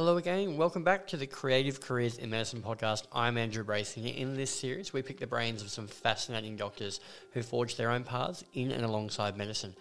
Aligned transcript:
Hello 0.00 0.16
again. 0.16 0.56
Welcome 0.56 0.82
back 0.82 1.06
to 1.08 1.18
the 1.18 1.26
Creative 1.26 1.78
Careers 1.78 2.16
in 2.16 2.30
Medicine 2.30 2.62
podcast. 2.62 3.02
I'm 3.12 3.36
Andrew 3.36 3.62
Bracing. 3.62 4.08
In 4.08 4.34
this 4.34 4.50
series, 4.50 4.94
we 4.94 5.02
pick 5.02 5.20
the 5.20 5.26
brains 5.26 5.60
of 5.60 5.68
some 5.68 5.86
fascinating 5.86 6.56
doctors 6.56 7.00
who 7.32 7.42
forged 7.42 7.76
their 7.76 7.90
own 7.90 8.02
paths 8.02 8.42
in 8.54 8.70
and 8.70 8.82
alongside 8.82 9.36
medicine. 9.36 9.74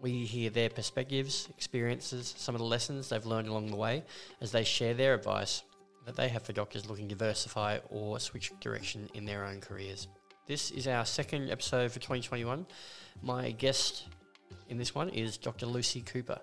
We 0.00 0.26
hear 0.26 0.48
their 0.48 0.70
perspectives, 0.70 1.48
experiences, 1.56 2.36
some 2.38 2.54
of 2.54 2.60
the 2.60 2.66
lessons 2.66 3.08
they've 3.08 3.26
learned 3.26 3.48
along 3.48 3.66
the 3.66 3.74
way 3.74 4.04
as 4.40 4.52
they 4.52 4.62
share 4.62 4.94
their 4.94 5.12
advice 5.12 5.64
that 6.06 6.14
they 6.14 6.28
have 6.28 6.44
for 6.44 6.52
doctors 6.52 6.88
looking 6.88 7.08
to 7.08 7.16
diversify 7.16 7.80
or 7.90 8.20
switch 8.20 8.52
direction 8.60 9.08
in 9.12 9.24
their 9.24 9.44
own 9.44 9.60
careers. 9.60 10.06
This 10.46 10.70
is 10.70 10.86
our 10.86 11.04
second 11.04 11.50
episode 11.50 11.90
for 11.90 11.98
2021. 11.98 12.64
My 13.24 13.50
guest 13.50 14.04
in 14.68 14.78
this 14.78 14.94
one 14.94 15.08
is 15.08 15.36
Dr. 15.36 15.66
Lucy 15.66 16.00
Cooper. 16.00 16.38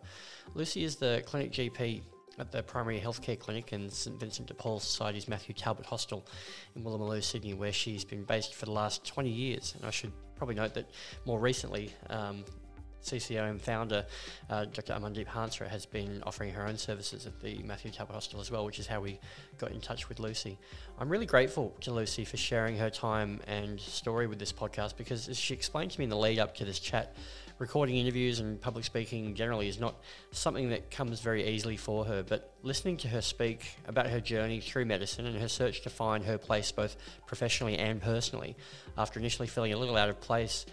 Lucy 0.53 0.83
is 0.83 0.97
the 0.97 1.23
clinic 1.25 1.53
GP 1.53 2.01
at 2.41 2.51
the 2.51 2.63
Primary 2.63 2.99
Healthcare 2.99 3.39
Clinic 3.39 3.71
in 3.71 3.89
St 3.89 4.19
Vincent 4.19 4.47
de 4.47 4.53
Paul 4.53 4.79
Society's 4.79 5.27
Matthew 5.27 5.53
Talbot 5.53 5.85
Hostel 5.85 6.25
in 6.75 6.83
Woolloomooloo, 6.83 7.23
Sydney, 7.23 7.53
where 7.53 7.71
she's 7.71 8.03
been 8.03 8.23
based 8.23 8.55
for 8.55 8.65
the 8.65 8.71
last 8.71 9.05
20 9.05 9.29
years. 9.29 9.75
And 9.77 9.85
I 9.85 9.91
should 9.91 10.11
probably 10.35 10.55
note 10.55 10.73
that 10.73 10.89
more 11.25 11.39
recently, 11.39 11.93
um, 12.09 12.43
CCO 13.03 13.49
and 13.49 13.61
founder 13.61 14.05
uh, 14.49 14.65
Dr. 14.65 14.93
Amandeep 14.93 15.27
Hansra 15.27 15.67
has 15.67 15.85
been 15.85 16.21
offering 16.23 16.53
her 16.53 16.67
own 16.67 16.77
services 16.77 17.25
at 17.25 17.39
the 17.41 17.61
Matthew 17.63 17.91
Talbot 17.91 18.13
Hostel 18.13 18.39
as 18.39 18.51
well, 18.51 18.65
which 18.65 18.79
is 18.79 18.87
how 18.87 19.01
we 19.01 19.19
got 19.57 19.71
in 19.71 19.81
touch 19.81 20.09
with 20.09 20.19
Lucy. 20.19 20.57
I'm 20.99 21.09
really 21.09 21.25
grateful 21.25 21.75
to 21.81 21.91
Lucy 21.91 22.25
for 22.25 22.37
sharing 22.37 22.77
her 22.77 22.89
time 22.89 23.39
and 23.47 23.79
story 23.79 24.27
with 24.27 24.39
this 24.39 24.53
podcast 24.53 24.97
because, 24.97 25.29
as 25.29 25.37
she 25.37 25.53
explained 25.53 25.91
to 25.91 25.99
me 25.99 26.05
in 26.05 26.09
the 26.09 26.17
lead 26.17 26.39
up 26.39 26.55
to 26.55 26.65
this 26.65 26.79
chat, 26.79 27.15
recording 27.61 27.95
interviews 27.95 28.39
and 28.39 28.59
public 28.59 28.83
speaking 28.83 29.35
generally 29.35 29.67
is 29.67 29.79
not 29.79 29.93
something 30.31 30.69
that 30.69 30.89
comes 30.89 31.19
very 31.21 31.47
easily 31.47 31.77
for 31.77 32.03
her, 32.03 32.23
but 32.23 32.55
listening 32.63 32.97
to 32.97 33.07
her 33.07 33.21
speak 33.21 33.75
about 33.87 34.07
her 34.07 34.19
journey 34.19 34.59
through 34.59 34.83
medicine 34.83 35.27
and 35.27 35.39
her 35.39 35.47
search 35.47 35.81
to 35.81 35.89
find 35.89 36.25
her 36.25 36.39
place 36.39 36.71
both 36.71 36.97
professionally 37.27 37.77
and 37.77 38.01
personally 38.01 38.55
after 38.97 39.19
initially 39.19 39.47
feeling 39.47 39.73
a 39.73 39.77
little 39.77 39.95
out 39.95 40.09
of 40.09 40.19
place. 40.19 40.65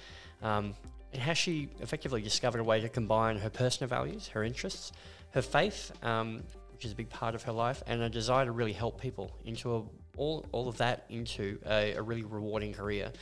Um, 0.43 0.75
and 1.13 1.21
how 1.21 1.35
she 1.35 1.69
effectively 1.81 2.23
discovered 2.23 2.61
a 2.61 2.65
way 2.65 2.81
to 2.81 2.89
combine 2.89 3.37
her 3.37 3.51
personal 3.51 3.89
values, 3.91 4.29
her 4.29 4.43
interests, 4.43 4.93
her 5.33 5.43
faith, 5.43 5.93
um, 6.03 6.43
which 6.73 6.87
is 6.87 6.93
a 6.93 6.97
big 6.97 7.11
part 7.11 7.35
of 7.35 7.43
her 7.43 7.53
life, 7.53 7.83
and 7.87 8.01
a 8.01 8.09
desire 8.09 8.47
to 8.47 8.53
really 8.53 8.73
help 8.73 8.99
people 8.99 9.31
into 9.45 9.77
a, 9.77 9.83
all, 10.17 10.47
all 10.53 10.69
of 10.69 10.79
that 10.79 11.05
into 11.11 11.59
a, 11.67 11.93
a 11.93 12.03
really 12.03 12.23
rewarding 12.23 12.73
career. 12.73 13.13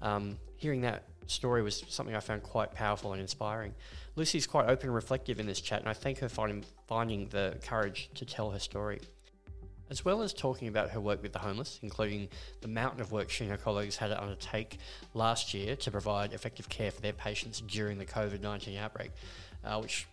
Um, 0.00 0.38
hearing 0.56 0.82
that 0.82 1.04
story 1.26 1.62
was 1.62 1.84
something 1.88 2.14
I 2.14 2.20
found 2.20 2.42
quite 2.42 2.72
powerful 2.72 3.12
and 3.12 3.20
inspiring. 3.20 3.74
Lucy's 4.14 4.46
quite 4.46 4.68
open 4.68 4.88
and 4.88 4.94
reflective 4.94 5.40
in 5.40 5.46
this 5.46 5.60
chat, 5.60 5.80
and 5.80 5.88
I 5.88 5.92
thank 5.92 6.18
her 6.18 6.28
for 6.28 6.48
finding 6.86 7.28
the 7.28 7.58
courage 7.62 8.10
to 8.14 8.24
tell 8.24 8.50
her 8.50 8.58
story. 8.58 9.00
As 9.88 10.04
well 10.04 10.22
as 10.22 10.32
talking 10.32 10.66
about 10.66 10.90
her 10.90 11.00
work 11.00 11.22
with 11.22 11.32
the 11.32 11.38
homeless, 11.38 11.78
including 11.82 12.28
the 12.60 12.66
mountain 12.66 13.00
of 13.00 13.12
work 13.12 13.30
she 13.30 13.44
and 13.44 13.52
her 13.52 13.56
colleagues 13.56 13.96
had 13.96 14.08
to 14.08 14.20
undertake 14.20 14.78
last 15.14 15.54
year 15.54 15.76
to 15.76 15.90
provide 15.92 16.32
effective 16.32 16.68
care 16.68 16.90
for 16.90 17.00
their 17.00 17.12
patients 17.12 17.60
during 17.60 17.98
the 17.98 18.06
COVID 18.06 18.40
19 18.40 18.76
outbreak, 18.78 19.12
uh, 19.64 19.78
which 19.78 20.08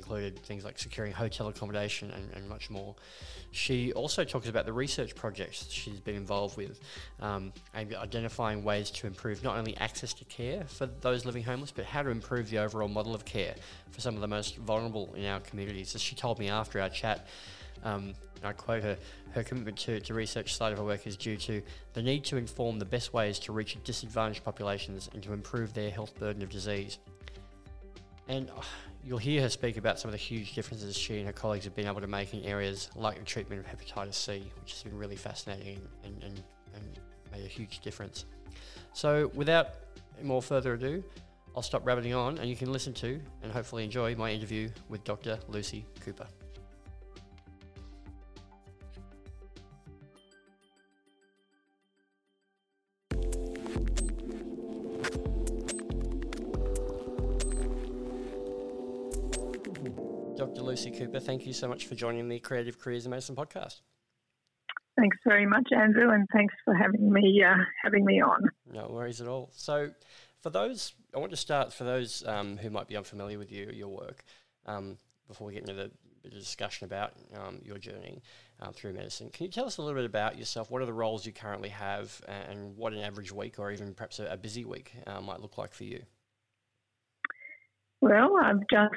included 0.00 0.38
things 0.38 0.64
like 0.64 0.78
securing 0.78 1.12
hotel 1.12 1.48
accommodation 1.48 2.10
and, 2.10 2.30
and, 2.34 2.48
much 2.48 2.70
more. 2.70 2.94
She 3.52 3.92
also 3.92 4.24
talks 4.24 4.48
about 4.48 4.64
the 4.64 4.72
research 4.72 5.14
projects 5.14 5.70
she's 5.70 6.00
been 6.00 6.14
involved 6.14 6.56
with, 6.56 6.80
um, 7.20 7.52
and 7.74 7.94
identifying 7.94 8.64
ways 8.64 8.90
to 8.92 9.06
improve 9.06 9.44
not 9.44 9.58
only 9.58 9.76
access 9.76 10.14
to 10.14 10.24
care 10.24 10.64
for 10.64 10.86
those 10.86 11.26
living 11.26 11.44
homeless, 11.44 11.70
but 11.70 11.84
how 11.84 12.02
to 12.02 12.08
improve 12.08 12.48
the 12.48 12.58
overall 12.58 12.88
model 12.88 13.14
of 13.14 13.24
care 13.26 13.54
for 13.90 14.00
some 14.00 14.14
of 14.14 14.22
the 14.22 14.28
most 14.28 14.56
vulnerable 14.56 15.12
in 15.14 15.26
our 15.26 15.40
communities. 15.40 15.94
As 15.94 16.00
she 16.00 16.16
told 16.16 16.38
me 16.38 16.48
after 16.48 16.80
our 16.80 16.88
chat, 16.88 17.26
um, 17.84 18.14
I 18.42 18.52
quote 18.52 18.82
her, 18.82 18.96
her 19.32 19.42
commitment 19.42 19.76
to, 19.80 20.00
to 20.00 20.14
research 20.14 20.54
side 20.54 20.72
of 20.72 20.78
her 20.78 20.84
work 20.84 21.06
is 21.06 21.16
due 21.16 21.36
to 21.36 21.62
the 21.92 22.02
need 22.02 22.24
to 22.24 22.36
inform 22.36 22.78
the 22.78 22.84
best 22.86 23.12
ways 23.12 23.38
to 23.40 23.52
reach 23.52 23.76
disadvantaged 23.84 24.44
populations 24.44 25.10
and 25.12 25.22
to 25.22 25.32
improve 25.32 25.74
their 25.74 25.90
health 25.90 26.18
burden 26.18 26.42
of 26.42 26.48
disease. 26.48 26.98
And 28.28 28.48
uh, 28.50 28.62
you'll 29.10 29.18
hear 29.18 29.42
her 29.42 29.48
speak 29.48 29.76
about 29.76 29.98
some 29.98 30.08
of 30.08 30.12
the 30.12 30.18
huge 30.18 30.54
differences 30.54 30.96
she 30.96 31.16
and 31.16 31.26
her 31.26 31.32
colleagues 31.32 31.64
have 31.64 31.74
been 31.74 31.88
able 31.88 32.00
to 32.00 32.06
make 32.06 32.32
in 32.32 32.44
areas 32.44 32.88
like 32.94 33.18
the 33.18 33.24
treatment 33.24 33.60
of 33.60 33.66
hepatitis 33.66 34.14
C, 34.14 34.48
which 34.60 34.70
has 34.70 34.84
been 34.84 34.96
really 34.96 35.16
fascinating 35.16 35.80
and, 36.04 36.22
and, 36.22 36.40
and 36.76 37.00
made 37.32 37.44
a 37.44 37.48
huge 37.48 37.80
difference. 37.80 38.24
So, 38.92 39.32
without 39.34 39.70
more 40.22 40.40
further 40.40 40.74
ado, 40.74 41.02
I'll 41.56 41.62
stop 41.62 41.84
rabbiting 41.84 42.14
on 42.14 42.38
and 42.38 42.48
you 42.48 42.54
can 42.54 42.70
listen 42.70 42.94
to 42.94 43.20
and 43.42 43.50
hopefully 43.50 43.82
enjoy 43.82 44.14
my 44.14 44.30
interview 44.30 44.68
with 44.88 45.02
Dr. 45.02 45.40
Lucy 45.48 45.84
Cooper. 45.98 46.28
Dr. 60.40 60.62
Lucy 60.62 60.90
Cooper, 60.90 61.20
thank 61.20 61.44
you 61.44 61.52
so 61.52 61.68
much 61.68 61.84
for 61.84 61.94
joining 61.94 62.26
the 62.30 62.38
Creative 62.38 62.78
Careers 62.78 63.04
in 63.04 63.10
Medicine 63.10 63.36
podcast. 63.36 63.82
Thanks 64.98 65.18
very 65.22 65.44
much, 65.44 65.68
Andrew, 65.70 66.10
and 66.14 66.26
thanks 66.32 66.54
for 66.64 66.72
having 66.72 67.12
me 67.12 67.44
uh, 67.46 67.62
having 67.84 68.06
me 68.06 68.22
on. 68.22 68.48
No 68.72 68.88
worries 68.90 69.20
at 69.20 69.28
all. 69.28 69.50
So, 69.52 69.90
for 70.40 70.48
those, 70.48 70.94
I 71.14 71.18
want 71.18 71.30
to 71.32 71.36
start 71.36 71.74
for 71.74 71.84
those 71.84 72.24
um, 72.26 72.56
who 72.56 72.70
might 72.70 72.88
be 72.88 72.96
unfamiliar 72.96 73.38
with 73.38 73.52
you, 73.52 73.70
your 73.70 73.88
work. 73.88 74.24
Um, 74.64 74.96
before 75.28 75.46
we 75.46 75.52
get 75.52 75.68
into 75.68 75.74
the, 75.74 75.90
discussion 76.30 76.86
about 76.86 77.12
um, 77.36 77.60
your 77.62 77.76
journey 77.76 78.22
uh, 78.60 78.70
through 78.72 78.94
medicine, 78.94 79.28
can 79.28 79.44
you 79.44 79.52
tell 79.52 79.66
us 79.66 79.76
a 79.76 79.82
little 79.82 79.96
bit 79.96 80.06
about 80.06 80.38
yourself? 80.38 80.70
What 80.70 80.80
are 80.80 80.86
the 80.86 80.92
roles 80.94 81.26
you 81.26 81.32
currently 81.32 81.68
have, 81.68 82.18
and 82.26 82.78
what 82.78 82.94
an 82.94 83.00
average 83.00 83.30
week, 83.30 83.58
or 83.58 83.70
even 83.72 83.92
perhaps 83.92 84.18
a, 84.18 84.24
a 84.24 84.38
busy 84.38 84.64
week, 84.64 84.94
uh, 85.06 85.20
might 85.20 85.40
look 85.40 85.58
like 85.58 85.74
for 85.74 85.84
you? 85.84 86.00
Well, 88.02 88.36
I've 88.42 88.60
just 88.72 88.94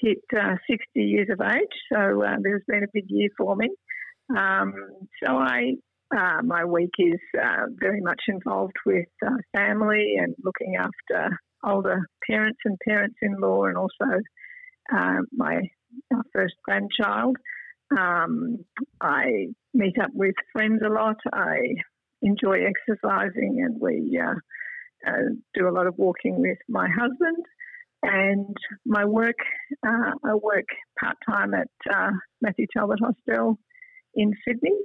hit 0.00 0.22
uh, 0.34 0.54
60 0.68 0.86
years 0.94 1.28
of 1.30 1.40
age, 1.42 1.76
so 1.92 2.22
uh, 2.24 2.36
there's 2.42 2.62
been 2.66 2.84
a 2.84 2.92
big 2.92 3.04
year 3.08 3.28
for 3.36 3.54
me. 3.54 3.68
Um, 4.34 4.72
so 5.22 5.36
I, 5.36 5.74
uh, 6.16 6.40
my 6.42 6.64
week 6.64 6.94
is 6.98 7.20
uh, 7.38 7.66
very 7.78 8.00
much 8.00 8.22
involved 8.28 8.76
with 8.86 9.08
uh, 9.24 9.36
family 9.54 10.14
and 10.18 10.34
looking 10.42 10.76
after 10.76 11.38
older 11.66 12.00
parents 12.28 12.58
and 12.64 12.78
parents-in-law, 12.88 13.64
and 13.64 13.76
also 13.76 14.22
uh, 14.90 15.18
my 15.32 15.60
first 16.32 16.54
grandchild. 16.64 17.36
Um, 17.96 18.64
I 19.02 19.48
meet 19.74 19.98
up 20.00 20.10
with 20.14 20.34
friends 20.52 20.80
a 20.84 20.88
lot. 20.88 21.16
I 21.30 21.58
enjoy 22.22 22.64
exercising, 22.64 23.62
and 23.62 23.78
we 23.78 24.18
do 25.54 25.68
a 25.68 25.70
lot 25.70 25.86
of 25.86 25.94
walking 25.98 26.40
with 26.40 26.58
my 26.70 26.88
husband. 26.88 27.44
And 28.02 28.56
my 28.84 29.04
work, 29.04 29.36
uh, 29.86 30.12
I 30.24 30.34
work 30.34 30.66
part 31.00 31.16
time 31.28 31.54
at 31.54 31.68
uh, 31.92 32.10
Matthew 32.40 32.66
Talbot 32.76 32.98
Hostel 33.00 33.58
in 34.14 34.32
Sydney, 34.46 34.76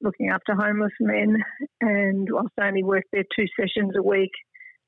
looking 0.00 0.28
after 0.28 0.54
homeless 0.54 0.92
men. 1.00 1.36
And 1.80 2.28
whilst 2.30 2.54
I 2.58 2.68
only 2.68 2.82
work 2.82 3.04
there 3.12 3.24
two 3.36 3.46
sessions 3.58 3.92
a 3.96 4.02
week, 4.02 4.30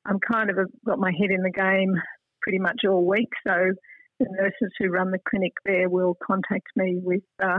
I'm 0.07 0.19
kind 0.21 0.51
of 0.51 0.59
a, 0.59 0.65
got 0.87 0.99
my 0.99 1.13
head 1.13 1.31
in 1.31 1.43
the 1.43 1.51
game 1.51 1.95
pretty 2.43 2.59
much 2.59 2.83
all 2.89 3.07
week. 3.07 3.31
So 3.47 3.73
the 4.21 4.27
nurses 4.31 4.73
who 4.79 4.91
run 4.91 5.11
the 5.11 5.19
clinic 5.29 5.53
there 5.65 5.89
will 5.89 6.17
contact 6.25 6.69
me 6.77 6.99
with 7.03 7.23
uh, 7.43 7.59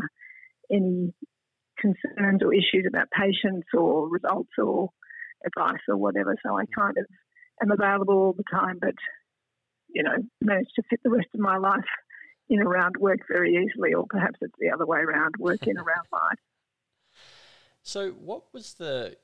any 0.71 1.13
concerns 1.79 2.41
or 2.41 2.53
issues 2.53 2.85
about 2.87 3.07
patients 3.11 3.67
or 3.73 4.09
results 4.09 4.51
or 4.57 4.89
advice 5.45 5.81
or 5.89 5.97
whatever. 5.97 6.35
So 6.45 6.57
I 6.57 6.63
kind 6.77 6.97
of 6.97 7.05
am 7.61 7.71
available 7.71 8.15
all 8.15 8.33
the 8.33 8.43
time, 8.51 8.77
but 8.79 8.95
you 9.95 10.03
know, 10.03 10.15
managed 10.41 10.73
to 10.75 10.83
fit 10.89 10.99
the 11.03 11.09
rest 11.09 11.29
of 11.33 11.39
my 11.39 11.57
life 11.57 11.85
in 12.49 12.61
around 12.61 12.95
work 12.99 13.19
very 13.31 13.55
easily, 13.55 13.93
or 13.93 14.05
perhaps 14.07 14.37
it's 14.41 14.53
the 14.59 14.69
other 14.69 14.85
way 14.85 14.99
around, 14.99 15.35
work 15.39 15.65
in 15.65 15.77
around 15.77 16.05
life. 16.11 16.39
So, 17.81 18.11
what 18.11 18.43
was 18.53 18.73
the 18.73 19.15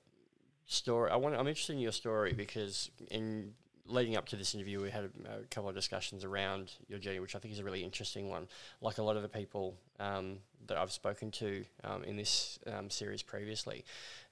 story? 0.66 1.12
I 1.12 1.18
want. 1.18 1.36
I'm 1.36 1.48
interested 1.48 1.74
in 1.74 1.80
your 1.80 1.92
story 1.92 2.34
because 2.34 2.90
in 3.12 3.54
leading 3.86 4.16
up 4.16 4.28
to 4.30 4.38
this 4.38 4.56
interview, 4.56 4.82
we 4.82 4.90
had 4.90 5.04
a, 5.04 5.40
a, 5.42 5.46
couple 5.50 5.70
of 5.70 5.76
discussions 5.76 6.24
around 6.24 6.72
your 6.88 6.98
journey, 6.98 7.20
which 7.20 7.36
I 7.36 7.40
think 7.40 7.54
is 7.54 7.60
a 7.60 7.64
really 7.64 7.84
interesting 7.84 8.30
one. 8.30 8.48
Like 8.80 8.98
a 8.98 9.04
lot 9.04 9.18
of 9.18 9.24
the 9.24 9.30
people 9.30 9.76
um, 10.00 10.38
that 10.68 10.78
I've 10.78 10.92
spoken 10.92 11.32
to 11.32 11.66
um, 11.84 12.04
in 12.06 12.16
this 12.16 12.60
um, 12.72 12.90
series 12.90 13.22
previously, 13.22 13.84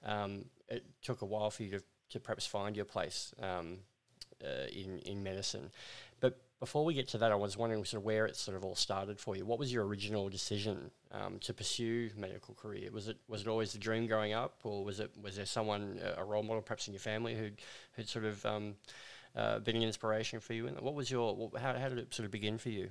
um, 0.06 0.46
it 0.68 0.84
took 1.02 1.20
a 1.20 1.26
while 1.26 1.50
for 1.50 1.62
you 1.64 1.70
to, 1.72 1.82
to 2.10 2.20
perhaps 2.20 2.46
find 2.46 2.74
your 2.74 2.86
place 2.86 3.34
um, 3.42 3.78
uh, 4.44 4.66
in 4.72 4.98
in 5.00 5.22
medicine. 5.22 5.70
Before 6.60 6.84
we 6.84 6.92
get 6.92 7.08
to 7.08 7.18
that, 7.18 7.32
I 7.32 7.36
was 7.36 7.56
wondering 7.56 7.82
sort 7.86 8.02
of 8.02 8.04
where 8.04 8.26
it 8.26 8.36
sort 8.36 8.54
of 8.54 8.64
all 8.64 8.74
started 8.74 9.18
for 9.18 9.34
you. 9.34 9.46
What 9.46 9.58
was 9.58 9.72
your 9.72 9.86
original 9.86 10.28
decision 10.28 10.90
um, 11.10 11.38
to 11.40 11.54
pursue 11.54 12.10
medical 12.18 12.54
career? 12.54 12.90
Was 12.92 13.08
it 13.08 13.16
was 13.28 13.40
it 13.40 13.48
always 13.48 13.72
the 13.72 13.78
dream 13.78 14.06
growing 14.06 14.34
up, 14.34 14.56
or 14.62 14.84
was 14.84 15.00
it 15.00 15.10
was 15.22 15.36
there 15.36 15.46
someone 15.46 15.98
a 16.18 16.22
role 16.22 16.42
model 16.42 16.60
perhaps 16.60 16.86
in 16.86 16.92
your 16.92 17.00
family 17.00 17.34
who 17.34 17.48
who'd 17.92 18.08
sort 18.08 18.26
of 18.26 18.44
um, 18.44 18.74
uh, 19.34 19.58
been 19.60 19.76
an 19.76 19.82
inspiration 19.82 20.38
for 20.38 20.52
you? 20.52 20.66
And 20.66 20.78
what 20.82 20.94
was 20.94 21.10
your 21.10 21.50
how 21.58 21.78
how 21.78 21.88
did 21.88 21.96
it 21.96 22.12
sort 22.12 22.26
of 22.26 22.30
begin 22.30 22.58
for 22.58 22.68
you? 22.68 22.90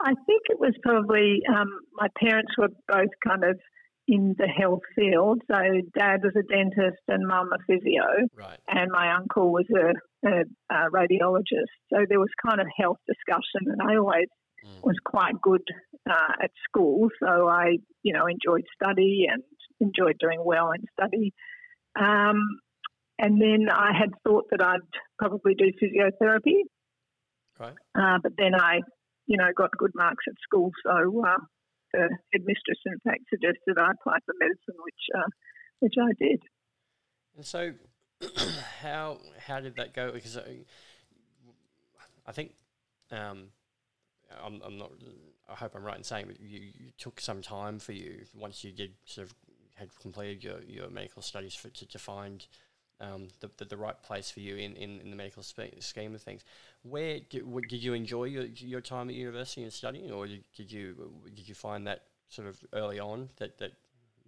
I 0.00 0.14
think 0.26 0.42
it 0.50 0.58
was 0.58 0.74
probably 0.82 1.40
um, 1.54 1.68
my 1.94 2.08
parents 2.20 2.50
were 2.58 2.70
both 2.88 3.10
kind 3.24 3.44
of 3.44 3.60
in 4.08 4.34
the 4.36 4.48
health 4.48 4.82
field. 4.96 5.40
So 5.48 5.56
dad 5.96 6.22
was 6.24 6.34
a 6.34 6.42
dentist 6.42 7.02
and 7.06 7.24
mum 7.28 7.50
a 7.52 7.58
physio, 7.68 8.26
Right. 8.36 8.58
and 8.66 8.90
my 8.90 9.14
uncle 9.14 9.52
was 9.52 9.66
a, 9.70 9.92
a, 10.24 10.44
a 10.70 10.90
radiologist. 10.90 11.72
So 11.92 12.04
there 12.08 12.20
was 12.20 12.30
kind 12.44 12.60
of 12.60 12.66
health 12.76 12.98
discussion, 13.06 13.66
and 13.66 13.80
I 13.82 13.96
always 13.96 14.28
Mm. 14.64 14.84
was 14.84 14.96
quite 15.04 15.40
good 15.42 15.62
uh, 16.08 16.34
at 16.40 16.52
school. 16.68 17.08
So 17.20 17.48
I, 17.48 17.78
you 18.04 18.12
know, 18.12 18.26
enjoyed 18.26 18.64
study 18.80 19.26
and 19.28 19.42
enjoyed 19.80 20.16
doing 20.20 20.40
well 20.44 20.70
in 20.70 20.84
study. 20.96 21.32
Um, 21.98 22.60
and 23.18 23.40
then 23.40 23.66
I 23.72 23.90
had 23.98 24.10
thought 24.24 24.44
that 24.52 24.62
I'd 24.62 24.80
probably 25.18 25.54
do 25.54 25.72
physiotherapy, 25.82 26.62
Right. 27.58 27.74
uh, 27.94 28.18
but 28.22 28.32
then 28.38 28.54
I, 28.54 28.82
you 29.26 29.36
know, 29.36 29.48
got 29.56 29.70
good 29.76 29.92
marks 29.94 30.24
at 30.28 30.34
school. 30.42 30.70
So 30.84 31.24
uh, 31.26 31.36
the 31.92 32.08
headmistress, 32.32 32.78
in 32.86 32.98
fact, 33.04 33.22
suggested 33.30 33.78
I 33.78 33.90
apply 33.90 34.18
for 34.24 34.34
medicine, 34.38 34.76
which 34.84 35.02
uh, 35.16 35.28
which 35.80 35.94
I 36.00 36.12
did. 36.24 36.40
And 37.36 37.44
so, 37.44 37.72
how 38.82 39.18
how 39.46 39.60
did 39.60 39.76
that 39.76 39.94
go? 39.94 40.10
Because 40.12 40.36
I, 40.36 40.64
I 42.26 42.32
think 42.32 42.52
um, 43.10 43.44
I'm, 44.44 44.60
I'm 44.64 44.78
not. 44.78 44.92
I 45.48 45.54
hope 45.54 45.74
I'm 45.74 45.84
right 45.84 45.98
in 45.98 46.04
saying, 46.04 46.26
but 46.28 46.40
you, 46.40 46.60
you 46.60 46.92
took 46.98 47.20
some 47.20 47.42
time 47.42 47.78
for 47.78 47.92
you 47.92 48.24
once 48.34 48.64
you 48.64 48.72
did 48.72 48.92
sort 49.04 49.26
of 49.26 49.34
had 49.74 49.88
completed 50.00 50.44
your, 50.44 50.60
your 50.66 50.88
medical 50.90 51.22
studies 51.22 51.54
for, 51.54 51.68
to, 51.70 51.86
to 51.86 51.98
find 51.98 52.46
um, 53.00 53.28
the, 53.40 53.50
the, 53.56 53.64
the 53.64 53.76
right 53.76 54.00
place 54.02 54.30
for 54.30 54.40
you 54.40 54.56
in, 54.56 54.76
in, 54.76 55.00
in 55.00 55.10
the 55.10 55.16
medical 55.16 55.42
spe- 55.42 55.80
scheme 55.80 56.14
of 56.14 56.22
things. 56.22 56.44
Where 56.82 57.18
did, 57.28 57.44
did 57.68 57.82
you 57.82 57.94
enjoy 57.94 58.24
your, 58.24 58.44
your 58.44 58.80
time 58.80 59.08
at 59.08 59.14
university 59.14 59.62
and 59.62 59.72
studying, 59.72 60.10
or 60.10 60.26
did, 60.26 60.44
you 60.70 60.94
did 61.34 61.48
you 61.48 61.54
find 61.54 61.86
that 61.86 62.02
sort 62.28 62.48
of 62.48 62.58
early 62.72 63.00
on 63.00 63.28
that, 63.38 63.58
that 63.58 63.72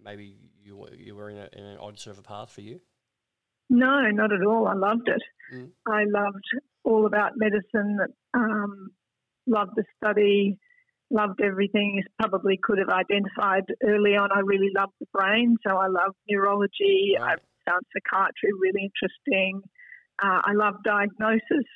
maybe 0.03 0.35
you 0.63 0.75
were, 0.75 0.93
you 0.93 1.15
were 1.15 1.29
in, 1.29 1.37
a, 1.37 1.49
in 1.53 1.63
an 1.63 1.77
odd 1.79 1.99
sort 1.99 2.17
of 2.17 2.19
a 2.19 2.27
path 2.27 2.51
for 2.51 2.61
you? 2.61 2.79
No, 3.69 4.01
not 4.11 4.31
at 4.31 4.45
all. 4.45 4.67
I 4.67 4.73
loved 4.73 5.07
it. 5.07 5.21
Mm. 5.53 5.69
I 5.87 6.03
loved 6.05 6.43
all 6.83 7.05
about 7.05 7.33
medicine. 7.35 7.97
Um, 8.33 8.89
loved 9.47 9.71
the 9.75 9.83
study. 9.97 10.57
Loved 11.11 11.41
everything. 11.41 12.03
Probably 12.19 12.59
could 12.61 12.79
have 12.79 12.89
identified 12.89 13.63
early 13.83 14.15
on. 14.15 14.29
I 14.31 14.39
really 14.39 14.71
loved 14.75 14.93
the 14.99 15.07
brain, 15.13 15.57
so 15.65 15.77
I 15.77 15.87
loved 15.87 16.15
neurology. 16.29 17.15
Right. 17.19 17.39
I 17.39 17.71
found 17.71 17.83
psychiatry 17.93 18.49
really 18.59 18.89
interesting. 18.91 19.61
Uh, 20.21 20.41
I 20.43 20.53
love 20.53 20.75
diagnosis. 20.83 21.67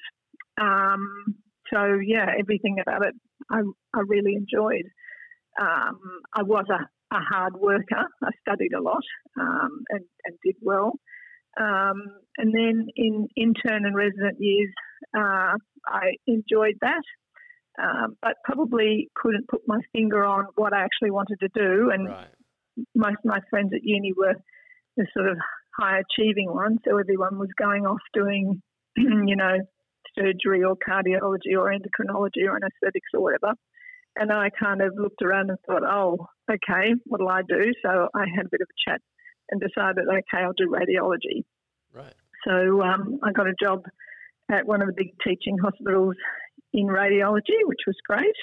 Um, 0.59 1.35
so 1.71 1.99
yeah, 2.03 2.27
everything 2.39 2.77
about 2.81 3.05
it 3.05 3.13
I, 3.51 3.61
I 3.93 4.01
really 4.07 4.35
enjoyed. 4.35 4.85
Um, 5.59 5.99
I 6.33 6.43
was 6.43 6.65
a, 6.69 7.15
a 7.15 7.19
hard 7.19 7.53
worker. 7.55 8.05
I 8.23 8.29
studied 8.41 8.73
a 8.73 8.81
lot 8.81 9.03
um, 9.39 9.83
and, 9.89 10.03
and 10.25 10.37
did 10.43 10.55
well. 10.61 10.93
Um, 11.59 12.15
and 12.37 12.53
then 12.53 12.87
in 12.95 13.27
intern 13.35 13.85
and 13.85 13.95
resident 13.95 14.37
years, 14.39 14.73
uh, 15.15 15.55
I 15.85 16.15
enjoyed 16.25 16.75
that, 16.81 17.03
um, 17.81 18.15
but 18.21 18.35
probably 18.45 19.09
couldn't 19.15 19.47
put 19.49 19.61
my 19.67 19.79
finger 19.91 20.23
on 20.23 20.45
what 20.55 20.73
I 20.73 20.83
actually 20.83 21.11
wanted 21.11 21.39
to 21.41 21.49
do. 21.53 21.91
And 21.91 22.07
Right. 22.07 22.27
most 22.95 23.17
of 23.19 23.25
my 23.25 23.41
friends 23.49 23.73
at 23.73 23.83
uni 23.83 24.13
were 24.13 24.35
the 24.95 25.05
sort 25.13 25.27
of 25.27 25.37
high 25.77 25.99
achieving 25.99 26.49
ones, 26.53 26.79
so 26.85 26.97
everyone 26.97 27.37
was 27.37 27.49
going 27.57 27.85
off 27.85 28.01
doing, 28.13 28.61
you 28.95 29.35
know, 29.35 29.57
surgery 30.17 30.63
or 30.63 30.75
cardiology 30.77 31.57
or 31.57 31.71
endocrinology 31.71 32.45
or 32.47 32.55
anesthetics 32.55 33.09
or 33.13 33.21
whatever. 33.21 33.53
And 34.15 34.31
I 34.31 34.49
kind 34.49 34.81
of 34.81 34.93
looked 34.97 35.21
around 35.21 35.49
and 35.49 35.59
thought, 35.67 35.83
oh, 35.83 36.27
okay, 36.49 36.93
what'll 37.05 37.29
I 37.29 37.41
do? 37.47 37.71
So 37.81 38.09
I 38.13 38.25
had 38.35 38.45
a 38.45 38.49
bit 38.49 38.61
of 38.61 38.67
a 38.69 38.89
chat 38.89 39.01
and 39.51 39.61
decided, 39.61 40.05
okay, 40.07 40.43
I'll 40.43 40.53
do 40.53 40.67
radiology. 40.67 41.43
Right. 41.93 42.13
So 42.47 42.81
um, 42.81 43.19
I 43.23 43.31
got 43.31 43.47
a 43.47 43.53
job 43.61 43.83
at 44.51 44.65
one 44.65 44.81
of 44.81 44.87
the 44.87 44.93
big 44.93 45.13
teaching 45.25 45.57
hospitals 45.57 46.15
in 46.73 46.87
radiology, 46.87 47.57
which 47.65 47.81
was 47.87 47.95
great. 48.07 48.35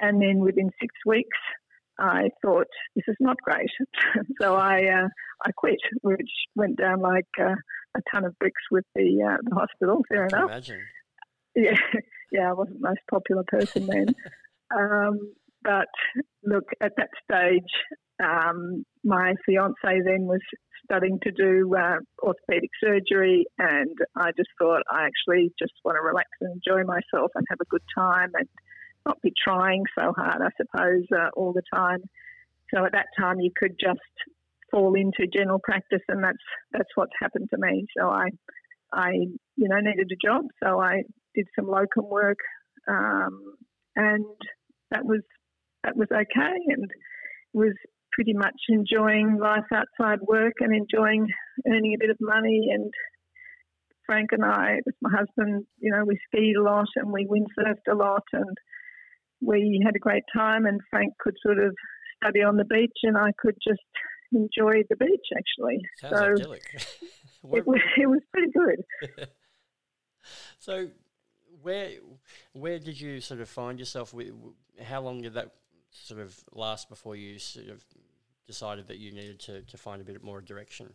And 0.00 0.20
then 0.20 0.40
within 0.40 0.70
six 0.80 0.92
weeks, 1.06 1.38
I 1.98 2.30
thought 2.42 2.66
this 2.96 3.04
is 3.06 3.16
not 3.20 3.36
great, 3.42 3.70
so 4.40 4.56
I 4.56 4.80
uh, 4.86 5.08
I 5.44 5.52
quit, 5.56 5.78
which 6.02 6.30
went 6.56 6.76
down 6.76 7.00
like 7.00 7.28
uh, 7.40 7.54
a 7.96 8.00
ton 8.12 8.24
of 8.24 8.36
bricks 8.40 8.62
with 8.70 8.84
the 8.96 9.22
uh, 9.22 9.36
the 9.48 9.54
hospital. 9.54 10.02
Fair 10.08 10.26
enough. 10.26 10.50
imagine. 10.50 10.80
Yeah, 11.56 11.76
yeah, 12.32 12.50
I 12.50 12.52
wasn't 12.52 12.80
the 12.80 12.88
most 12.88 13.02
popular 13.08 13.44
person 13.46 13.86
then. 13.86 14.06
um, 14.76 15.34
but 15.62 15.86
look, 16.42 16.64
at 16.80 16.90
that 16.96 17.10
stage, 17.22 17.62
um, 18.20 18.84
my 19.04 19.34
fiance 19.44 19.74
then 19.82 20.22
was 20.22 20.40
studying 20.84 21.18
to 21.22 21.30
do 21.30 21.74
uh, 21.76 21.98
orthopedic 22.22 22.70
surgery, 22.82 23.46
and 23.58 23.96
I 24.16 24.30
just 24.36 24.50
thought 24.58 24.82
I 24.90 25.06
actually 25.06 25.52
just 25.58 25.72
want 25.84 25.96
to 25.96 26.02
relax 26.02 26.28
and 26.40 26.52
enjoy 26.52 26.84
myself 26.84 27.30
and 27.34 27.46
have 27.48 27.60
a 27.60 27.70
good 27.70 27.82
time 27.96 28.30
and 28.34 28.48
not 29.06 29.20
be 29.22 29.32
trying 29.42 29.84
so 29.98 30.12
hard, 30.16 30.40
I 30.42 30.48
suppose, 30.56 31.04
uh, 31.14 31.28
all 31.36 31.52
the 31.52 31.62
time. 31.72 32.00
So 32.72 32.84
at 32.84 32.92
that 32.92 33.06
time, 33.18 33.40
you 33.40 33.50
could 33.54 33.76
just 33.78 34.00
fall 34.70 34.94
into 34.94 35.30
general 35.32 35.60
practice, 35.62 36.02
and 36.08 36.24
that's 36.24 36.36
that's 36.72 36.88
what's 36.94 37.12
happened 37.20 37.48
to 37.50 37.58
me. 37.58 37.86
So 37.96 38.08
I, 38.08 38.28
I, 38.92 39.10
you 39.56 39.68
know, 39.68 39.78
needed 39.80 40.10
a 40.10 40.26
job, 40.26 40.46
so 40.62 40.80
I 40.80 41.02
did 41.34 41.46
some 41.54 41.68
locum 41.68 42.08
work, 42.08 42.38
um, 42.88 43.54
and 43.96 44.24
that 44.90 45.04
was 45.04 45.20
that 45.82 45.96
was 45.96 46.08
okay, 46.10 46.56
and 46.68 46.90
was 47.52 47.74
pretty 48.14 48.32
much 48.32 48.54
enjoying 48.68 49.38
life 49.40 49.64
outside 49.72 50.20
work 50.22 50.54
and 50.60 50.74
enjoying 50.74 51.26
earning 51.68 51.94
a 51.94 51.98
bit 51.98 52.10
of 52.10 52.16
money. 52.20 52.68
And 52.72 52.90
Frank 54.06 54.30
and 54.32 54.44
I, 54.44 54.76
with 54.86 54.94
my 55.02 55.10
husband, 55.10 55.66
you 55.78 55.90
know, 55.90 56.04
we 56.06 56.18
skied 56.28 56.56
a 56.56 56.62
lot 56.62 56.88
and 56.96 57.12
we 57.12 57.26
windsurfed 57.26 57.90
a 57.90 57.94
lot, 57.94 58.22
and 58.32 58.56
we 59.40 59.82
had 59.84 59.96
a 59.96 60.00
great 60.00 60.24
time. 60.34 60.66
And 60.66 60.80
Frank 60.90 61.14
could 61.18 61.36
sort 61.44 61.58
of 61.58 61.74
study 62.22 62.42
on 62.42 62.56
the 62.56 62.64
beach, 62.64 62.98
and 63.02 63.16
I 63.16 63.30
could 63.38 63.56
just 63.66 63.80
enjoy 64.32 64.82
the 64.88 64.96
beach 64.96 65.26
actually. 65.36 65.80
Sounds 66.00 66.18
so 66.18 66.32
idyllic. 66.32 66.86
It 67.52 67.66
was, 67.66 67.78
it 67.98 68.06
was 68.06 68.22
pretty 68.32 68.50
good. 68.52 69.28
so, 70.58 70.88
where 71.60 71.90
where 72.54 72.78
did 72.78 72.98
you 72.98 73.20
sort 73.20 73.40
of 73.40 73.50
find 73.50 73.78
yourself? 73.78 74.14
With, 74.14 74.32
how 74.82 75.02
long 75.02 75.20
did 75.20 75.34
that 75.34 75.50
sort 75.90 76.20
of 76.20 76.42
last 76.52 76.88
before 76.88 77.16
you 77.16 77.38
sort 77.38 77.68
of 77.68 77.84
decided 78.46 78.88
that 78.88 78.98
you 78.98 79.12
needed 79.12 79.40
to, 79.40 79.62
to 79.62 79.76
find 79.76 80.00
a 80.00 80.04
bit 80.04 80.22
more 80.22 80.40
direction? 80.40 80.94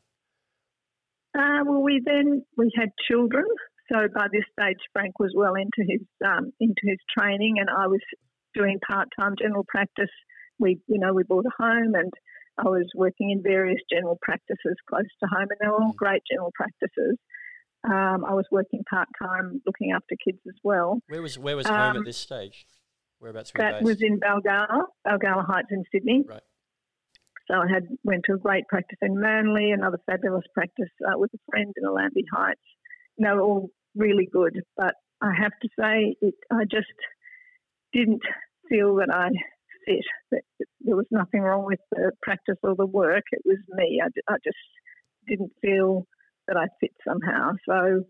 Uh, 1.38 1.62
well, 1.66 1.82
we 1.82 2.02
then 2.04 2.44
we 2.58 2.72
had 2.76 2.90
children, 3.10 3.46
so 3.92 4.08
by 4.16 4.28
this 4.34 4.44
stage 4.60 4.78
Frank 4.94 5.20
was 5.20 5.32
well 5.36 5.54
into 5.56 5.88
his 5.88 6.02
um, 6.26 6.52
into 6.60 6.82
his 6.84 6.98
training, 7.18 7.56
and 7.60 7.70
I 7.70 7.86
was 7.88 8.00
doing 8.56 8.80
part 8.90 9.10
time 9.20 9.36
general 9.40 9.64
practice. 9.68 10.10
We, 10.58 10.80
you 10.88 11.00
know, 11.00 11.14
we 11.14 11.24
bought 11.24 11.46
a 11.46 11.64
home, 11.64 11.94
and 11.94 12.12
I 12.58 12.64
was 12.64 12.90
working 12.96 13.30
in 13.30 13.44
various 13.44 13.80
general 13.92 14.18
practices 14.22 14.76
close 14.90 15.06
to 15.22 15.28
home, 15.28 15.48
and 15.50 15.58
they 15.62 15.68
were 15.68 15.76
all 15.84 15.94
Mm. 15.94 15.98
great 15.98 16.24
general 16.30 16.52
practices. 16.56 17.18
Um, 17.84 18.26
I 18.26 18.34
was 18.34 18.46
working 18.52 18.84
part 18.90 19.08
time, 19.22 19.62
looking 19.66 19.92
after 19.92 20.16
kids 20.26 20.40
as 20.48 20.56
well. 20.64 21.00
Where 21.08 21.22
was 21.22 21.38
where 21.38 21.56
was 21.56 21.68
home 21.68 21.80
Um, 21.92 21.98
at 21.98 22.06
this 22.06 22.18
stage? 22.18 22.66
Whereabouts 23.20 23.54
were 23.54 23.60
That 23.60 23.84
was 23.84 24.02
in 24.02 24.20
Balgowlah, 24.20 24.86
Balgowlah 25.06 25.46
Heights 25.46 25.68
in 25.72 25.84
Sydney. 25.92 26.24
Right. 26.28 26.42
So 27.50 27.58
I 27.58 27.68
had 27.68 27.88
went 28.04 28.24
to 28.26 28.34
a 28.34 28.38
great 28.38 28.68
practice 28.68 29.00
in 29.02 29.20
Manly, 29.20 29.72
another 29.72 30.00
fabulous 30.06 30.46
practice 30.54 30.90
uh, 31.08 31.18
with 31.18 31.32
a 31.34 31.40
friend 31.50 31.74
in 31.76 31.84
Allambie 31.84 32.26
Heights. 32.32 32.60
And 33.18 33.26
they 33.26 33.32
were 33.32 33.42
all 33.42 33.70
really 33.96 34.28
good, 34.32 34.62
but 34.78 34.94
I 35.22 35.32
have 35.38 35.52
to 35.62 35.70
say, 35.80 36.16
it, 36.22 36.36
I 36.52 36.64
just 36.72 36.88
didn't 37.92 38.22
feel 38.70 38.96
that 38.98 39.10
I 39.12 39.30
fit. 39.86 40.06
That 40.32 40.42
that 40.60 40.68
there 40.82 40.96
was 40.96 41.08
nothing 41.12 41.42
wrong 41.42 41.66
with 41.66 41.80
the 41.92 42.12
practice 42.22 42.58
or 42.64 42.76
the 42.76 42.86
work. 42.86 43.24
It 43.32 43.42
was 43.46 43.58
me. 43.70 44.02
I 44.04 44.36
just 44.44 44.58
didn't 45.28 45.52
feel 45.62 46.06
that 46.48 46.56
I 46.58 46.68
fit 46.80 46.94
somehow. 47.08 47.54
So 47.68 48.04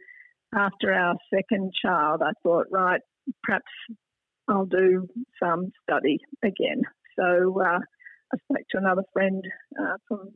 after 0.53 0.93
our 0.93 1.15
second 1.33 1.71
child, 1.81 2.21
I 2.23 2.31
thought, 2.43 2.67
right, 2.71 3.01
perhaps 3.43 3.71
I'll 4.47 4.65
do 4.65 5.07
some 5.41 5.71
study 5.83 6.17
again. 6.43 6.81
So 7.17 7.61
uh, 7.61 7.79
I 8.33 8.37
spoke 8.37 8.65
to 8.71 8.77
another 8.77 9.03
friend 9.13 9.43
uh, 9.79 9.97
from 10.07 10.31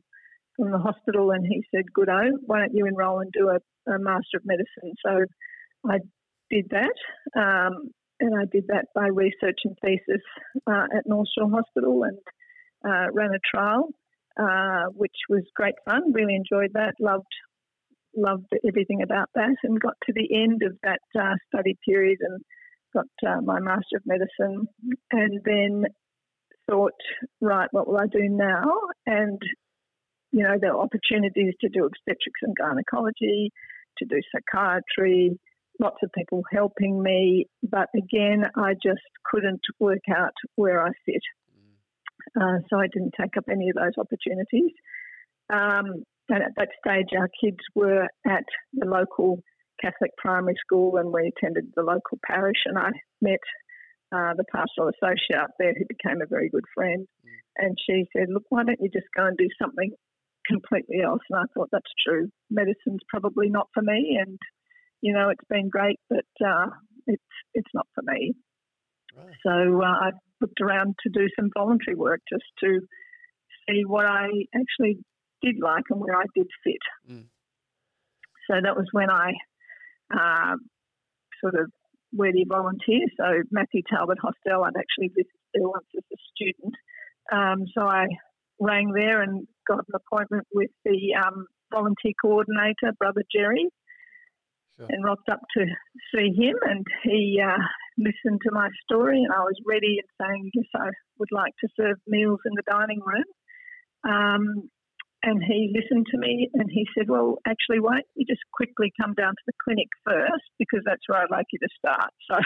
from 0.56 0.70
the 0.70 0.78
hospital, 0.78 1.30
and 1.32 1.44
he 1.46 1.64
said, 1.74 1.92
"Good 1.92 2.08
"Goodo, 2.08 2.30
why 2.46 2.60
don't 2.60 2.74
you 2.74 2.86
enrol 2.86 3.20
and 3.20 3.32
do 3.32 3.48
a, 3.48 3.92
a 3.92 3.98
Master 3.98 4.38
of 4.38 4.44
Medicine?" 4.44 4.94
So 5.04 5.24
I 5.88 5.98
did 6.50 6.70
that, 6.70 6.94
um, 7.36 7.90
and 8.20 8.38
I 8.38 8.44
did 8.50 8.66
that 8.68 8.86
by 8.94 9.06
research 9.08 9.58
and 9.64 9.76
thesis 9.82 10.22
uh, 10.66 10.86
at 10.96 11.06
North 11.06 11.28
Shore 11.36 11.50
Hospital, 11.50 12.04
and 12.04 12.18
uh, 12.86 13.10
ran 13.12 13.34
a 13.34 13.56
trial, 13.56 13.88
uh, 14.40 14.86
which 14.94 15.16
was 15.28 15.42
great 15.56 15.74
fun. 15.84 16.12
Really 16.12 16.36
enjoyed 16.36 16.72
that. 16.74 16.94
Loved 17.00 17.26
loved 18.16 18.46
everything 18.66 19.02
about 19.02 19.28
that, 19.34 19.56
and 19.64 19.80
got 19.80 19.94
to 20.06 20.12
the 20.12 20.28
end 20.42 20.62
of 20.62 20.76
that 20.82 21.00
uh, 21.20 21.34
study 21.48 21.76
period 21.86 22.18
and 22.20 22.40
got 22.94 23.28
uh, 23.28 23.40
my 23.40 23.58
Master 23.58 23.96
of 23.96 24.02
Medicine, 24.06 24.68
and 25.10 25.40
then 25.44 25.84
thought, 26.70 26.92
right, 27.40 27.68
what 27.72 27.86
will 27.86 27.98
I 27.98 28.06
do 28.06 28.28
now? 28.28 28.64
And 29.06 29.40
you 30.34 30.42
know, 30.42 30.56
there 30.60 30.74
are 30.74 30.82
opportunities 30.82 31.54
to 31.60 31.68
do 31.68 31.84
obstetrics 31.86 32.40
and 32.42 32.56
gynecology, 32.56 33.52
to 33.98 34.04
do 34.04 34.20
psychiatry, 34.34 35.38
lots 35.80 35.98
of 36.02 36.10
people 36.12 36.42
helping 36.52 37.00
me. 37.00 37.46
But 37.62 37.88
again, 37.96 38.44
I 38.56 38.74
just 38.74 39.02
couldn't 39.24 39.60
work 39.78 40.02
out 40.10 40.34
where 40.56 40.84
I 40.84 40.90
fit. 41.06 41.22
Uh, 42.36 42.58
so 42.68 42.80
I 42.80 42.88
didn't 42.92 43.14
take 43.18 43.36
up 43.36 43.44
any 43.48 43.68
of 43.68 43.76
those 43.76 43.92
opportunities. 43.96 44.72
Um, 45.52 46.02
and 46.28 46.42
at 46.42 46.52
that 46.56 46.70
stage, 46.84 47.16
our 47.16 47.28
kids 47.40 47.58
were 47.76 48.08
at 48.26 48.44
the 48.72 48.86
local 48.86 49.40
Catholic 49.80 50.10
primary 50.16 50.56
school, 50.64 50.96
and 50.96 51.12
we 51.12 51.30
attended 51.36 51.66
the 51.76 51.82
local 51.82 52.18
parish. 52.26 52.62
And 52.64 52.76
I 52.76 52.90
met 53.20 53.38
uh, 54.14 54.34
the 54.36 54.44
pastoral 54.54 54.90
associate 54.94 55.42
up 55.42 55.50
there, 55.58 55.74
who 55.74 55.84
became 55.88 56.22
a 56.22 56.26
very 56.26 56.48
good 56.48 56.64
friend. 56.74 57.06
Mm. 57.26 57.66
And 57.66 57.78
she 57.84 58.04
said, 58.12 58.28
"Look, 58.30 58.44
why 58.48 58.64
don't 58.64 58.80
you 58.80 58.90
just 58.92 59.10
go 59.16 59.26
and 59.26 59.36
do 59.36 59.48
something 59.60 59.90
completely 60.46 61.02
else?" 61.02 61.22
And 61.30 61.40
I 61.40 61.46
thought 61.52 61.70
that's 61.72 61.92
true. 62.06 62.28
Medicine's 62.50 63.02
probably 63.08 63.48
not 63.48 63.68
for 63.74 63.82
me, 63.82 64.18
and 64.20 64.38
you 65.02 65.12
know, 65.12 65.30
it's 65.30 65.48
been 65.50 65.68
great, 65.68 65.98
but 66.08 66.26
uh, 66.44 66.66
it's 67.06 67.34
it's 67.54 67.74
not 67.74 67.86
for 67.94 68.02
me. 68.06 68.34
Right. 69.16 69.34
So 69.44 69.82
uh, 69.82 69.86
I 69.86 70.10
looked 70.40 70.60
around 70.60 70.94
to 71.02 71.10
do 71.10 71.28
some 71.38 71.50
voluntary 71.56 71.96
work 71.96 72.20
just 72.30 72.44
to 72.60 72.80
see 73.68 73.82
what 73.84 74.06
I 74.06 74.28
actually 74.54 74.98
did 75.42 75.56
like 75.60 75.84
and 75.90 76.00
where 76.00 76.16
I 76.16 76.24
did 76.34 76.46
fit. 76.62 76.84
Mm. 77.10 77.26
So 78.50 78.56
that 78.62 78.76
was 78.76 78.86
when 78.92 79.10
I 79.10 79.32
uh, 80.12 80.56
sort 81.40 81.54
of 81.54 81.70
where 82.14 82.32
do 82.32 82.38
you 82.38 82.46
volunteer? 82.48 83.06
So 83.16 83.42
Matthew 83.50 83.82
Talbot 83.90 84.18
Hostel, 84.20 84.64
I'd 84.64 84.78
actually 84.78 85.08
visited 85.08 85.44
there 85.52 85.68
once 85.68 85.86
as 85.96 86.04
a 86.12 86.18
student. 86.34 86.74
Um, 87.32 87.66
so 87.76 87.82
I 87.82 88.06
rang 88.60 88.92
there 88.92 89.22
and 89.22 89.46
got 89.66 89.84
an 89.88 89.94
appointment 89.94 90.46
with 90.52 90.70
the 90.84 91.14
um, 91.24 91.46
volunteer 91.72 92.12
coordinator, 92.22 92.92
Brother 92.98 93.22
Jerry, 93.34 93.66
sure. 94.76 94.86
and 94.88 95.04
rocked 95.04 95.28
up 95.28 95.40
to 95.56 95.66
see 96.14 96.30
him. 96.36 96.54
And 96.62 96.86
he 97.02 97.40
uh, 97.42 97.62
listened 97.98 98.40
to 98.44 98.52
my 98.52 98.68
story, 98.84 99.18
and 99.22 99.32
I 99.32 99.40
was 99.40 99.58
ready 99.66 99.98
and 99.98 100.28
saying, 100.28 100.50
Yes, 100.54 100.66
I 100.74 100.90
would 101.18 101.32
like 101.32 101.52
to 101.60 101.68
serve 101.78 101.96
meals 102.06 102.40
in 102.44 102.52
the 102.54 102.70
dining 102.70 103.00
room. 103.00 103.24
Um, 104.06 104.70
and 105.24 105.42
he 105.42 105.72
listened 105.72 106.06
to 106.12 106.18
me 106.18 106.50
and 106.52 106.68
he 106.70 106.86
said, 106.96 107.08
Well, 107.08 107.38
actually, 107.48 107.80
why 107.80 107.94
don't 107.94 108.14
you 108.14 108.26
just 108.28 108.44
quickly 108.52 108.92
come 109.00 109.14
down 109.14 109.32
to 109.32 109.44
the 109.46 109.56
clinic 109.64 109.88
first 110.04 110.44
because 110.58 110.84
that's 110.84 111.00
where 111.08 111.22
I'd 111.22 111.32
like 111.32 111.46
you 111.50 111.58
to 111.58 111.68
start. 111.78 112.12
So, 112.28 112.36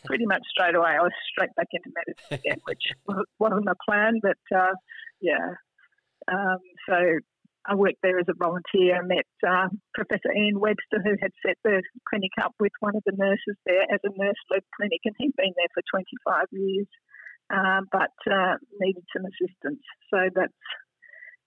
pretty 0.04 0.26
much 0.26 0.42
straight 0.50 0.74
away, 0.74 0.96
I 0.96 1.02
was 1.02 1.12
straight 1.32 1.54
back 1.56 1.68
into 1.72 1.92
medicine 1.92 2.40
again, 2.40 2.60
which 2.68 2.84
wasn't 3.38 3.68
a 3.68 3.76
plan, 3.88 4.20
but 4.22 4.40
uh, 4.54 4.74
yeah. 5.20 5.56
Um, 6.30 6.60
so, 6.88 6.96
I 7.68 7.74
worked 7.74 8.00
there 8.02 8.18
as 8.18 8.28
a 8.28 8.36
volunteer, 8.36 9.04
met 9.04 9.28
uh, 9.46 9.68
Professor 9.94 10.32
Ian 10.32 10.60
Webster, 10.60 11.00
who 11.04 11.16
had 11.20 11.32
set 11.44 11.56
the 11.64 11.82
clinic 12.08 12.32
up 12.42 12.52
with 12.58 12.72
one 12.80 12.96
of 12.96 13.02
the 13.04 13.16
nurses 13.16 13.56
there 13.66 13.84
as 13.92 14.00
a 14.04 14.12
nurse 14.16 14.40
led 14.50 14.64
clinic, 14.76 15.00
and 15.04 15.14
he'd 15.18 15.36
been 15.36 15.52
there 15.56 15.72
for 15.72 15.84
25 15.92 16.46
years. 16.52 16.88
Uh, 17.52 17.82
but 17.90 18.14
uh, 18.30 18.54
needed 18.78 19.02
some 19.10 19.26
assistance. 19.26 19.82
So 20.08 20.30
that's 20.32 20.54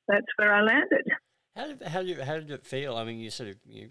that's 0.07 0.25
where 0.37 0.53
I 0.53 0.61
landed. 0.61 1.07
How 1.55 1.67
did 1.67 1.83
how 1.83 2.01
did 2.01 2.19
how 2.19 2.33
did 2.33 2.51
it 2.51 2.65
feel? 2.65 2.95
I 2.95 3.03
mean, 3.03 3.19
you 3.19 3.29
sort 3.29 3.49
of 3.49 3.57
you 3.65 3.89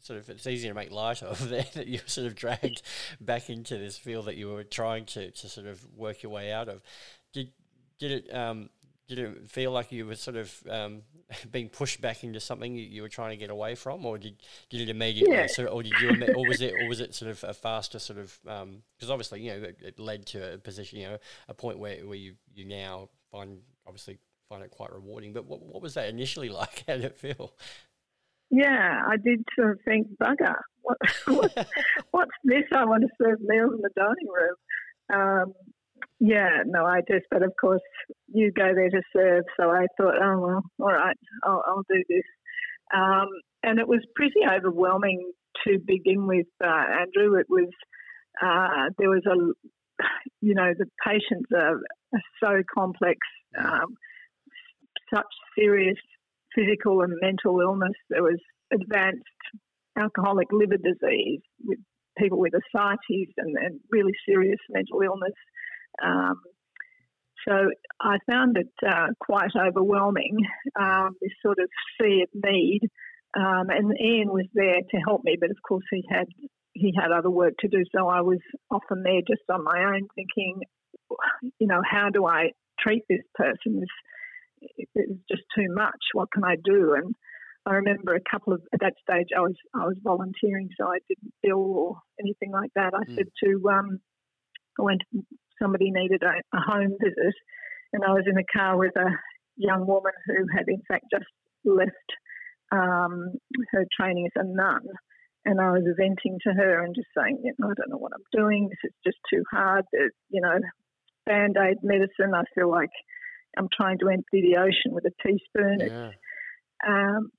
sort 0.00 0.18
of 0.18 0.28
it's 0.28 0.46
easy 0.46 0.68
to 0.68 0.74
make 0.74 0.90
light 0.90 1.22
of 1.22 1.48
there 1.48 1.66
that 1.74 1.86
you 1.86 2.00
sort 2.06 2.26
of 2.26 2.34
dragged 2.34 2.82
back 3.20 3.50
into 3.50 3.78
this 3.78 3.96
field 3.96 4.26
that 4.26 4.36
you 4.36 4.48
were 4.48 4.64
trying 4.64 5.06
to, 5.06 5.30
to 5.30 5.48
sort 5.48 5.66
of 5.66 5.84
work 5.96 6.22
your 6.22 6.32
way 6.32 6.52
out 6.52 6.68
of. 6.68 6.82
Did 7.32 7.50
did 7.98 8.10
it 8.12 8.34
um, 8.34 8.70
did 9.08 9.18
it 9.18 9.50
feel 9.50 9.72
like 9.72 9.92
you 9.92 10.06
were 10.06 10.14
sort 10.14 10.36
of 10.36 10.62
um, 10.70 11.02
being 11.50 11.68
pushed 11.68 12.00
back 12.00 12.24
into 12.24 12.40
something 12.40 12.74
you, 12.74 12.84
you, 12.84 13.02
were 13.02 13.08
trying 13.08 13.30
to 13.30 13.36
get 13.36 13.50
away 13.50 13.74
from, 13.74 14.04
or 14.06 14.18
did 14.18 14.36
did 14.70 14.80
it 14.80 14.88
immediately, 14.88 15.34
yeah. 15.34 15.46
sort 15.46 15.68
of, 15.68 15.74
or 15.74 15.82
did 15.82 15.92
you, 16.00 16.10
or 16.36 16.46
was 16.46 16.60
it, 16.60 16.74
or 16.80 16.88
was 16.88 17.00
it 17.00 17.14
sort 17.14 17.30
of 17.30 17.44
a 17.44 17.54
faster 17.54 17.98
sort 17.98 18.18
of? 18.18 18.38
Because 18.42 18.62
um, 18.62 19.10
obviously, 19.10 19.40
you 19.42 19.50
know, 19.50 19.62
it, 19.68 19.78
it, 19.82 19.98
led 19.98 20.26
to 20.26 20.54
a 20.54 20.58
position, 20.58 20.98
you 20.98 21.08
know, 21.08 21.18
a 21.48 21.54
point 21.54 21.78
where, 21.78 21.96
where 22.06 22.16
you 22.16 22.34
you 22.54 22.64
now 22.64 23.08
find 23.30 23.58
obviously 23.86 24.18
find 24.52 24.64
it 24.64 24.70
quite 24.70 24.92
rewarding. 24.92 25.32
But 25.32 25.46
what, 25.46 25.62
what 25.62 25.82
was 25.82 25.94
that 25.94 26.08
initially 26.08 26.48
like? 26.60 26.84
How 26.86 26.94
did 26.94 27.04
it 27.04 27.16
feel? 27.16 27.52
Yeah, 28.50 29.02
I 29.06 29.16
did 29.16 29.44
sort 29.56 29.72
of 29.72 29.78
think, 29.84 30.08
bugger, 30.22 30.56
what, 30.82 30.98
what, 31.26 31.68
what's 32.10 32.30
this? 32.44 32.64
I 32.74 32.84
want 32.84 33.02
to 33.02 33.08
serve 33.20 33.38
meals 33.40 33.72
in 33.74 33.80
the 33.80 33.90
dining 33.96 34.28
room. 34.28 34.54
Um, 35.12 35.52
yeah, 36.20 36.62
no, 36.66 36.84
I 36.84 37.00
just, 37.10 37.26
but 37.30 37.42
of 37.42 37.52
course, 37.58 37.80
you 38.32 38.52
go 38.52 38.74
there 38.74 38.90
to 38.90 39.02
serve. 39.16 39.44
So 39.58 39.70
I 39.70 39.86
thought, 39.96 40.14
oh, 40.22 40.38
well, 40.38 40.62
all 40.80 40.92
right, 40.92 41.16
I'll, 41.44 41.62
I'll 41.66 41.84
do 41.88 42.02
this. 42.08 42.24
Um, 42.94 43.28
and 43.62 43.78
it 43.78 43.88
was 43.88 44.00
pretty 44.14 44.40
overwhelming 44.48 45.32
to 45.66 45.78
begin 45.78 46.26
with, 46.26 46.46
uh, 46.62 46.84
Andrew. 47.00 47.36
It 47.36 47.46
was, 47.48 47.70
uh, 48.42 48.90
there 48.98 49.08
was 49.08 49.22
a, 49.26 50.04
you 50.42 50.54
know, 50.54 50.74
the 50.76 50.86
patients 51.04 51.48
are, 51.54 51.80
are 52.12 52.22
so 52.40 52.62
complex. 52.74 53.18
Um, 53.58 53.96
such 55.12 55.26
serious 55.58 55.96
physical 56.54 57.02
and 57.02 57.12
mental 57.20 57.60
illness. 57.60 57.96
There 58.10 58.22
was 58.22 58.40
advanced 58.72 59.22
alcoholic 59.98 60.48
liver 60.52 60.76
disease 60.76 61.40
with 61.64 61.78
people 62.18 62.38
with 62.38 62.52
ascites 62.54 63.32
and, 63.36 63.56
and 63.56 63.80
really 63.90 64.12
serious 64.26 64.58
mental 64.70 65.00
illness. 65.02 65.34
Um, 66.02 66.40
so 67.46 67.70
I 68.00 68.18
found 68.30 68.56
it 68.56 68.72
uh, 68.86 69.08
quite 69.20 69.50
overwhelming, 69.56 70.36
um, 70.78 71.16
this 71.20 71.32
sort 71.44 71.58
of 71.58 71.68
sea 72.00 72.22
of 72.22 72.28
need. 72.34 72.80
Um, 73.36 73.70
and 73.70 73.92
Ian 73.98 74.28
was 74.28 74.46
there 74.54 74.80
to 74.90 74.96
help 74.98 75.22
me, 75.24 75.36
but 75.40 75.50
of 75.50 75.56
course 75.66 75.84
he 75.90 76.04
had 76.08 76.26
he 76.74 76.92
had 76.98 77.12
other 77.12 77.30
work 77.30 77.54
to 77.60 77.68
do. 77.68 77.82
So 77.94 78.08
I 78.08 78.20
was 78.22 78.38
often 78.70 79.02
there 79.02 79.20
just 79.26 79.42
on 79.50 79.64
my 79.64 79.84
own, 79.84 80.08
thinking, 80.14 80.60
you 81.58 81.66
know, 81.66 81.82
how 81.84 82.08
do 82.10 82.26
I 82.26 82.52
treat 82.78 83.02
this 83.08 83.22
person? 83.34 83.80
This 83.80 83.88
it 84.76 85.08
was 85.08 85.18
just 85.30 85.42
too 85.54 85.66
much. 85.74 86.00
What 86.12 86.30
can 86.32 86.44
I 86.44 86.56
do? 86.62 86.94
And 86.94 87.14
I 87.66 87.74
remember 87.74 88.14
a 88.14 88.30
couple 88.30 88.52
of 88.52 88.62
at 88.72 88.80
that 88.80 88.94
stage 89.02 89.28
I 89.36 89.40
was 89.40 89.54
I 89.74 89.86
was 89.86 89.96
volunteering, 90.02 90.68
so 90.78 90.86
I 90.86 90.98
didn't 91.08 91.34
bill 91.42 91.58
or 91.58 91.96
anything 92.20 92.50
like 92.50 92.70
that. 92.74 92.92
I 92.94 93.04
mm. 93.04 93.14
said 93.14 93.28
to 93.44 93.70
um, 93.70 94.00
I 94.78 94.82
went 94.82 95.02
somebody 95.60 95.90
needed 95.90 96.22
a, 96.22 96.56
a 96.56 96.60
home 96.60 96.96
visit, 97.00 97.34
and 97.92 98.04
I 98.04 98.12
was 98.12 98.24
in 98.26 98.38
a 98.38 98.58
car 98.58 98.76
with 98.76 98.96
a 98.96 99.10
young 99.56 99.86
woman 99.86 100.12
who 100.26 100.46
had 100.52 100.66
in 100.68 100.82
fact 100.88 101.06
just 101.12 101.30
left 101.64 102.10
um, 102.72 103.34
her 103.70 103.84
training 103.96 104.26
as 104.26 104.42
a 104.42 104.46
nun. 104.46 104.82
And 105.44 105.60
I 105.60 105.72
was 105.72 105.82
venting 105.98 106.38
to 106.46 106.52
her 106.54 106.84
and 106.84 106.94
just 106.94 107.08
saying, 107.16 107.40
you 107.42 107.52
know, 107.58 107.66
I 107.66 107.74
don't 107.74 107.90
know 107.90 107.98
what 107.98 108.12
I'm 108.14 108.22
doing. 108.30 108.68
This 108.68 108.90
is 108.90 108.94
just 109.04 109.18
too 109.28 109.42
hard. 109.50 109.84
you 110.30 110.40
know, 110.40 110.58
band 111.26 111.56
aid 111.58 111.78
medicine. 111.82 112.34
I 112.34 112.44
feel 112.54 112.70
like 112.70 112.90
I'm 113.56 113.68
trying 113.74 113.98
to 113.98 114.08
empty 114.08 114.42
the 114.42 114.56
ocean 114.58 114.92
with 114.92 115.04
a 115.04 115.12
teaspoon. 115.22 115.80
Yeah. 115.80 116.10
Um, 116.86 117.30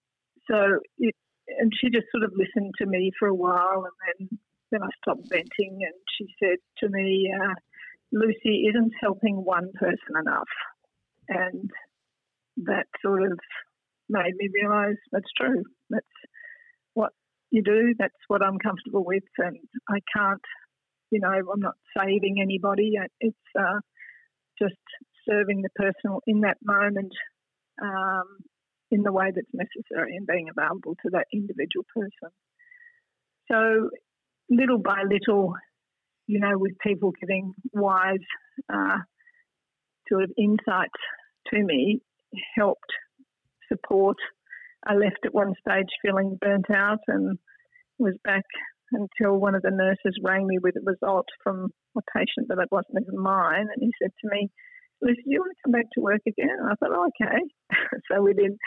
so 0.50 0.80
it, 0.98 1.16
and 1.60 1.72
she 1.80 1.90
just 1.90 2.08
sort 2.12 2.24
of 2.24 2.32
listened 2.36 2.74
to 2.80 2.86
me 2.86 3.12
for 3.20 3.28
a 3.28 3.36
while, 3.36 3.86
and 3.86 4.30
then 4.30 4.40
then 4.72 4.84
I 4.84 4.90
stopped 5.02 5.30
venting, 5.30 5.80
and 5.82 5.94
she 6.18 6.26
said 6.40 6.58
to 6.80 6.90
me, 6.90 7.32
uh, 7.34 7.54
"Lucy 8.12 8.66
isn't 8.70 8.94
helping 9.02 9.44
one 9.44 9.72
person 9.76 10.18
enough," 10.20 10.50
and 11.30 11.70
that 12.58 12.88
sort 13.02 13.24
of 13.24 13.40
made 14.10 14.36
me 14.36 14.50
realise 14.54 14.98
that's 15.12 15.32
true. 15.38 15.64
That's 15.90 16.06
what 16.94 17.12
you 17.52 17.64
do. 17.64 17.94
That's 17.98 18.14
what 18.28 18.42
I'm 18.44 18.58
comfortable 18.60 19.04
with, 19.06 19.24
and 19.38 19.58
I 19.90 20.00
can't. 20.16 20.42
You 21.12 21.20
know, 21.20 21.30
I'm 21.30 21.60
not 21.60 21.76
saving 21.96 22.38
anybody. 22.42 22.94
It's 23.20 23.38
uh, 23.58 23.80
just 24.60 24.76
serving 25.30 25.62
the 25.62 25.70
person 25.76 26.18
in 26.28 26.42
that 26.42 26.58
moment 26.64 27.12
um, 27.82 28.26
in 28.92 29.04
the 29.04 29.12
way 29.12 29.32
that's 29.34 29.48
necessary 29.54 30.16
and 30.16 30.28
being 30.28 30.48
available 30.50 30.96
to 31.04 31.10
that 31.12 31.26
individual 31.34 31.86
person. 31.94 32.34
So, 33.52 33.90
little 34.50 34.80
by 34.80 35.04
little, 35.04 35.54
you 36.28 36.40
know, 36.40 36.58
with 36.58 36.74
people 36.80 37.12
giving 37.20 37.54
wise 37.74 38.18
uh, 38.72 39.00
sort 40.10 40.24
of 40.24 40.32
insights 40.38 41.00
to 41.54 41.64
me, 41.64 42.02
helped 42.56 42.92
support. 43.72 44.18
I 44.86 44.96
left 44.96 45.20
at 45.26 45.34
one 45.34 45.54
stage 45.60 45.88
feeling 46.02 46.38
burnt 46.40 46.70
out 46.74 47.00
and 47.08 47.38
was 47.98 48.16
back 48.24 48.44
until 48.92 49.38
one 49.38 49.56
of 49.56 49.62
the 49.62 49.72
nurses 49.72 50.20
rang 50.22 50.46
me 50.46 50.58
with 50.62 50.76
a 50.76 50.86
result 50.86 51.26
from 51.44 51.70
a 51.98 52.02
patient 52.16 52.48
that 52.50 52.58
wasn't 52.72 53.02
even 53.02 53.22
mine. 53.22 53.68
And 53.74 53.82
he 53.82 53.92
said 54.02 54.12
to 54.22 54.30
me, 54.30 54.50
Lucy, 55.04 55.22
do 55.24 55.32
you 55.32 55.40
want 55.42 55.52
to 55.52 55.62
come 55.64 55.72
back 55.74 55.86
to 55.94 56.02
work 56.02 56.22
again? 56.26 56.56
And 56.60 56.70
I 56.70 56.76
thought, 56.76 56.96
oh, 56.96 57.10
okay. 57.22 57.42
so 58.12 58.24
within, 58.24 58.58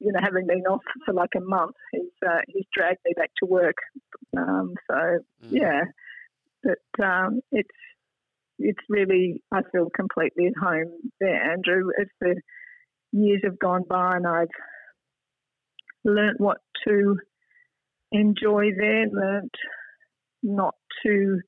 you 0.00 0.12
know, 0.12 0.20
having 0.22 0.46
been 0.46 0.62
off 0.62 0.80
for 1.04 1.12
like 1.12 1.34
a 1.36 1.40
month, 1.40 1.76
he's 1.92 2.16
uh, 2.26 2.40
he's 2.48 2.64
dragged 2.74 3.00
me 3.04 3.12
back 3.16 3.30
to 3.38 3.46
work. 3.46 3.76
Um, 4.36 4.74
so 4.90 4.96
mm. 4.96 5.50
yeah, 5.50 5.82
But 6.62 7.04
um, 7.04 7.40
it's 7.52 7.68
it's 8.58 8.80
really 8.88 9.42
I 9.52 9.60
feel 9.70 9.88
completely 9.94 10.46
at 10.46 10.60
home 10.60 10.92
there, 11.20 11.52
Andrew. 11.52 11.90
As 12.00 12.08
the 12.20 12.40
years 13.12 13.42
have 13.44 13.58
gone 13.58 13.84
by, 13.88 14.16
and 14.16 14.26
I've 14.26 14.48
learnt 16.04 16.40
what 16.40 16.58
to 16.88 17.16
enjoy 18.10 18.70
there, 18.76 19.06
learnt 19.08 19.54
not 20.42 20.74
to 21.04 21.40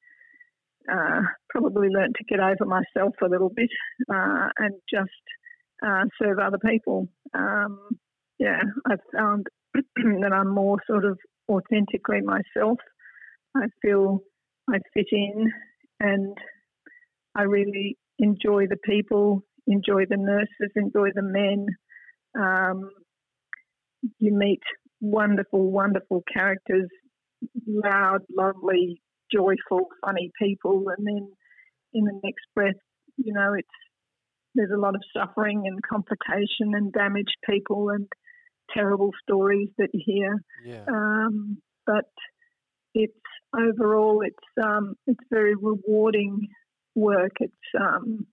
uh, 0.91 1.23
probably 1.51 1.89
learnt 1.89 2.15
to 2.17 2.25
get 2.25 2.41
over 2.41 2.65
myself 2.65 3.15
a 3.23 3.29
little 3.29 3.51
bit 3.51 3.71
uh, 4.13 4.49
and 4.59 4.75
just 4.93 5.11
uh, 5.87 6.05
serve 6.21 6.39
other 6.39 6.59
people. 6.59 7.09
Um, 7.35 7.79
yeah, 8.39 8.61
I've 8.87 9.01
found 9.15 9.47
that 9.75 10.33
I'm 10.33 10.53
more 10.53 10.79
sort 10.87 11.05
of 11.05 11.19
authentically 11.49 12.21
myself. 12.21 12.79
I 13.57 13.67
feel 13.83 14.21
I 14.69 14.79
fit 14.93 15.07
in 15.13 15.53
and 16.01 16.37
I 17.35 17.43
really 17.43 17.97
enjoy 18.19 18.67
the 18.67 18.79
people, 18.85 19.43
enjoy 19.67 20.05
the 20.09 20.17
nurses, 20.17 20.73
enjoy 20.77 21.09
the 21.15 21.23
men. 21.23 21.67
Um, 22.39 22.91
you 24.19 24.37
meet 24.37 24.63
wonderful, 25.01 25.71
wonderful 25.71 26.23
characters, 26.33 26.89
loud, 27.67 28.21
lovely, 28.37 29.01
joyful, 29.33 29.89
funny 30.05 30.31
people, 30.41 30.85
and 30.97 31.07
then 31.07 31.29
in 31.93 32.05
the 32.05 32.21
next 32.23 32.45
breath, 32.55 32.75
you 33.17 33.33
know, 33.33 33.55
it's 33.55 33.69
there's 34.55 34.71
a 34.75 34.81
lot 34.81 34.95
of 34.95 35.03
suffering 35.17 35.65
and 35.67 35.81
complication 35.83 36.75
and 36.75 36.93
damaged 36.93 37.37
people 37.49 37.91
and 37.91 38.07
terrible 38.73 39.11
stories 39.23 39.69
that 39.79 39.89
you 39.93 40.03
hear. 40.05 40.45
Yeah. 40.65 40.85
Um, 40.89 41.59
but 41.87 42.11
it's 42.95 43.13
overall, 43.57 44.23
it's 44.25 44.65
um, 44.65 44.95
it's 45.07 45.25
very 45.31 45.55
rewarding 45.55 46.49
work. 46.95 47.33
It's 47.41 47.55
um, 47.79 48.27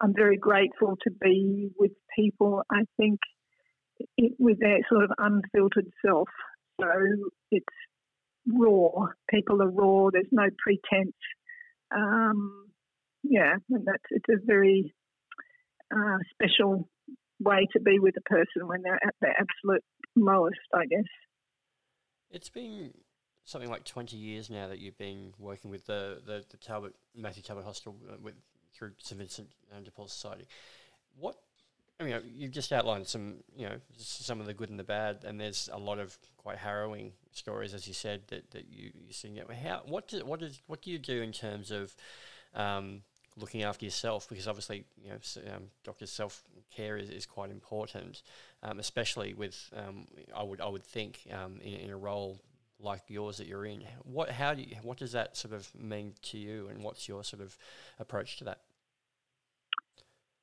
I'm 0.00 0.14
very 0.14 0.36
grateful 0.36 0.96
to 1.04 1.10
be 1.10 1.70
with 1.78 1.92
people. 2.16 2.62
I 2.70 2.82
think 2.96 3.20
it, 4.16 4.32
with 4.38 4.60
their 4.60 4.80
sort 4.90 5.04
of 5.04 5.10
unfiltered 5.18 5.88
self. 6.04 6.28
So 6.80 6.88
it's 7.50 7.66
raw. 8.46 9.06
People 9.28 9.62
are 9.62 9.70
raw. 9.70 10.10
There's 10.12 10.26
no 10.30 10.48
pretense. 10.58 11.16
Um, 11.94 12.66
yeah, 13.22 13.56
and 13.70 13.86
that's 13.86 14.04
it's 14.10 14.28
a 14.30 14.44
very 14.44 14.94
uh, 15.94 16.18
special 16.32 16.88
way 17.40 17.66
to 17.72 17.80
be 17.80 17.98
with 17.98 18.14
a 18.16 18.22
person 18.22 18.66
when 18.66 18.82
they're 18.82 18.94
at 18.94 19.14
their 19.20 19.34
absolute 19.38 19.82
lowest, 20.16 20.58
I 20.74 20.86
guess. 20.86 21.04
It's 22.30 22.48
been 22.48 22.92
something 23.44 23.70
like 23.70 23.84
20 23.84 24.16
years 24.16 24.50
now 24.50 24.68
that 24.68 24.78
you've 24.78 24.98
been 24.98 25.32
working 25.38 25.70
with 25.70 25.86
the, 25.86 26.20
the, 26.24 26.44
the 26.50 26.56
Talbot, 26.56 26.94
Matthew 27.16 27.42
Talbot 27.42 27.64
Hospital 27.64 27.96
uh, 28.08 28.16
with, 28.22 28.34
through 28.74 28.92
St 28.98 29.18
Vincent 29.18 29.48
de 29.82 29.90
Paul 29.90 30.06
Society. 30.06 30.46
What, 31.18 31.36
I 32.00 32.04
mean, 32.04 32.20
you've 32.34 32.52
just 32.52 32.72
outlined 32.72 33.06
some, 33.06 33.36
you 33.54 33.66
know, 33.66 33.76
some 33.98 34.40
of 34.40 34.46
the 34.46 34.54
good 34.54 34.70
and 34.70 34.78
the 34.78 34.84
bad, 34.84 35.18
and 35.24 35.38
there's 35.38 35.68
a 35.70 35.78
lot 35.78 35.98
of 35.98 36.16
quite 36.38 36.56
harrowing 36.56 37.12
stories, 37.32 37.74
as 37.74 37.86
you 37.86 37.92
said, 37.92 38.22
that, 38.28 38.50
that 38.52 38.66
you, 38.70 38.90
you're 39.04 39.12
seeing. 39.12 39.38
How, 39.62 39.82
what, 39.86 40.08
do, 40.08 40.24
what, 40.24 40.42
is, 40.42 40.62
what 40.66 40.80
do 40.80 40.90
you 40.90 40.98
do 40.98 41.20
in 41.20 41.30
terms 41.30 41.70
of 41.70 41.94
um, 42.54 43.02
looking 43.36 43.62
after 43.62 43.84
yourself 43.84 44.28
because 44.28 44.48
obviously 44.48 44.84
you 45.02 45.10
know 45.10 45.54
um, 45.54 45.64
doctors 45.84 46.10
self 46.10 46.42
care 46.74 46.96
is, 46.96 47.10
is 47.10 47.26
quite 47.26 47.50
important, 47.50 48.22
um, 48.62 48.78
especially 48.78 49.34
with 49.34 49.70
um, 49.76 50.06
I 50.36 50.42
would 50.42 50.60
I 50.60 50.68
would 50.68 50.84
think 50.84 51.20
um, 51.32 51.58
in, 51.62 51.74
in, 51.74 51.90
a 51.90 51.96
role 51.96 52.40
like 52.78 53.02
yours 53.08 53.38
that 53.38 53.46
you're 53.46 53.66
in. 53.66 53.82
What 54.04 54.30
how 54.30 54.54
do 54.54 54.62
you, 54.62 54.76
what 54.82 54.98
does 54.98 55.12
that 55.12 55.36
sort 55.36 55.54
of 55.54 55.68
mean 55.78 56.14
to 56.22 56.38
you, 56.38 56.68
and 56.68 56.82
what's 56.82 57.08
your 57.08 57.24
sort 57.24 57.42
of 57.42 57.56
approach 57.98 58.38
to 58.38 58.44
that? 58.44 58.60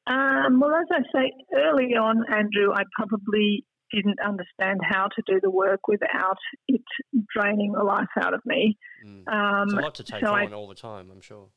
Um, 0.08 0.60
well, 0.60 0.74
as 0.76 0.88
I 0.92 1.02
say 1.14 1.32
early 1.56 1.96
on, 1.96 2.24
Andrew, 2.32 2.74
I 2.74 2.84
probably 2.96 3.66
didn't 3.92 4.20
understand 4.26 4.80
how 4.84 5.08
to 5.08 5.22
do 5.26 5.40
the 5.42 5.50
work 5.50 5.88
without 5.88 6.38
it 6.68 6.82
draining 7.36 7.74
the 7.74 7.84
life 7.84 8.08
out 8.22 8.34
of 8.34 8.42
me. 8.46 8.78
Mm. 9.06 9.28
Um, 9.32 9.68
it's 9.68 9.74
a 9.74 9.82
lot 9.82 9.96
to 9.96 10.04
take 10.04 10.22
so 10.24 10.34
on 10.34 10.54
I, 10.54 10.56
all 10.56 10.68
the 10.68 10.76
time, 10.76 11.10
I'm 11.12 11.22
sure. 11.22 11.50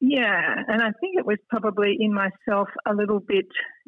Yeah, 0.00 0.54
and 0.68 0.82
I 0.82 0.92
think 1.00 1.16
it 1.16 1.24
was 1.24 1.38
probably 1.48 1.96
in 1.98 2.12
myself 2.12 2.68
a 2.86 2.94
little 2.94 3.20
bit, 3.20 3.46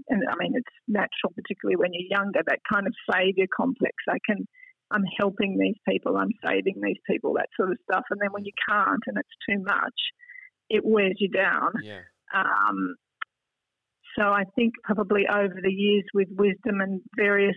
and 0.09 0.23
I 0.31 0.37
mean, 0.39 0.53
it's 0.55 0.77
natural, 0.87 1.33
particularly 1.35 1.77
when 1.77 1.91
you're 1.93 2.19
younger, 2.19 2.41
that 2.47 2.61
kind 2.71 2.87
of 2.87 2.95
savior 3.13 3.47
complex. 3.55 3.95
I 4.09 4.17
can, 4.25 4.47
I'm 4.91 5.05
helping 5.19 5.59
these 5.59 5.77
people, 5.87 6.17
I'm 6.17 6.33
saving 6.45 6.81
these 6.83 6.97
people, 7.09 7.35
that 7.35 7.49
sort 7.59 7.73
of 7.73 7.79
stuff. 7.91 8.05
And 8.11 8.21
then 8.23 8.33
when 8.33 8.47
you 8.47 8.53
can't 8.69 9.03
and 9.07 9.19
it's 9.19 9.29
too 9.49 9.63
much, 9.63 10.01
it 10.71 10.83
wears 10.83 11.17
you 11.19 11.29
down. 11.29 11.73
Yeah. 11.83 12.01
Um, 12.35 12.97
so 14.19 14.25
I 14.25 14.43
think 14.57 14.75
probably 14.85 15.27
over 15.33 15.61
the 15.63 15.73
years 15.73 16.05
with 16.13 16.29
wisdom 16.37 16.81
and 16.81 17.01
various, 17.17 17.57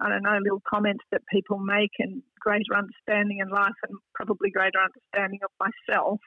I 0.00 0.08
don't 0.08 0.22
know, 0.22 0.38
little 0.42 0.62
comments 0.68 1.04
that 1.12 1.22
people 1.32 1.58
make 1.58 1.92
and 1.98 2.22
greater 2.40 2.74
understanding 2.76 3.38
in 3.40 3.48
life 3.48 3.78
and 3.88 3.96
probably 4.14 4.50
greater 4.50 4.78
understanding 4.82 5.40
of 5.44 5.50
myself 5.60 6.18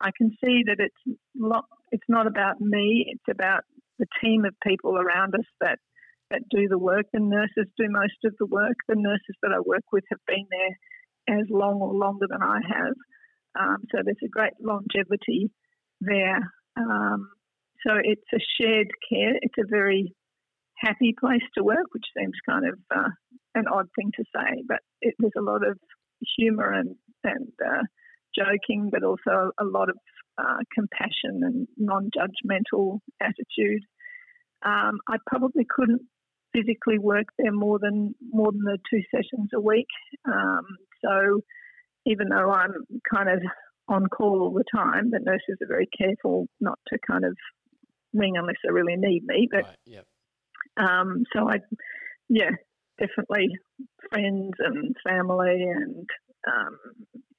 I 0.00 0.10
can 0.16 0.30
see 0.42 0.62
that 0.66 0.76
it's 0.78 1.18
not, 1.34 1.64
it's 1.92 2.08
not 2.08 2.26
about 2.26 2.60
me, 2.60 3.04
it's 3.08 3.28
about 3.30 3.62
the 3.98 4.06
team 4.22 4.44
of 4.44 4.54
people 4.66 4.96
around 4.96 5.34
us 5.34 5.46
that, 5.60 5.78
that 6.30 6.40
do 6.50 6.68
the 6.68 6.78
work. 6.78 7.06
The 7.12 7.20
nurses 7.20 7.70
do 7.76 7.84
most 7.88 8.16
of 8.24 8.34
the 8.38 8.46
work. 8.46 8.76
The 8.88 8.96
nurses 8.96 9.36
that 9.42 9.52
I 9.54 9.60
work 9.60 9.84
with 9.92 10.04
have 10.10 10.20
been 10.26 10.46
there 10.50 11.38
as 11.38 11.46
long 11.50 11.80
or 11.80 11.92
longer 11.92 12.26
than 12.28 12.42
I 12.42 12.60
have. 12.66 12.94
Um, 13.58 13.76
so 13.92 13.98
there's 14.02 14.16
a 14.24 14.28
great 14.28 14.54
longevity 14.60 15.50
there. 16.00 16.50
Um, 16.76 17.28
so 17.86 17.94
it's 18.02 18.22
a 18.34 18.38
shared 18.58 18.88
care. 19.08 19.34
It's 19.42 19.54
a 19.58 19.68
very 19.68 20.14
happy 20.76 21.14
place 21.18 21.42
to 21.56 21.64
work, 21.64 21.86
which 21.92 22.06
seems 22.16 22.34
kind 22.48 22.66
of 22.66 22.78
uh, 22.94 23.08
an 23.54 23.64
odd 23.72 23.88
thing 23.96 24.10
to 24.16 24.24
say, 24.34 24.62
but 24.66 24.78
it, 25.00 25.14
there's 25.18 25.32
a 25.38 25.42
lot 25.42 25.66
of 25.66 25.78
humour 26.36 26.72
and, 26.72 26.94
and 27.24 27.48
uh, 27.64 27.82
joking, 28.34 28.90
but 28.90 29.02
also 29.02 29.52
a 29.58 29.64
lot 29.64 29.88
of 29.88 29.96
uh, 30.38 30.58
compassion 30.74 31.42
and 31.42 31.68
non-judgmental 31.76 32.98
attitude. 33.20 33.82
Um, 34.64 34.98
I 35.08 35.16
probably 35.26 35.66
couldn't 35.68 36.02
physically 36.52 36.98
work 36.98 37.26
there 37.38 37.52
more 37.52 37.78
than 37.78 38.14
more 38.32 38.50
than 38.50 38.62
the 38.64 38.78
two 38.90 39.02
sessions 39.10 39.50
a 39.54 39.60
week. 39.60 39.86
Um, 40.26 40.64
so 41.04 41.40
even 42.06 42.28
though 42.28 42.50
I'm 42.50 42.72
kind 43.12 43.28
of 43.28 43.40
on 43.88 44.06
call 44.06 44.40
all 44.42 44.52
the 44.52 44.64
time, 44.74 45.10
the 45.10 45.20
nurses 45.20 45.58
are 45.62 45.68
very 45.68 45.88
careful 45.96 46.46
not 46.60 46.78
to 46.88 46.98
kind 47.06 47.24
of 47.24 47.36
ring 48.12 48.36
unless 48.36 48.56
they 48.64 48.70
really 48.70 48.96
need 48.96 49.24
me. 49.24 49.48
But 49.50 49.64
right, 49.64 49.76
yep. 49.86 50.06
um, 50.76 51.24
so 51.34 51.48
I, 51.48 51.58
yeah, 52.28 52.50
definitely 52.98 53.48
friends 54.10 54.52
and 54.58 54.94
family 55.06 55.62
and 55.62 56.06
um, 56.46 56.78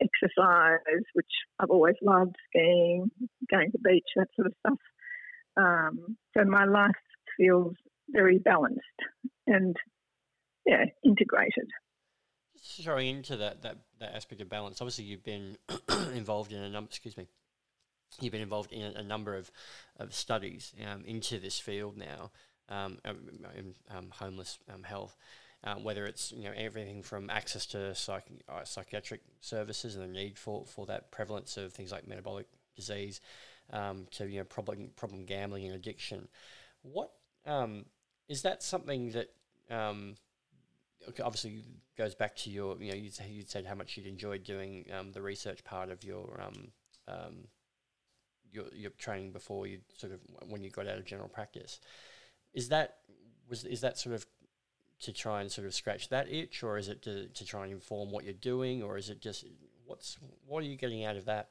exercise, 0.02 0.80
which 1.14 1.26
I've 1.60 1.70
always 1.70 1.96
loved, 2.02 2.36
skiing, 2.50 3.10
going 3.50 3.72
to 3.72 3.78
the 3.82 3.90
beach, 3.90 4.08
that 4.16 4.28
sort 4.36 4.48
of 4.48 4.54
stuff. 4.66 4.80
Um, 5.58 6.18
so 6.36 6.44
my 6.46 6.66
life 6.66 6.92
feels 7.38 7.74
very 8.10 8.40
balanced 8.40 8.80
and 9.48 9.76
yeah, 10.66 10.86
integrated. 11.04 11.68
Just 12.56 12.84
throwing 12.84 13.18
into 13.18 13.38
that, 13.38 13.64
that, 13.64 13.78
that 14.00 14.16
aspect 14.16 14.42
of 14.42 14.50
balance, 14.50 14.82
obviously 14.82 15.06
you've 15.06 15.24
been 15.24 15.58
involved 16.14 16.52
in 16.52 16.62
a 16.62 16.70
number, 16.70 16.88
excuse 16.88 17.18
me, 17.18 17.28
you've 18.20 18.32
been 18.32 18.42
involved 18.42 18.72
in 18.72 18.84
a, 18.96 19.04
number 19.04 19.36
of, 19.36 19.52
of 19.98 20.14
studies 20.14 20.74
um, 20.92 21.04
into 21.06 21.40
this 21.40 21.60
field 21.60 21.98
now, 21.98 22.32
um, 22.70 22.98
in 23.06 23.74
um, 23.90 24.10
homeless 24.12 24.60
um, 24.74 24.84
health 24.84 25.16
uh, 25.64 25.76
whether 25.76 26.06
it's 26.06 26.32
you 26.32 26.44
know 26.44 26.54
everything 26.56 27.04
from 27.04 27.30
access 27.30 27.66
to 27.68 27.94
psych- 27.94 28.44
uh, 28.50 28.64
psychiatric 28.64 29.22
services 29.42 29.96
and 29.96 30.04
the 30.04 30.08
need 30.08 30.38
for, 30.38 30.66
for 30.66 30.86
that 30.86 31.12
prevalence 31.12 31.58
of 31.58 31.72
things 31.72 31.92
like 31.92 32.08
metabolic 32.08 32.48
disease 32.76 33.22
um, 33.72 34.08
to 34.12 34.28
you 34.28 34.40
know 34.40 34.44
problem 34.44 34.90
problem 34.96 35.26
gambling 35.26 35.66
and 35.66 35.76
addiction. 35.76 36.28
What 36.82 37.12
um, 37.46 37.86
is 38.28 38.42
that 38.42 38.64
something 38.64 39.12
that 39.12 39.30
um, 39.70 40.16
obviously 41.24 41.64
goes 41.98 42.16
back 42.16 42.36
to 42.38 42.50
your 42.50 42.82
you 42.82 42.92
know 42.92 42.98
you 42.98 43.44
said 43.46 43.66
how 43.66 43.76
much 43.76 43.98
you'd 43.98 44.08
enjoyed 44.08 44.44
doing 44.44 44.86
um, 44.98 45.12
the 45.12 45.22
research 45.22 45.64
part 45.64 45.92
of 45.92 46.04
your 46.04 46.42
um, 46.42 46.72
um, 47.08 47.48
your 48.52 48.66
your 48.74 48.92
training 48.92 49.32
before 49.32 49.68
you 49.68 49.80
sort 49.98 50.14
of 50.14 50.20
when 50.48 50.64
you 50.64 50.70
got 50.70 50.88
out 50.88 50.98
of 50.98 51.06
general 51.06 51.30
practice. 51.30 51.80
Is 52.54 52.70
that 52.70 52.98
was 53.50 53.64
is 53.64 53.82
that 53.82 53.98
sort 53.98 54.16
of 54.16 54.26
to 55.02 55.12
try 55.12 55.42
and 55.42 55.52
sort 55.52 55.66
of 55.66 55.74
scratch 55.74 56.10
that 56.10 56.32
itch, 56.32 56.64
or 56.64 56.78
is 56.78 56.88
it 56.88 57.02
to, 57.04 57.28
to 57.28 57.46
try 57.46 57.64
and 57.64 57.74
inform 57.74 58.12
what 58.12 58.24
you're 58.24 58.34
doing, 58.34 58.84
or 58.84 58.98
is 58.98 59.10
it 59.10 59.20
just 59.20 59.46
what's 59.86 60.18
what 60.46 60.64
are 60.64 60.68
you 60.68 60.78
getting 60.78 61.06
out 61.06 61.18
of 61.18 61.26
that? 61.26 61.50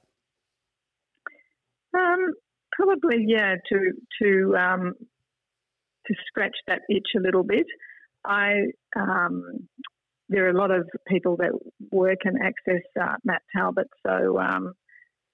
Um, 1.95 2.35
probably, 2.73 3.25
yeah, 3.27 3.57
to 3.71 3.93
to 4.23 4.57
um, 4.57 4.95
to 6.07 6.15
scratch 6.27 6.57
that 6.67 6.83
itch 6.89 7.09
a 7.17 7.21
little 7.21 7.43
bit. 7.43 7.67
I 8.25 8.53
um, 8.97 9.69
there 10.29 10.47
are 10.47 10.51
a 10.51 10.59
lot 10.59 10.71
of 10.71 10.89
people 11.09 11.37
that 11.39 11.51
work 11.91 12.19
and 12.25 12.39
access 12.41 12.83
uh, 13.01 13.17
Matt 13.25 13.43
Talbot, 13.57 13.89
so 14.07 14.39
um, 14.39 14.75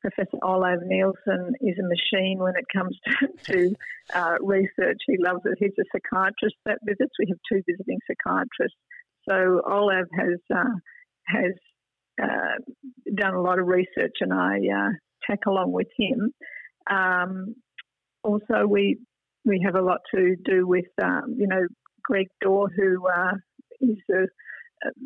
Professor 0.00 0.38
Olav 0.42 0.80
Nielssen 0.80 1.52
is 1.61 1.76
a 1.78 1.88
machine 1.88 2.38
when 2.38 2.54
it 2.56 2.64
comes 2.72 2.98
to, 3.06 3.28
to 3.52 3.74
uh, 4.14 4.37
research. 4.40 4.98
He 5.06 5.16
loves 5.18 5.40
it. 5.44 5.59
He's 5.59 5.72
a 5.78 5.85
psychiatrist 5.92 6.56
that 6.64 6.78
visits. 6.85 7.12
We 7.18 7.26
have 7.28 7.38
two 7.50 7.62
visiting 7.68 7.98
psychiatrists. 8.06 8.78
So 9.28 9.62
Olav 9.68 10.06
has 10.16 10.38
uh, 10.54 10.74
has 11.26 11.52
uh, 12.22 12.59
done 13.14 13.35
a 13.35 13.42
lot 13.42 13.59
of 13.59 13.66
research, 13.66 14.16
and 14.20 14.32
I 14.32 14.59
uh, 14.74 14.90
tack 15.28 15.40
along 15.46 15.72
with 15.72 15.88
him. 15.98 16.32
Um, 16.88 17.54
also, 18.22 18.66
we 18.68 18.98
we 19.44 19.62
have 19.64 19.74
a 19.74 19.82
lot 19.82 20.00
to 20.14 20.37
do 20.44 20.66
with 20.66 20.87
um, 21.02 21.35
you 21.37 21.46
know 21.46 21.66
Greg 22.04 22.28
Dore, 22.40 22.68
who 22.76 23.06
uh, 23.09 23.35
is 23.80 23.96
the 24.09 24.28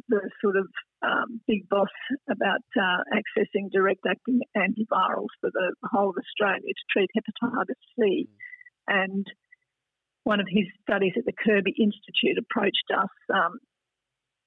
the 0.08 0.20
sort 0.42 0.56
of 0.56 0.66
um, 1.02 1.40
big 1.46 1.68
boss 1.68 1.88
about 2.30 2.64
uh, 2.76 3.02
accessing 3.14 3.70
direct 3.72 4.04
acting 4.08 4.40
antivirals 4.56 5.32
for 5.40 5.50
the 5.52 5.74
whole 5.84 6.10
of 6.10 6.16
Australia 6.18 6.60
to 6.60 6.84
treat 6.90 7.10
hepatitis 7.16 7.80
C. 7.98 8.28
And 8.86 9.26
one 10.24 10.40
of 10.40 10.46
his 10.48 10.66
studies 10.82 11.14
at 11.16 11.24
the 11.24 11.32
Kirby 11.32 11.74
Institute 11.78 12.38
approached 12.38 12.90
us 12.94 13.10
um, 13.32 13.58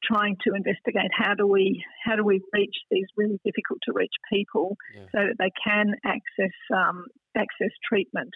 trying 0.04 0.36
to 0.46 0.54
investigate 0.54 1.12
how 1.12 1.34
do 1.34 1.48
we 1.48 1.84
how 2.04 2.16
do 2.16 2.24
we 2.24 2.42
reach 2.54 2.76
these 2.92 3.06
really 3.16 3.40
difficult 3.46 3.80
to 3.84 3.94
reach 3.94 4.14
people 4.32 4.76
yeah. 4.96 5.06
so 5.14 5.20
that 5.28 5.36
they 5.40 5.52
can 5.66 5.96
access 6.06 6.56
um, 6.74 7.06
access 7.36 7.72
treatment. 7.88 8.32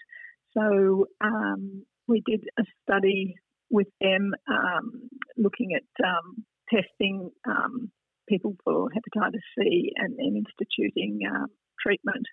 So 0.58 1.06
um, 1.22 1.84
we 2.08 2.24
did 2.26 2.44
a 2.58 2.64
study 2.84 3.36
with 3.70 3.88
them 4.02 4.34
um, 4.50 5.10
looking 5.38 5.74
at 5.76 6.06
um, 6.06 6.46
testing 6.74 7.30
um, 7.48 7.92
people 8.28 8.56
for 8.64 8.90
hepatitis 8.90 9.42
C 9.58 9.92
and 9.96 10.18
then 10.18 10.44
instituting 10.44 11.20
um, 11.30 11.48
treatment. 11.82 12.26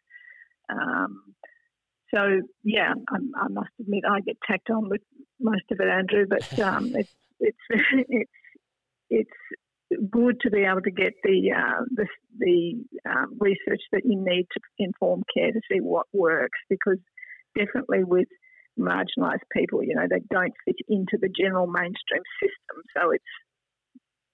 Um, 0.68 1.34
so 2.12 2.40
yeah, 2.62 2.94
I, 3.08 3.16
I, 3.16 3.48
must 3.48 3.70
admit 3.80 4.04
I 4.08 4.20
get 4.20 4.38
tacked 4.46 4.70
on 4.70 4.88
with 4.88 5.02
most 5.40 5.64
of 5.70 5.80
it, 5.80 5.88
Andrew. 5.88 6.26
But 6.28 6.58
um, 6.60 6.94
it's 6.94 7.14
it's 7.40 7.58
it's 7.70 8.30
it's 9.10 9.30
good 10.10 10.40
to 10.40 10.50
be 10.50 10.64
able 10.64 10.82
to 10.82 10.90
get 10.90 11.14
the 11.22 11.52
uh, 11.56 11.84
the, 11.94 12.06
the 12.38 12.84
um, 13.08 13.36
research 13.38 13.82
that 13.92 14.02
you 14.04 14.16
need 14.16 14.46
to 14.52 14.60
inform 14.78 15.22
care 15.36 15.52
to 15.52 15.60
see 15.70 15.80
what 15.80 16.06
works 16.12 16.58
because 16.68 16.98
definitely 17.56 18.04
with 18.04 18.28
marginalised 18.78 19.46
people, 19.52 19.82
you 19.82 19.94
know, 19.94 20.06
they 20.08 20.20
don't 20.30 20.52
fit 20.64 20.76
into 20.88 21.16
the 21.20 21.28
general 21.28 21.66
mainstream 21.66 22.22
system. 22.40 22.82
So 22.96 23.10
it's 23.10 23.24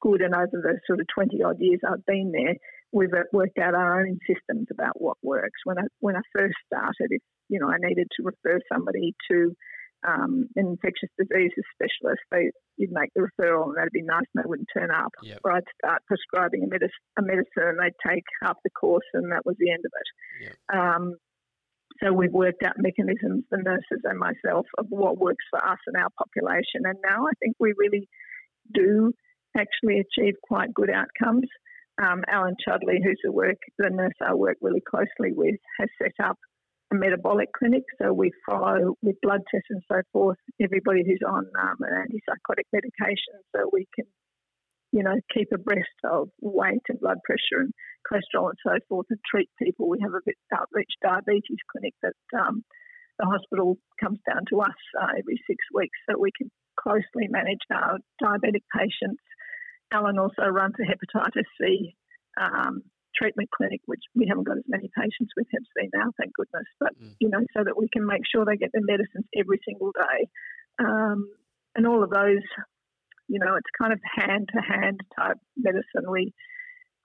good. 0.01 0.21
And 0.21 0.35
over 0.35 0.49
the 0.53 0.81
sort 0.87 1.01
of 1.01 1.07
20 1.15 1.43
odd 1.43 1.57
years 1.59 1.81
I've 1.87 2.05
been 2.07 2.33
there, 2.33 2.55
we've 2.93 3.11
worked 3.33 3.59
out 3.59 3.75
our 3.75 4.01
own 4.01 4.19
systems 4.27 4.67
about 4.71 5.01
what 5.01 5.17
works. 5.23 5.61
When 5.65 5.79
I, 5.79 5.83
when 6.01 6.17
I 6.17 6.23
first 6.37 6.57
started, 6.67 7.09
if, 7.11 7.23
you 7.49 7.61
know, 7.61 7.69
I 7.69 7.77
needed 7.79 8.09
to 8.17 8.25
refer 8.25 8.61
somebody 8.73 9.15
to 9.31 9.55
um, 10.07 10.49
an 10.57 10.67
infectious 10.67 11.11
diseases 11.19 11.65
specialist, 11.75 12.23
they, 12.31 12.51
you'd 12.77 12.93
make 12.93 13.11
the 13.15 13.29
referral 13.29 13.67
and 13.67 13.77
that'd 13.77 13.93
be 13.93 14.03
nice 14.03 14.25
and 14.35 14.43
they 14.43 14.49
wouldn't 14.49 14.69
turn 14.75 14.91
up. 14.91 15.13
Yep. 15.23 15.41
Or 15.45 15.53
I'd 15.53 15.65
start 15.83 16.03
prescribing 16.07 16.65
a, 16.65 16.69
medic- 16.69 16.91
a 17.19 17.23
medicine 17.23 17.77
and 17.77 17.79
they'd 17.79 18.11
take 18.11 18.25
half 18.43 18.57
the 18.65 18.71
course 18.71 19.05
and 19.15 19.31
that 19.33 19.45
was 19.45 19.57
the 19.59 19.71
end 19.71 19.85
of 19.85 19.93
it. 19.95 20.47
Yep. 20.47 20.81
Um, 20.81 21.15
so 22.03 22.13
we've 22.13 22.33
worked 22.33 22.63
out 22.63 22.75
mechanisms, 22.79 23.45
the 23.51 23.59
nurses 23.59 24.01
and 24.05 24.19
myself, 24.19 24.67
of 24.79 24.87
what 24.89 25.19
works 25.19 25.45
for 25.51 25.65
us 25.65 25.79
and 25.87 25.97
our 25.97 26.09
population. 26.17 26.85
And 26.85 26.97
now 27.03 27.27
I 27.27 27.33
think 27.41 27.57
we 27.61 27.75
really 27.77 28.09
do 28.73 29.13
actually 29.57 30.01
achieve 30.01 30.35
quite 30.43 30.75
good 30.75 30.91
outcomes. 30.91 31.49
Um, 32.03 32.25
Alan 32.29 32.57
Chudley, 32.65 32.99
who's 33.03 33.21
the 33.23 33.33
work 33.33 33.59
the 33.79 33.91
nurse 33.91 34.15
I 34.23 34.35
work 34.35 34.57
really 34.63 34.83
closely 34.89 35.33
with, 35.33 35.57
has 35.79 35.89
set 36.01 36.25
up 36.25 36.39
a 36.93 36.95
metabolic 36.95 37.53
clinic. 37.53 37.83
So 38.01 38.13
we 38.13 38.33
follow 38.47 38.97
with 39.03 39.17
blood 39.23 39.43
tests 39.51 39.69
and 39.71 39.83
so 39.91 40.01
forth 40.13 40.39
everybody 40.61 41.03
who's 41.05 41.23
on 41.27 41.47
um, 41.61 41.77
an 41.81 42.07
antipsychotic 42.07 42.67
medication, 42.73 43.35
so 43.55 43.69
we 43.73 43.87
can, 43.95 44.07
you 44.93 45.03
know, 45.03 45.17
keep 45.33 45.49
abreast 45.53 45.89
of 46.05 46.29
weight 46.41 46.83
and 46.89 47.01
blood 47.01 47.19
pressure 47.25 47.61
and 47.61 47.73
cholesterol 48.11 48.49
and 48.49 48.59
so 48.67 48.79
forth, 48.89 49.07
and 49.11 49.19
treat 49.31 49.51
people. 49.63 49.89
We 49.89 49.99
have 50.03 50.15
a 50.15 50.25
bit 50.25 50.37
outreach 50.57 50.93
diabetes 51.03 51.59
clinic 51.71 51.95
that 52.03 52.15
um, 52.39 52.65
the 53.19 53.27
hospital 53.27 53.77
comes 54.03 54.19
down 54.27 54.47
to 54.51 54.63
us 54.63 54.81
uh, 55.01 55.13
every 55.19 55.39
six 55.47 55.59
weeks, 55.75 55.99
so 56.09 56.19
we 56.19 56.33
can 56.37 56.51
closely 56.81 57.29
manage 57.29 57.61
our 57.71 57.99
diabetic 58.23 58.65
patients 58.75 59.21
Alan 59.93 60.19
also 60.19 60.43
runs 60.43 60.75
a 60.79 60.85
hepatitis 60.85 61.45
C 61.61 61.97
um, 62.41 62.83
treatment 63.15 63.51
clinic, 63.51 63.81
which 63.87 64.03
we 64.15 64.27
haven't 64.29 64.45
got 64.45 64.57
as 64.57 64.65
many 64.69 64.91
patients 64.97 65.33
with 65.37 65.47
Hep 65.53 65.63
C 65.77 65.89
now, 65.95 66.11
thank 66.19 66.33
goodness. 66.35 66.67
But 66.79 66.99
mm. 67.01 67.15
you 67.19 67.29
know, 67.29 67.41
so 67.57 67.65
that 67.65 67.77
we 67.77 67.89
can 67.93 68.07
make 68.07 68.23
sure 68.25 68.45
they 68.45 68.57
get 68.57 68.71
their 68.73 68.83
medicines 68.85 69.27
every 69.37 69.61
single 69.67 69.93
day, 69.93 70.29
um, 70.79 71.29
and 71.75 71.87
all 71.87 72.03
of 72.03 72.11
those. 72.11 72.45
You 73.29 73.39
know, 73.39 73.55
it's 73.55 73.71
kind 73.81 73.93
of 73.93 74.01
hand 74.03 74.49
to 74.55 74.61
hand 74.61 75.01
type 75.17 75.39
medicine. 75.57 76.11
We, 76.11 76.35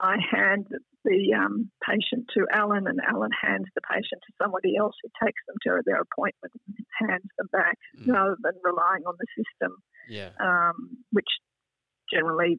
I 0.00 0.16
hand 0.18 0.66
the 1.04 1.34
um, 1.38 1.70
patient 1.86 2.26
to 2.34 2.46
Alan, 2.52 2.88
and 2.88 2.98
Alan 3.00 3.30
hands 3.30 3.66
the 3.76 3.80
patient 3.80 4.20
to 4.26 4.32
somebody 4.42 4.76
else 4.76 4.94
who 5.02 5.08
takes 5.24 5.40
them 5.46 5.54
to 5.62 5.82
their 5.86 6.02
appointment 6.02 6.52
and 6.66 7.08
hands 7.08 7.30
them 7.38 7.46
back, 7.52 7.78
mm. 8.00 8.12
rather 8.12 8.36
than 8.42 8.54
relying 8.64 9.06
on 9.06 9.14
the 9.18 9.26
system. 9.38 9.78
Yeah. 10.08 10.30
Um, 10.40 10.98
which 11.12 11.30
generally 12.12 12.58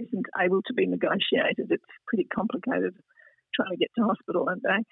isn't 0.00 0.26
able 0.40 0.62
to 0.62 0.74
be 0.74 0.86
negotiated. 0.86 1.70
It's 1.70 1.84
pretty 2.06 2.24
complicated 2.24 2.94
trying 3.54 3.70
to 3.70 3.76
get 3.76 3.90
to 3.96 4.04
hospital 4.04 4.48
and 4.48 4.62
back. 4.62 4.84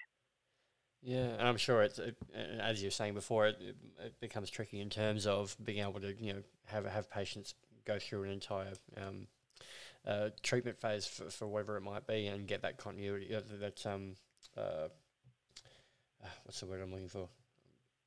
Yeah, 1.02 1.34
and 1.38 1.42
I'm 1.42 1.58
sure 1.58 1.82
it's 1.82 1.98
it, 1.98 2.16
as 2.60 2.80
you 2.80 2.86
were 2.86 2.92
saying 2.92 3.12
before, 3.12 3.48
it, 3.48 3.58
it, 3.60 4.20
becomes 4.20 4.48
tricky 4.48 4.80
in 4.80 4.88
terms 4.88 5.26
of 5.26 5.54
being 5.62 5.80
able 5.80 6.00
to 6.00 6.14
you 6.18 6.32
know 6.32 6.42
have 6.66 6.86
have 6.86 7.10
patients 7.10 7.54
go 7.84 7.98
through 7.98 8.22
an 8.22 8.30
entire 8.30 8.72
um, 8.96 9.26
uh, 10.06 10.30
treatment 10.42 10.80
phase 10.80 11.06
for, 11.06 11.28
for 11.28 11.46
whatever 11.46 11.76
it 11.76 11.82
might 11.82 12.06
be 12.06 12.26
and 12.26 12.46
get 12.46 12.62
that 12.62 12.78
continuity. 12.78 13.34
Uh, 13.34 13.40
that 13.60 13.84
um, 13.86 14.14
uh, 14.56 14.88
uh, 16.22 16.28
what's 16.44 16.60
the 16.60 16.66
word 16.66 16.80
I'm 16.82 16.90
looking 16.90 17.08
for? 17.08 17.28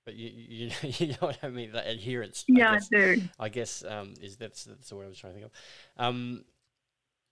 But 0.03 0.15
you, 0.15 0.31
you, 0.33 0.71
you 0.97 1.07
know 1.10 1.17
what 1.19 1.38
I 1.43 1.49
mean? 1.49 1.73
That 1.73 1.86
adherence. 1.86 2.45
Yeah, 2.47 2.71
I, 2.71 2.73
guess, 2.73 2.89
I 2.91 2.97
do. 2.97 3.21
I 3.39 3.49
guess 3.49 3.83
um, 3.88 4.13
is 4.21 4.38
that's 4.38 4.63
that's 4.63 4.91
word 4.91 5.05
I 5.05 5.10
was 5.10 5.19
trying 5.19 5.33
to 5.33 5.39
think 5.39 5.51
of. 5.51 6.03
Um, 6.03 6.45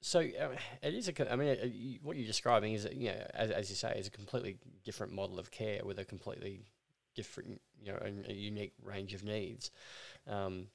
so 0.05 0.19
uh, 0.19 0.49
it 0.83 0.93
is 0.93 1.07
a. 1.07 1.33
I 1.33 1.35
mean, 1.35 1.57
uh, 1.59 1.65
you, 1.65 1.97
what 2.03 2.15
you're 2.15 2.27
describing 2.27 2.73
is, 2.73 2.87
you 2.93 3.07
know, 3.07 3.25
as, 3.33 3.49
as 3.49 3.69
you 3.71 3.75
say, 3.75 3.95
is 3.97 4.05
a 4.05 4.11
completely 4.11 4.57
different 4.83 5.11
model 5.11 5.39
of 5.39 5.49
care 5.49 5.81
with 5.83 5.97
a 5.97 6.05
completely 6.05 6.61
different, 7.15 7.59
you 7.83 7.91
know, 7.91 7.97
a, 7.99 8.31
a 8.31 8.33
unique 8.35 8.73
range 8.83 9.15
of 9.15 9.23
needs. 9.23 9.71
Um, 10.27 10.67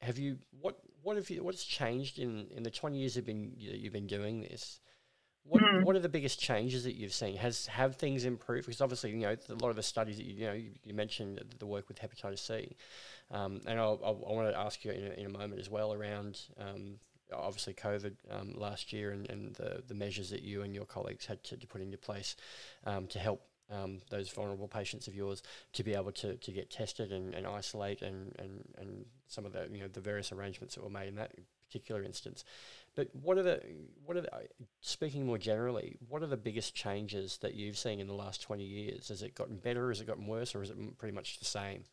have 0.00 0.16
you 0.16 0.38
what 0.62 0.78
what 1.02 1.16
have 1.16 1.28
you 1.28 1.44
what's 1.44 1.64
changed 1.64 2.18
in, 2.18 2.46
in 2.56 2.62
the 2.62 2.70
twenty 2.70 2.96
years 2.96 3.14
you've 3.14 3.26
been 3.26 3.52
you've 3.58 3.92
been 3.92 4.06
doing 4.06 4.40
this? 4.40 4.80
What 5.44 5.62
mm. 5.62 5.84
what 5.84 5.94
are 5.94 6.00
the 6.00 6.08
biggest 6.08 6.40
changes 6.40 6.84
that 6.84 6.94
you've 6.94 7.12
seen? 7.12 7.36
Has 7.36 7.66
have 7.66 7.96
things 7.96 8.24
improved? 8.24 8.68
Because 8.68 8.80
obviously, 8.80 9.10
you 9.10 9.18
know, 9.18 9.36
a 9.50 9.54
lot 9.56 9.68
of 9.68 9.76
the 9.76 9.82
studies 9.82 10.16
that 10.16 10.24
you, 10.24 10.32
you 10.32 10.46
know 10.46 10.54
you, 10.54 10.70
you 10.82 10.94
mentioned 10.94 11.44
the 11.58 11.66
work 11.66 11.88
with 11.88 12.00
hepatitis 12.00 12.38
C, 12.38 12.74
um, 13.30 13.60
and 13.66 13.78
I'll, 13.78 14.00
I'll, 14.02 14.24
i 14.30 14.32
want 14.32 14.50
to 14.50 14.58
ask 14.58 14.82
you 14.82 14.92
in 14.92 15.04
a, 15.04 15.10
in 15.10 15.26
a 15.26 15.38
moment 15.38 15.60
as 15.60 15.68
well 15.68 15.92
around 15.92 16.40
um, 16.58 16.98
obviously 17.32 17.74
COVID 17.74 18.14
um, 18.30 18.54
last 18.56 18.92
year 18.92 19.12
and, 19.12 19.28
and 19.30 19.54
the, 19.54 19.82
the 19.86 19.94
measures 19.94 20.30
that 20.30 20.42
you 20.42 20.62
and 20.62 20.74
your 20.74 20.84
colleagues 20.84 21.26
had 21.26 21.42
to, 21.44 21.56
to 21.56 21.66
put 21.66 21.80
into 21.80 21.98
place 21.98 22.36
um, 22.84 23.06
to 23.08 23.18
help 23.18 23.42
um, 23.70 23.98
those 24.10 24.30
vulnerable 24.30 24.68
patients 24.68 25.08
of 25.08 25.14
yours 25.14 25.42
to 25.72 25.82
be 25.82 25.94
able 25.94 26.12
to, 26.12 26.36
to 26.36 26.52
get 26.52 26.70
tested 26.70 27.12
and, 27.12 27.34
and 27.34 27.46
isolate 27.46 28.02
and, 28.02 28.34
and, 28.38 28.64
and 28.78 29.06
some 29.26 29.44
of 29.44 29.52
the 29.52 29.68
you 29.72 29.80
know 29.80 29.88
the 29.88 30.00
various 30.00 30.32
arrangements 30.32 30.74
that 30.74 30.84
were 30.84 30.90
made 30.90 31.08
in 31.08 31.16
that 31.16 31.32
particular 31.66 32.02
instance. 32.02 32.44
But 32.94 33.08
what 33.12 33.36
are 33.38 33.42
the 33.42 33.60
what 34.04 34.16
are 34.16 34.22
the, 34.22 34.30
speaking 34.80 35.26
more 35.26 35.38
generally? 35.38 35.96
What 36.08 36.22
are 36.22 36.26
the 36.26 36.36
biggest 36.36 36.74
changes 36.74 37.38
that 37.38 37.54
you've 37.54 37.76
seen 37.76 38.00
in 38.00 38.06
the 38.06 38.14
last 38.14 38.42
twenty 38.42 38.64
years? 38.64 39.08
Has 39.08 39.22
it 39.22 39.34
gotten 39.34 39.56
better? 39.56 39.88
Has 39.88 40.00
it 40.00 40.06
gotten 40.06 40.26
worse? 40.26 40.54
Or 40.54 40.62
is 40.62 40.70
it 40.70 40.98
pretty 40.98 41.14
much 41.14 41.38
the 41.38 41.44
same? 41.44 41.84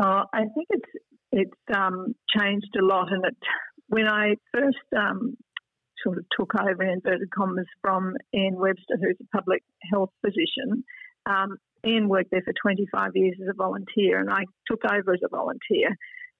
Uh, 0.00 0.24
I 0.32 0.40
think 0.40 0.66
it's 0.70 0.90
it's 1.36 1.76
um, 1.76 2.14
changed 2.36 2.74
a 2.80 2.84
lot, 2.84 3.12
and 3.12 3.24
it 3.24 3.36
when 3.88 4.08
I 4.08 4.36
first 4.52 4.78
um, 4.96 5.36
sort 6.02 6.18
of 6.18 6.24
took 6.36 6.52
over 6.58 6.82
inverted 6.82 7.30
commas 7.30 7.66
from 7.82 8.14
Ian 8.34 8.56
Webster, 8.56 8.96
who's 9.00 9.16
a 9.20 9.36
public 9.36 9.62
health 9.92 10.10
physician. 10.24 10.82
Um, 11.26 11.58
Ian 11.86 12.08
worked 12.08 12.30
there 12.30 12.42
for 12.42 12.54
25 12.60 13.10
years 13.14 13.36
as 13.40 13.48
a 13.48 13.54
volunteer, 13.54 14.18
and 14.18 14.30
I 14.30 14.44
took 14.66 14.80
over 14.90 15.12
as 15.12 15.20
a 15.24 15.28
volunteer. 15.28 15.90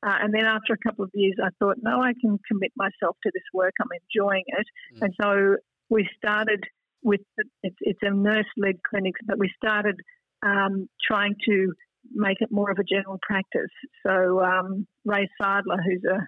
Uh, 0.03 0.17
and 0.23 0.35
then 0.35 0.45
after 0.45 0.73
a 0.73 0.79
couple 0.79 1.05
of 1.05 1.11
years, 1.15 1.37
I 1.43 1.49
thought, 1.59 1.77
no, 1.83 2.01
I 2.01 2.13
can 2.21 2.39
commit 2.51 2.73
myself 2.77 3.17
to 3.23 3.31
this 3.33 3.43
work. 3.53 3.75
I'm 3.81 3.89
enjoying 3.93 4.45
it. 4.47 4.67
Mm. 4.97 5.03
And 5.03 5.15
so 5.21 5.57
we 5.89 6.09
started 6.17 6.65
with 7.03 7.21
it's, 7.63 7.77
it's 7.81 8.01
a 8.03 8.11
nurse 8.11 8.47
led 8.57 8.77
clinic, 8.89 9.15
but 9.27 9.39
we 9.39 9.53
started 9.57 9.97
um, 10.45 10.89
trying 11.07 11.35
to 11.47 11.73
make 12.13 12.39
it 12.41 12.49
more 12.51 12.71
of 12.71 12.79
a 12.79 12.85
general 12.85 13.19
practice. 13.23 13.71
So 14.07 14.43
um, 14.43 14.87
Ray 15.05 15.29
Sadler, 15.41 15.79
who's 15.85 16.05
a 16.11 16.21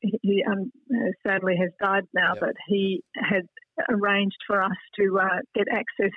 he 0.00 0.42
um, 0.50 0.72
sadly 1.26 1.56
has 1.60 1.70
died 1.80 2.04
now, 2.14 2.32
yep. 2.34 2.40
but 2.40 2.54
he 2.68 3.02
had 3.16 3.42
arranged 3.90 4.38
for 4.46 4.62
us 4.62 4.76
to 4.98 5.18
uh, 5.20 5.40
get 5.54 5.66
access 5.70 6.12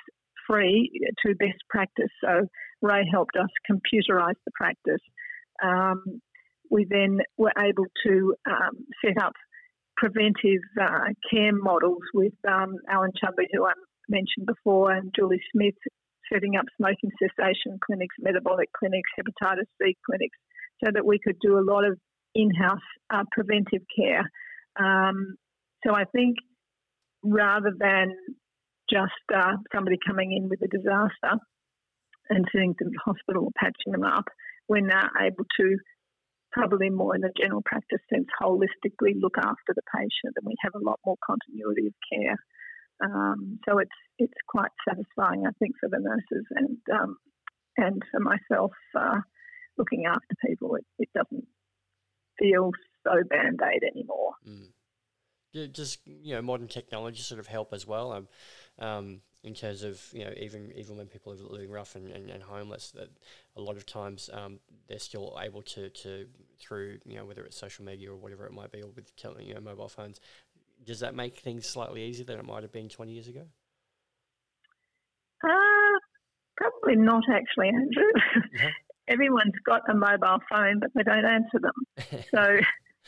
free 0.46 0.90
to 1.24 1.34
best 1.34 1.60
practice. 1.68 2.10
So 2.22 2.46
Ray 2.82 3.04
helped 3.10 3.36
us 3.36 3.48
computerize 3.70 4.36
the 4.44 4.52
practice. 4.54 5.02
Um, 5.62 6.02
we 6.70 6.86
then 6.88 7.20
were 7.36 7.52
able 7.58 7.86
to 8.06 8.34
um, 8.48 8.86
set 9.04 9.22
up 9.22 9.32
preventive 9.96 10.62
uh, 10.80 11.12
care 11.30 11.52
models 11.52 12.02
with 12.12 12.32
um, 12.48 12.74
Alan 12.90 13.12
Chudley, 13.22 13.46
who 13.52 13.64
I 13.64 13.72
mentioned 14.08 14.46
before, 14.46 14.92
and 14.92 15.12
Julie 15.14 15.42
Smith, 15.52 15.74
setting 16.32 16.56
up 16.56 16.64
smoking 16.76 17.10
cessation 17.18 17.78
clinics, 17.84 18.14
metabolic 18.18 18.68
clinics, 18.78 19.10
hepatitis 19.18 19.68
C 19.80 19.96
clinics, 20.06 20.38
so 20.82 20.90
that 20.92 21.06
we 21.06 21.18
could 21.18 21.36
do 21.40 21.58
a 21.58 21.64
lot 21.64 21.84
of 21.84 21.98
in-house 22.34 22.78
uh, 23.12 23.24
preventive 23.32 23.82
care. 23.96 24.28
Um, 24.78 25.36
so 25.86 25.94
I 25.94 26.04
think 26.04 26.36
rather 27.22 27.72
than 27.78 28.12
just 28.90 29.12
uh, 29.34 29.56
somebody 29.74 29.96
coming 30.06 30.32
in 30.32 30.48
with 30.48 30.60
a 30.62 30.68
disaster 30.68 31.40
and 32.30 32.44
sending 32.52 32.74
them 32.78 32.90
to 32.92 32.98
hospital 33.04 33.44
or 33.44 33.50
patching 33.56 33.92
them 33.92 34.04
up, 34.04 34.24
we're 34.68 34.80
now 34.80 35.08
able 35.20 35.44
to 35.60 35.76
probably 36.52 36.88
more 36.88 37.14
in 37.14 37.20
the 37.20 37.32
general 37.36 37.62
practice 37.64 37.98
sense 38.12 38.26
holistically 38.40 39.14
look 39.20 39.36
after 39.38 39.74
the 39.74 39.82
patient 39.94 40.34
and 40.36 40.46
we 40.46 40.54
have 40.60 40.74
a 40.74 40.84
lot 40.84 41.00
more 41.04 41.16
continuity 41.26 41.88
of 41.88 41.94
care. 42.12 42.36
Um, 43.02 43.58
so 43.68 43.78
it's 43.78 43.90
it's 44.18 44.32
quite 44.48 44.70
satisfying, 44.88 45.44
I 45.46 45.50
think, 45.58 45.74
for 45.80 45.88
the 45.88 45.98
nurses 45.98 46.46
and 46.50 46.78
um, 46.92 47.16
and 47.76 48.02
for 48.10 48.20
myself 48.20 48.72
uh, 48.98 49.20
looking 49.76 50.04
after 50.06 50.34
people. 50.46 50.76
It, 50.76 50.86
it 50.98 51.08
doesn't 51.14 51.46
feel 52.38 52.70
so 53.04 53.22
band 53.28 53.60
aid 53.62 53.82
anymore. 53.84 54.32
Mm. 54.48 55.72
Just 55.72 56.00
you 56.04 56.34
know, 56.34 56.42
modern 56.42 56.68
technology 56.68 57.22
sort 57.22 57.38
of 57.38 57.46
help 57.46 57.72
as 57.72 57.86
well. 57.86 58.12
Um, 58.12 58.28
um, 58.78 59.20
in 59.44 59.54
terms 59.54 59.82
of 59.82 60.02
you 60.12 60.24
know, 60.24 60.32
even 60.36 60.72
even 60.74 60.96
when 60.96 61.06
people 61.06 61.32
are 61.32 61.36
living 61.36 61.70
rough 61.70 61.94
and, 61.94 62.10
and, 62.10 62.30
and 62.30 62.42
homeless, 62.42 62.90
that 62.92 63.10
a 63.56 63.60
lot 63.60 63.76
of 63.76 63.86
times 63.86 64.30
um, 64.32 64.58
they're 64.88 64.98
still 64.98 65.38
able 65.40 65.62
to, 65.62 65.90
to 65.90 66.26
through 66.58 66.98
you 67.04 67.16
know 67.16 67.24
whether 67.24 67.44
it's 67.44 67.56
social 67.56 67.84
media 67.84 68.10
or 68.10 68.16
whatever 68.16 68.46
it 68.46 68.52
might 68.52 68.72
be, 68.72 68.82
or 68.82 68.88
with 68.88 69.12
you 69.40 69.54
know 69.54 69.60
mobile 69.60 69.88
phones. 69.88 70.20
Does 70.82 71.00
that 71.00 71.14
make 71.14 71.38
things 71.38 71.66
slightly 71.66 72.04
easier 72.04 72.24
than 72.24 72.38
it 72.38 72.44
might 72.44 72.62
have 72.62 72.72
been 72.72 72.88
twenty 72.88 73.12
years 73.12 73.28
ago? 73.28 73.44
Uh, 75.44 75.98
probably 76.56 76.96
not 76.96 77.24
actually, 77.30 77.68
Andrew. 77.68 78.70
Everyone's 79.08 79.52
got 79.66 79.82
a 79.90 79.94
mobile 79.94 80.38
phone, 80.50 80.80
but 80.80 80.90
they 80.94 81.02
don't 81.02 81.24
answer 81.24 81.60
them. 81.60 82.22
so 82.34 82.56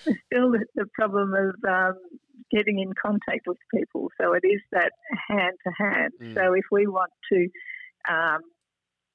there's 0.05 0.19
still 0.27 0.51
the, 0.53 0.65
the 0.75 0.87
problem 0.95 1.33
of 1.35 1.55
um, 1.67 1.95
getting 2.51 2.81
in 2.81 2.93
contact 3.01 3.47
with 3.47 3.57
people. 3.75 4.11
So 4.21 4.35
it 4.35 4.47
is 4.47 4.61
that 4.73 4.93
hand 5.29 5.55
to 5.67 5.73
hand. 5.79 6.13
So 6.35 6.53
if 6.53 6.65
we 6.71 6.87
want 6.87 7.13
to, 7.33 7.49
um, 8.13 8.41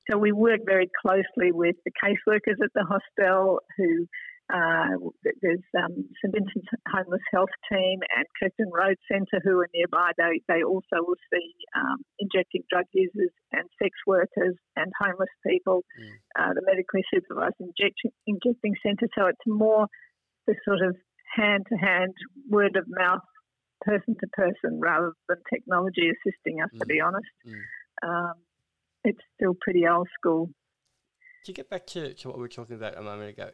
so 0.09 0.17
we 0.17 0.31
work 0.31 0.61
very 0.65 0.89
closely 1.01 1.51
with 1.51 1.75
the 1.85 1.91
caseworkers 1.91 2.61
at 2.63 2.71
the 2.73 2.83
hostel 2.83 3.59
who. 3.77 4.07
Uh, 4.51 4.99
there's 5.23 5.63
um, 5.79 6.03
St 6.19 6.33
Vincent's 6.35 6.67
Homeless 6.91 7.23
Health 7.31 7.53
Team 7.71 7.99
and 8.15 8.25
Kirkton 8.35 8.69
Road 8.73 8.97
Centre 9.09 9.39
who 9.43 9.61
are 9.61 9.69
nearby. 9.73 10.11
They, 10.17 10.41
they 10.47 10.63
also 10.63 10.99
will 11.07 11.19
see 11.31 11.53
um, 11.75 12.03
injecting 12.19 12.63
drug 12.69 12.85
users 12.91 13.31
and 13.53 13.63
sex 13.81 13.95
workers 14.05 14.55
and 14.75 14.91
homeless 14.99 15.31
people. 15.47 15.83
Mm. 15.95 16.11
Uh, 16.35 16.53
the 16.53 16.63
medically 16.65 17.03
supervised 17.13 17.55
injection, 17.59 18.11
injecting 18.27 18.75
centre. 18.83 19.07
So 19.17 19.27
it's 19.27 19.47
more 19.47 19.87
the 20.47 20.55
sort 20.65 20.81
of 20.81 20.97
hand 21.35 21.65
to 21.69 21.75
hand, 21.77 22.13
word 22.49 22.75
of 22.75 22.85
mouth, 22.89 23.23
person 23.81 24.15
to 24.19 24.27
person, 24.33 24.79
rather 24.81 25.13
than 25.29 25.37
technology 25.49 26.11
assisting 26.11 26.61
us. 26.61 26.69
Mm. 26.75 26.79
To 26.79 26.85
be 26.85 26.99
honest, 26.99 27.31
mm. 27.47 27.61
um, 28.03 28.33
it's 29.03 29.21
still 29.35 29.55
pretty 29.61 29.87
old 29.87 30.09
school. 30.19 30.49
To 31.45 31.53
get 31.53 31.69
back 31.69 31.87
to, 31.87 32.13
to 32.13 32.27
what 32.27 32.37
we 32.37 32.41
were 32.41 32.49
talking 32.49 32.75
about 32.75 32.97
a 32.97 33.01
moment 33.01 33.29
ago, 33.29 33.49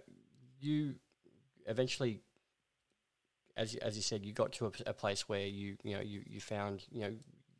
you 0.59 0.95
eventually, 1.65 2.21
as 3.55 3.73
you, 3.73 3.79
as 3.81 3.95
you 3.95 4.01
said, 4.01 4.25
you 4.25 4.33
got 4.33 4.53
to 4.53 4.67
a, 4.67 4.71
a, 4.87 4.93
place 4.93 5.27
where 5.27 5.45
you 5.45 5.77
you 5.83 5.95
know 5.95 6.01
you, 6.01 6.21
you 6.25 6.39
found 6.39 6.83
you 6.91 7.01
know 7.01 7.13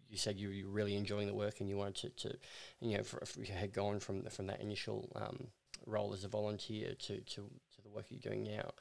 you 0.10 0.18
said 0.18 0.38
you 0.38 0.66
were 0.66 0.72
really 0.72 0.96
enjoying 0.96 1.28
the 1.28 1.34
work 1.34 1.60
and 1.60 1.70
you 1.70 1.78
wanted 1.78 2.16
to, 2.18 2.30
to 2.30 2.38
you 2.80 2.98
know 2.98 3.04
for, 3.04 3.22
you 3.38 3.54
had 3.54 3.74
gone 3.74 4.00
from 4.00 4.24
the, 4.24 4.30
from 4.30 4.48
that 4.48 4.62
initial 4.62 5.10
um, 5.16 5.48
role 5.86 6.14
as 6.14 6.24
a 6.24 6.28
volunteer 6.28 6.94
to, 7.00 7.18
to, 7.22 7.36
to 7.36 7.82
the 7.84 7.90
work 7.90 8.06
you're 8.10 8.20
doing 8.20 8.44
now. 8.44 8.72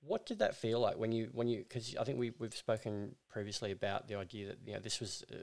What 0.00 0.26
did 0.26 0.38
that 0.38 0.54
feel 0.54 0.80
like 0.80 0.98
when 0.98 1.12
you 1.12 1.30
when 1.32 1.48
you 1.48 1.58
because 1.58 1.96
I 1.96 2.04
think 2.04 2.18
we 2.18 2.32
we've 2.38 2.54
spoken 2.54 3.14
previously 3.28 3.72
about 3.72 4.08
the 4.08 4.16
idea 4.16 4.48
that 4.48 4.58
you 4.64 4.74
know 4.74 4.80
this 4.80 5.00
was. 5.00 5.24
Uh, 5.30 5.36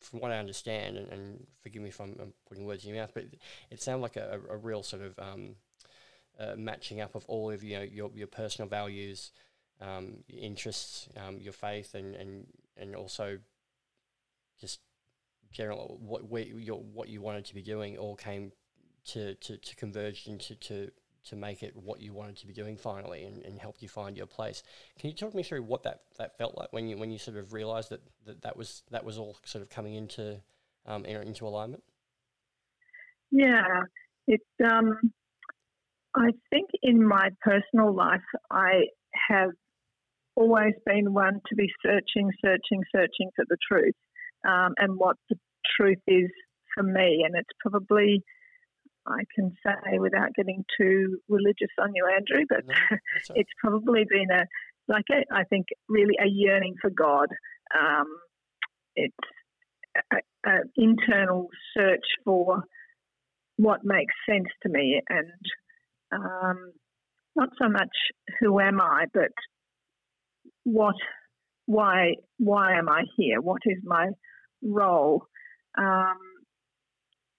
from 0.00 0.18
what 0.18 0.32
I 0.32 0.38
understand, 0.38 0.96
and, 0.96 1.08
and, 1.12 1.46
forgive 1.62 1.80
me 1.80 1.90
if 1.90 2.00
I'm, 2.00 2.16
I'm, 2.20 2.32
putting 2.48 2.64
words 2.66 2.82
in 2.84 2.92
your 2.92 3.00
mouth, 3.00 3.12
but 3.14 3.22
it, 3.22 3.38
it 3.70 3.80
sounded 3.80 4.02
like 4.02 4.16
a, 4.16 4.40
a, 4.50 4.56
real 4.56 4.82
sort 4.82 5.00
of 5.00 5.16
um, 5.16 5.54
uh, 6.42 6.54
matching 6.56 7.00
up 7.00 7.14
of 7.14 7.24
all 7.26 7.50
of 7.50 7.62
you 7.62 7.78
know, 7.78 7.82
your 7.82 8.10
your 8.14 8.26
personal 8.26 8.68
values, 8.68 9.32
um, 9.80 10.24
interests, 10.28 11.08
um, 11.16 11.38
your 11.40 11.52
faith, 11.52 11.94
and 11.94 12.14
and 12.14 12.46
and 12.76 12.96
also 12.96 13.38
just 14.60 14.80
general 15.52 15.98
what 16.00 16.22
your, 16.48 16.78
what 16.78 17.08
you 17.08 17.20
wanted 17.20 17.44
to 17.44 17.54
be 17.54 17.62
doing 17.62 17.98
all 17.98 18.16
came 18.16 18.52
to, 19.04 19.34
to, 19.34 19.56
to 19.58 19.76
converge 19.76 20.26
into 20.26 20.54
to 20.56 20.90
to 21.24 21.36
make 21.36 21.62
it 21.62 21.76
what 21.76 22.00
you 22.00 22.12
wanted 22.12 22.36
to 22.36 22.48
be 22.48 22.52
doing 22.52 22.76
finally 22.76 23.22
and, 23.22 23.44
and 23.44 23.56
helped 23.56 23.80
you 23.80 23.88
find 23.88 24.16
your 24.16 24.26
place. 24.26 24.64
Can 24.98 25.08
you 25.08 25.14
talk 25.14 25.36
me 25.36 25.44
through 25.44 25.62
what 25.62 25.84
that, 25.84 26.00
that 26.18 26.36
felt 26.36 26.58
like 26.58 26.72
when 26.72 26.88
you 26.88 26.96
when 26.96 27.12
you 27.12 27.18
sort 27.18 27.36
of 27.36 27.52
realised 27.52 27.90
that, 27.90 28.00
that 28.26 28.42
that 28.42 28.56
was 28.56 28.82
that 28.90 29.04
was 29.04 29.18
all 29.18 29.36
sort 29.44 29.62
of 29.62 29.70
coming 29.70 29.94
into 29.94 30.40
um, 30.86 31.04
into 31.04 31.46
alignment? 31.46 31.84
Yeah, 33.30 33.82
it's 34.26 34.44
Um, 34.64 35.12
I 36.14 36.30
think 36.50 36.70
in 36.82 37.06
my 37.06 37.30
personal 37.40 37.94
life, 37.94 38.20
I 38.50 38.84
have 39.28 39.50
always 40.36 40.74
been 40.86 41.12
one 41.12 41.40
to 41.48 41.54
be 41.54 41.68
searching, 41.84 42.30
searching, 42.44 42.82
searching 42.94 43.30
for 43.36 43.44
the 43.48 43.56
truth 43.70 43.94
um, 44.46 44.74
and 44.78 44.96
what 44.96 45.16
the 45.30 45.36
truth 45.76 46.00
is 46.06 46.30
for 46.74 46.82
me, 46.82 47.24
and 47.26 47.34
it's 47.36 47.48
probably 47.60 48.22
I 49.06 49.24
can 49.34 49.52
say 49.66 49.98
without 49.98 50.34
getting 50.36 50.64
too 50.78 51.18
religious 51.28 51.70
on 51.80 51.92
you, 51.94 52.06
Andrew, 52.06 52.44
but 52.48 52.66
no, 52.66 52.96
it's 53.34 53.50
probably 53.60 54.04
been 54.08 54.30
a 54.30 54.44
like 54.88 55.04
a, 55.10 55.34
I 55.34 55.44
think 55.44 55.66
really 55.88 56.14
a 56.20 56.28
yearning 56.28 56.74
for 56.80 56.90
God. 56.90 57.28
Um, 57.74 58.06
it's 58.94 59.14
an 60.44 60.62
internal 60.76 61.48
search 61.76 62.04
for 62.24 62.64
what 63.56 63.80
makes 63.84 64.14
sense 64.28 64.48
to 64.62 64.68
me, 64.68 65.00
and 65.08 65.30
um, 66.12 66.72
not 67.36 67.48
so 67.60 67.68
much 67.68 67.88
who 68.40 68.60
am 68.60 68.80
I, 68.80 69.04
but 69.12 69.32
what, 70.64 70.94
why, 71.66 72.14
why 72.38 72.78
am 72.78 72.88
I 72.88 73.02
here? 73.16 73.40
What 73.40 73.62
is 73.64 73.78
my 73.84 74.08
role? 74.62 75.24
Um, 75.78 76.18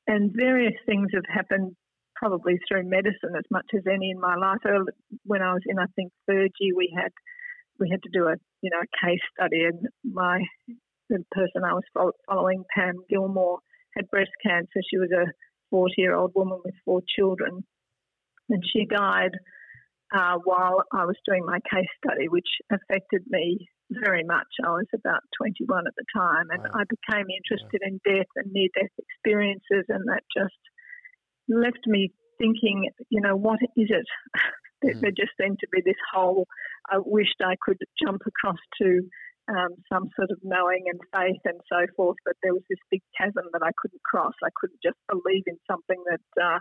and 0.08 0.32
various 0.36 0.74
things 0.86 1.10
have 1.14 1.24
happened 1.34 1.76
probably 2.16 2.60
through 2.68 2.90
medicine 2.90 3.36
as 3.38 3.46
much 3.52 3.66
as 3.76 3.84
any 3.92 4.12
in 4.12 4.20
my 4.20 4.36
life. 4.36 4.60
When 5.26 5.42
I 5.42 5.54
was 5.54 5.62
in, 5.66 5.80
I 5.80 5.86
think 5.96 6.12
third 6.28 6.52
year, 6.60 6.74
we 6.76 6.94
had 6.96 7.12
we 7.80 7.90
had 7.90 8.02
to 8.04 8.10
do 8.14 8.28
a 8.28 8.36
you 8.62 8.70
know 8.70 8.80
a 8.80 9.06
case 9.06 9.20
study, 9.36 9.64
and 9.64 9.88
my 10.04 10.42
the 11.10 11.24
person 11.32 11.64
I 11.66 11.74
was 11.74 12.14
following, 12.28 12.64
Pam 12.76 12.96
Gilmore, 13.10 13.60
had 13.96 14.10
breast 14.10 14.32
cancer. 14.46 14.82
She 14.90 14.98
was 14.98 15.12
a 15.12 15.32
40 15.70 15.94
year 15.98 16.16
old 16.16 16.32
woman 16.36 16.60
with 16.64 16.76
four 16.86 17.02
children, 17.16 17.64
and 18.54 18.64
she 18.72 18.86
died 18.86 19.34
uh, 20.14 20.38
while 20.44 20.84
I 20.94 21.06
was 21.06 21.18
doing 21.26 21.44
my 21.46 21.58
case 21.66 21.90
study, 22.06 22.30
which 22.30 22.48
affected 22.72 23.24
me 23.28 23.68
very 23.90 24.24
much. 24.24 24.48
I 24.64 24.70
was 24.70 24.86
about 24.94 25.22
21 25.42 25.88
at 25.88 25.94
the 25.98 26.06
time, 26.16 26.48
and 26.52 26.62
wow. 26.62 26.82
I 26.82 26.84
became 26.86 27.26
interested 27.34 27.82
in 27.82 28.00
death 28.06 28.30
and 28.38 28.52
near 28.54 28.70
death 28.78 28.94
experiences, 28.94 29.90
and 29.90 30.06
that 30.08 30.22
just 30.30 30.62
left 31.50 31.82
me 31.88 32.14
thinking, 32.38 32.90
you 33.10 33.22
know, 33.22 33.36
what 33.36 33.60
is 33.76 33.90
it? 33.90 34.08
mm. 34.86 35.02
There 35.02 35.12
just 35.12 35.34
seemed 35.42 35.58
to 35.60 35.68
be 35.72 35.82
this 35.84 36.00
hole. 36.14 36.46
I 36.90 36.98
wished 37.00 37.42
I 37.42 37.56
could 37.62 37.82
jump 38.02 38.22
across 38.28 38.62
to 38.82 39.02
um, 39.50 39.76
some 39.92 40.10
sort 40.16 40.32
of 40.32 40.40
knowing 40.44 40.86
and 40.88 41.00
faith 41.12 41.42
and 41.46 41.60
so 41.68 41.86
forth, 41.98 42.18
but 42.24 42.36
there 42.44 42.54
was 42.54 42.64
this 42.70 42.80
big 42.92 43.02
chasm 43.18 43.50
that 43.52 43.66
I 43.66 43.72
couldn't 43.82 44.04
cross. 44.04 44.34
I 44.44 44.54
couldn't 44.56 44.80
just 44.84 45.00
believe 45.10 45.44
in 45.48 45.58
something 45.70 46.00
that 46.10 46.26
uh, 46.42 46.60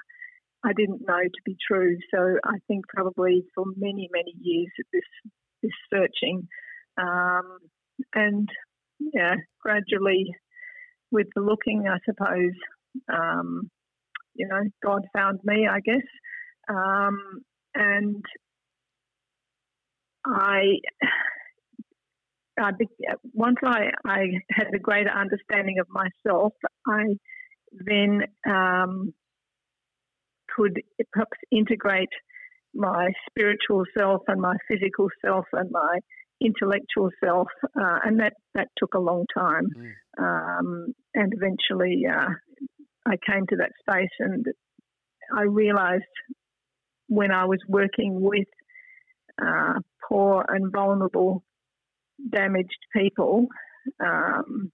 I 0.64 0.72
didn't 0.72 1.02
know 1.06 1.22
to 1.22 1.40
be 1.44 1.56
true. 1.66 1.96
So 2.14 2.36
I 2.44 2.58
think 2.68 2.84
probably 2.88 3.44
for 3.54 3.64
many, 3.76 4.08
many 4.12 4.34
years 4.40 4.70
this 4.92 5.32
this 5.62 5.72
searching 5.92 6.48
um, 7.00 7.58
and 8.14 8.48
yeah, 8.98 9.34
gradually 9.60 10.32
with 11.10 11.26
the 11.34 11.42
looking, 11.42 11.86
I 11.88 11.98
suppose, 12.04 12.54
um, 13.12 13.70
you 14.34 14.46
know, 14.48 14.62
God 14.84 15.02
found 15.14 15.40
me, 15.44 15.66
I 15.70 15.80
guess. 15.80 16.02
Um, 16.68 17.42
and 17.74 18.24
I, 20.24 20.78
I 22.58 22.70
once 23.32 23.56
I, 23.64 23.90
I 24.06 24.26
had 24.50 24.68
a 24.74 24.78
greater 24.78 25.10
understanding 25.10 25.78
of 25.80 25.86
myself, 25.90 26.52
I 26.86 27.16
then 27.72 28.22
um, 28.48 29.12
could 30.54 30.80
perhaps 31.12 31.38
integrate 31.50 32.08
my 32.74 33.08
spiritual 33.28 33.84
self 33.96 34.22
and 34.28 34.40
my 34.40 34.54
physical 34.68 35.08
self 35.24 35.44
and 35.52 35.70
my 35.70 35.98
intellectual 36.40 37.10
self, 37.22 37.48
uh, 37.80 37.98
and 38.04 38.18
that 38.20 38.34
that 38.54 38.68
took 38.76 38.94
a 38.94 39.00
long 39.00 39.24
time. 39.34 39.66
Mm. 40.18 40.58
Um, 40.58 40.94
and 41.14 41.32
eventually, 41.34 42.04
uh, 42.06 42.30
I 43.06 43.16
came 43.28 43.46
to 43.48 43.56
that 43.56 43.72
space, 43.80 44.10
and 44.18 44.46
I 45.36 45.42
realised 45.42 46.04
when 47.08 47.30
I 47.30 47.44
was 47.44 47.60
working 47.68 48.20
with 48.20 48.48
uh, 49.40 49.74
poor 50.08 50.44
and 50.48 50.72
vulnerable, 50.72 51.44
damaged 52.30 52.70
people, 52.94 53.46
um, 54.00 54.72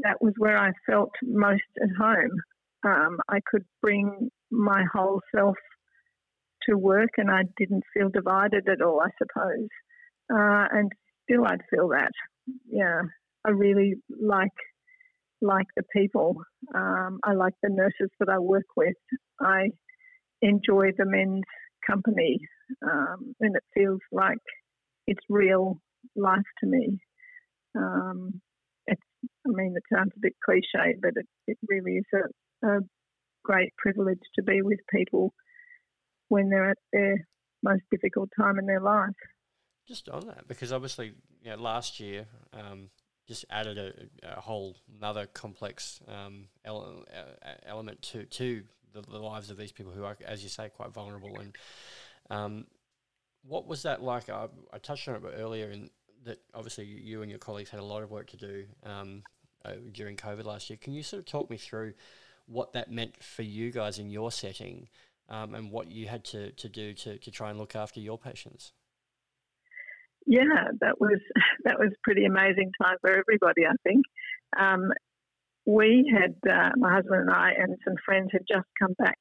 that 0.00 0.20
was 0.20 0.34
where 0.36 0.58
I 0.58 0.72
felt 0.88 1.10
most 1.22 1.62
at 1.82 1.88
home. 1.98 2.36
Um, 2.84 3.18
I 3.28 3.40
could 3.50 3.64
bring 3.82 4.30
my 4.50 4.84
whole 4.92 5.20
self 5.34 5.56
to 6.68 6.76
work, 6.76 7.10
and 7.16 7.30
I 7.30 7.42
didn't 7.56 7.84
feel 7.94 8.08
divided 8.08 8.68
at 8.68 8.82
all. 8.82 9.00
I 9.00 9.10
suppose 9.18 9.68
uh, 10.30 10.66
and 10.70 10.92
still 11.24 11.44
I'd 11.44 11.62
feel 11.70 11.88
that. 11.88 12.12
Yeah, 12.70 13.02
I 13.46 13.50
really 13.50 13.94
like 14.20 14.48
like 15.42 15.66
the 15.76 15.82
people. 15.94 16.36
Um, 16.74 17.18
I 17.24 17.32
like 17.32 17.54
the 17.62 17.70
nurses 17.70 18.10
that 18.20 18.28
I 18.28 18.38
work 18.38 18.66
with. 18.76 18.96
I 19.40 19.70
enjoy 20.42 20.90
the 20.96 21.06
men's 21.06 21.44
company, 21.86 22.38
um, 22.82 23.34
and 23.40 23.56
it 23.56 23.62
feels 23.74 24.00
like 24.12 24.38
it's 25.06 25.24
real 25.28 25.80
life 26.16 26.38
to 26.60 26.66
me. 26.66 26.98
Um, 27.76 28.40
I 28.90 28.94
mean, 29.46 29.74
it 29.76 29.82
sounds 29.94 30.12
a 30.16 30.20
bit 30.20 30.32
cliche, 30.44 30.96
but 31.00 31.12
it, 31.16 31.26
it 31.46 31.58
really 31.68 31.98
is 31.98 32.04
a, 32.14 32.66
a 32.66 32.78
great 33.42 33.72
privilege 33.76 34.20
to 34.34 34.42
be 34.42 34.62
with 34.62 34.78
people 34.92 35.32
when 36.28 36.48
they're 36.48 36.70
at 36.70 36.78
their 36.92 37.26
most 37.62 37.82
difficult 37.90 38.30
time 38.38 38.58
in 38.58 38.66
their 38.66 38.80
life. 38.80 39.10
Just 39.86 40.08
on 40.08 40.26
that, 40.26 40.46
because 40.46 40.72
obviously, 40.72 41.12
you 41.42 41.50
know, 41.50 41.56
last 41.56 41.98
year 41.98 42.26
um, 42.52 42.90
just 43.26 43.44
added 43.50 43.78
a, 43.78 43.92
a, 44.36 44.40
whole 44.40 44.76
another 44.98 45.26
complex 45.26 46.00
um, 46.08 46.46
ele- 46.64 47.04
element 47.66 48.00
to 48.02 48.24
to 48.24 48.62
the, 48.92 49.02
the, 49.02 49.18
lives 49.18 49.50
of 49.50 49.56
these 49.56 49.72
people 49.72 49.92
who 49.92 50.04
are, 50.04 50.16
as 50.24 50.42
you 50.42 50.48
say, 50.48 50.68
quite 50.68 50.92
vulnerable. 50.92 51.38
And 51.38 51.56
um, 52.28 52.66
what 53.42 53.66
was 53.66 53.82
that 53.82 54.02
like? 54.02 54.28
I, 54.28 54.46
I, 54.72 54.78
touched 54.78 55.08
on 55.08 55.16
it 55.16 55.22
earlier, 55.36 55.70
in 55.70 55.90
that 56.24 56.40
obviously 56.54 56.84
you 56.84 57.22
and 57.22 57.30
your 57.30 57.38
colleagues 57.38 57.70
had 57.70 57.80
a 57.80 57.84
lot 57.84 58.02
of 58.02 58.10
work 58.10 58.28
to 58.28 58.36
do 58.36 58.64
um, 58.84 59.22
uh, 59.64 59.72
during 59.92 60.16
COVID 60.16 60.44
last 60.44 60.70
year. 60.70 60.78
Can 60.80 60.92
you 60.92 61.02
sort 61.02 61.20
of 61.20 61.26
talk 61.26 61.50
me 61.50 61.56
through 61.56 61.94
what 62.50 62.72
that 62.72 62.90
meant 62.90 63.22
for 63.22 63.42
you 63.42 63.70
guys 63.70 63.98
in 63.98 64.10
your 64.10 64.30
setting? 64.30 64.88
Um, 65.28 65.54
and 65.54 65.70
what 65.70 65.88
you 65.88 66.08
had 66.08 66.24
to, 66.24 66.50
to 66.50 66.68
do 66.68 66.92
to, 66.92 67.16
to 67.16 67.30
try 67.30 67.50
and 67.50 67.58
look 67.58 67.76
after 67.76 68.00
your 68.00 68.18
patients 68.18 68.72
yeah, 70.26 70.68
that 70.80 71.00
was 71.00 71.18
that 71.64 71.78
was 71.78 71.90
pretty 72.02 72.24
amazing 72.24 72.72
time 72.82 72.96
for 73.00 73.10
everybody. 73.10 73.66
I 73.66 73.74
think 73.82 74.04
um, 74.58 74.92
we 75.66 76.10
had 76.12 76.36
uh, 76.48 76.70
my 76.76 76.94
husband 76.94 77.22
and 77.22 77.30
I 77.30 77.52
and 77.58 77.76
some 77.84 77.96
friends 78.04 78.30
had 78.32 78.42
just 78.48 78.66
come 78.80 78.94
back 78.98 79.18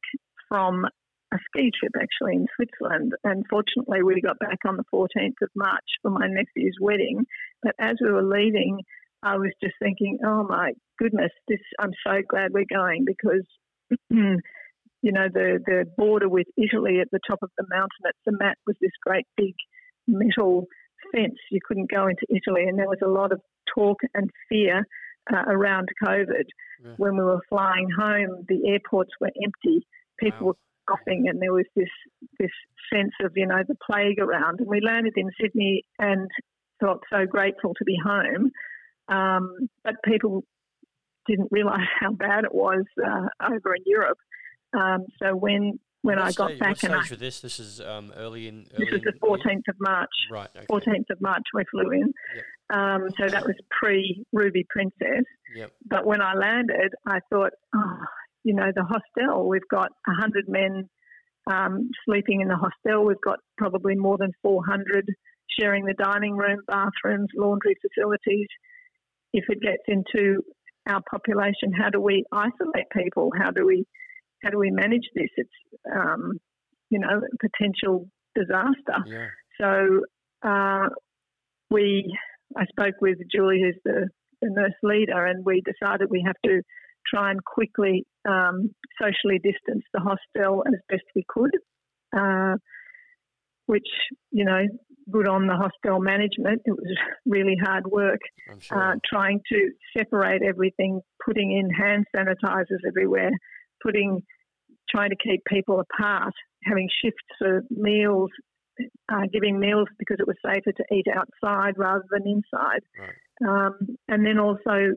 from 0.47 0.85
a 1.31 1.37
ski 1.45 1.71
trip 1.77 1.93
actually 1.99 2.35
in 2.35 2.47
Switzerland, 2.55 3.13
and 3.23 3.45
fortunately 3.49 4.03
we 4.03 4.21
got 4.21 4.39
back 4.39 4.59
on 4.65 4.77
the 4.77 4.83
14th 4.93 5.41
of 5.41 5.49
March 5.55 5.85
for 6.01 6.11
my 6.11 6.27
nephew's 6.27 6.77
wedding. 6.81 7.25
But 7.61 7.75
as 7.79 7.95
we 8.01 8.11
were 8.11 8.23
leaving, 8.23 8.81
I 9.23 9.37
was 9.37 9.51
just 9.61 9.75
thinking, 9.81 10.19
oh 10.25 10.43
my 10.43 10.73
goodness, 10.97 11.31
this 11.47 11.59
I'm 11.79 11.91
so 12.05 12.21
glad 12.27 12.51
we're 12.53 12.65
going 12.69 13.05
because. 13.05 13.45
you 15.01 15.11
know 15.11 15.27
the 15.33 15.59
the 15.65 15.85
border 15.97 16.27
with 16.27 16.47
Italy 16.57 16.99
at 16.99 17.09
the 17.11 17.19
top 17.27 17.39
of 17.41 17.49
the 17.57 17.65
mountain 17.69 18.05
at 18.05 18.15
Zermatt 18.25 18.57
was 18.67 18.75
this 18.81 18.91
great 19.03 19.25
big 19.37 19.55
metal 20.07 20.67
fence. 21.13 21.39
You 21.51 21.59
couldn't 21.65 21.91
go 21.91 22.07
into 22.07 22.25
Italy, 22.29 22.67
and 22.67 22.77
there 22.77 22.87
was 22.87 22.99
a 23.03 23.09
lot 23.09 23.31
of 23.31 23.41
talk 23.73 23.97
and 24.13 24.29
fear 24.49 24.85
uh, 25.31 25.43
around 25.47 25.89
COVID. 26.03 26.45
Yeah. 26.83 26.91
When 26.97 27.17
we 27.17 27.23
were 27.23 27.41
flying 27.49 27.87
home, 27.97 28.45
the 28.47 28.69
airports 28.69 29.11
were 29.19 29.31
empty. 29.43 29.85
People 30.19 30.47
wow. 30.47 30.47
were 30.47 30.97
coughing, 30.97 31.25
and 31.27 31.41
there 31.41 31.53
was 31.53 31.65
this 31.75 31.89
this 32.39 32.51
sense 32.91 33.13
of 33.23 33.33
you 33.35 33.47
know 33.47 33.63
the 33.67 33.75
plague 33.89 34.19
around. 34.19 34.59
And 34.59 34.67
we 34.67 34.81
landed 34.81 35.13
in 35.15 35.29
Sydney 35.39 35.83
and 35.97 36.29
felt 36.79 37.03
so 37.11 37.25
grateful 37.25 37.73
to 37.75 37.85
be 37.85 37.97
home. 38.03 38.51
Um, 39.09 39.69
but 39.83 39.95
people 40.05 40.43
didn't 41.27 41.49
realise 41.51 41.87
how 41.99 42.11
bad 42.11 42.43
it 42.45 42.53
was 42.53 42.83
uh, 43.03 43.45
over 43.45 43.75
in 43.75 43.83
Europe. 43.85 44.17
Um, 44.77 45.05
so 45.21 45.35
when 45.35 45.79
when 46.01 46.17
what 46.17 46.27
I 46.27 46.31
got 46.31 46.47
stage, 46.49 46.59
back. 46.59 46.83
And 46.83 46.95
I, 46.95 47.03
this? 47.15 47.41
This 47.41 47.59
is 47.59 47.81
um, 47.81 48.13
early 48.15 48.47
in. 48.47 48.67
Early 48.73 48.85
this 48.85 48.91
was 48.91 49.01
the 49.03 49.13
14th 49.21 49.67
of 49.67 49.75
March. 49.79 50.09
Right. 50.31 50.49
Okay. 50.55 50.65
14th 50.69 51.09
of 51.11 51.21
March 51.21 51.43
we 51.53 51.63
flew 51.71 51.91
in. 51.91 52.13
Yep. 52.35 52.45
Um, 52.71 53.09
so 53.19 53.27
that 53.27 53.45
was 53.45 53.55
pre 53.81 54.23
Ruby 54.31 54.65
Princess. 54.69 55.25
Yep. 55.55 55.71
But 55.89 56.05
when 56.05 56.21
I 56.21 56.35
landed, 56.35 56.93
I 57.05 57.19
thought, 57.31 57.51
oh, 57.75 57.97
you 58.43 58.53
know, 58.53 58.71
the 58.73 58.83
hostel. 58.83 59.49
We've 59.49 59.67
got 59.69 59.89
100 60.05 60.47
men 60.47 60.89
um, 61.51 61.89
sleeping 62.05 62.41
in 62.41 62.47
the 62.47 62.55
hostel. 62.55 63.05
We've 63.05 63.21
got 63.23 63.39
probably 63.57 63.95
more 63.95 64.17
than 64.17 64.31
400 64.41 65.05
sharing 65.59 65.83
the 65.83 65.95
dining 65.95 66.37
room, 66.37 66.59
bathrooms, 66.67 67.27
laundry 67.35 67.75
facilities. 67.81 68.47
If 69.33 69.45
it 69.49 69.61
gets 69.61 69.83
into 69.87 70.41
our 70.87 71.01
population, 71.09 71.71
how 71.77 71.89
do 71.89 72.01
we 72.01 72.23
isolate 72.31 72.89
people? 72.95 73.31
How 73.37 73.51
do 73.51 73.65
we 73.65 73.85
how 74.43 74.49
do 74.49 74.57
we 74.57 74.71
manage 74.71 75.07
this? 75.13 75.29
It's 75.37 75.49
um, 75.93 76.39
you 76.89 76.99
know 76.99 77.21
potential 77.39 78.09
disaster. 78.35 79.03
Yeah. 79.05 79.27
So 79.61 80.01
uh, 80.47 80.89
we, 81.69 82.15
I 82.57 82.65
spoke 82.65 82.95
with 83.01 83.17
Julie, 83.33 83.61
who's 83.61 83.79
the, 83.83 84.07
the, 84.41 84.49
nurse 84.49 84.73
leader, 84.83 85.25
and 85.25 85.45
we 85.45 85.61
decided 85.61 86.07
we 86.09 86.23
have 86.25 86.37
to 86.45 86.61
try 87.05 87.31
and 87.31 87.43
quickly 87.43 88.05
um, 88.27 88.73
socially 89.01 89.39
distance 89.43 89.83
the 89.93 89.99
hostel 89.99 90.63
as 90.65 90.79
best 90.89 91.03
we 91.15 91.25
could. 91.27 91.51
Uh, 92.15 92.55
which 93.65 93.87
you 94.31 94.45
know, 94.45 94.63
good 95.11 95.27
on 95.27 95.47
the 95.47 95.55
hostel 95.55 95.99
management. 95.99 96.61
It 96.65 96.71
was 96.71 96.97
really 97.25 97.55
hard 97.63 97.85
work 97.87 98.19
sure. 98.59 98.93
uh, 98.93 98.95
trying 99.05 99.41
to 99.51 99.71
separate 99.97 100.41
everything, 100.41 101.01
putting 101.25 101.51
in 101.51 101.69
hand 101.69 102.05
sanitizers 102.15 102.85
everywhere, 102.87 103.31
putting, 103.83 104.21
trying 104.89 105.09
to 105.09 105.15
keep 105.15 105.43
people 105.45 105.79
apart, 105.81 106.33
having 106.63 106.89
shifts 107.03 107.23
for 107.37 107.63
meals, 107.69 108.29
uh, 109.11 109.23
giving 109.31 109.59
meals 109.59 109.87
because 109.97 110.17
it 110.19 110.27
was 110.27 110.37
safer 110.45 110.71
to 110.71 110.95
eat 110.95 111.05
outside 111.13 111.73
rather 111.77 112.05
than 112.11 112.23
inside, 112.25 112.81
right. 112.99 113.67
um, 113.67 113.73
and 114.07 114.25
then 114.25 114.39
also 114.39 114.95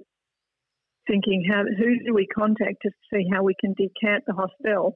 thinking 1.09 1.45
how 1.51 1.63
who 1.79 1.99
do 2.05 2.15
we 2.15 2.27
contact 2.27 2.77
to 2.83 2.91
see 3.13 3.25
how 3.33 3.43
we 3.43 3.55
can 3.61 3.75
decant 3.75 4.25
the 4.27 4.35
hostel. 4.35 4.95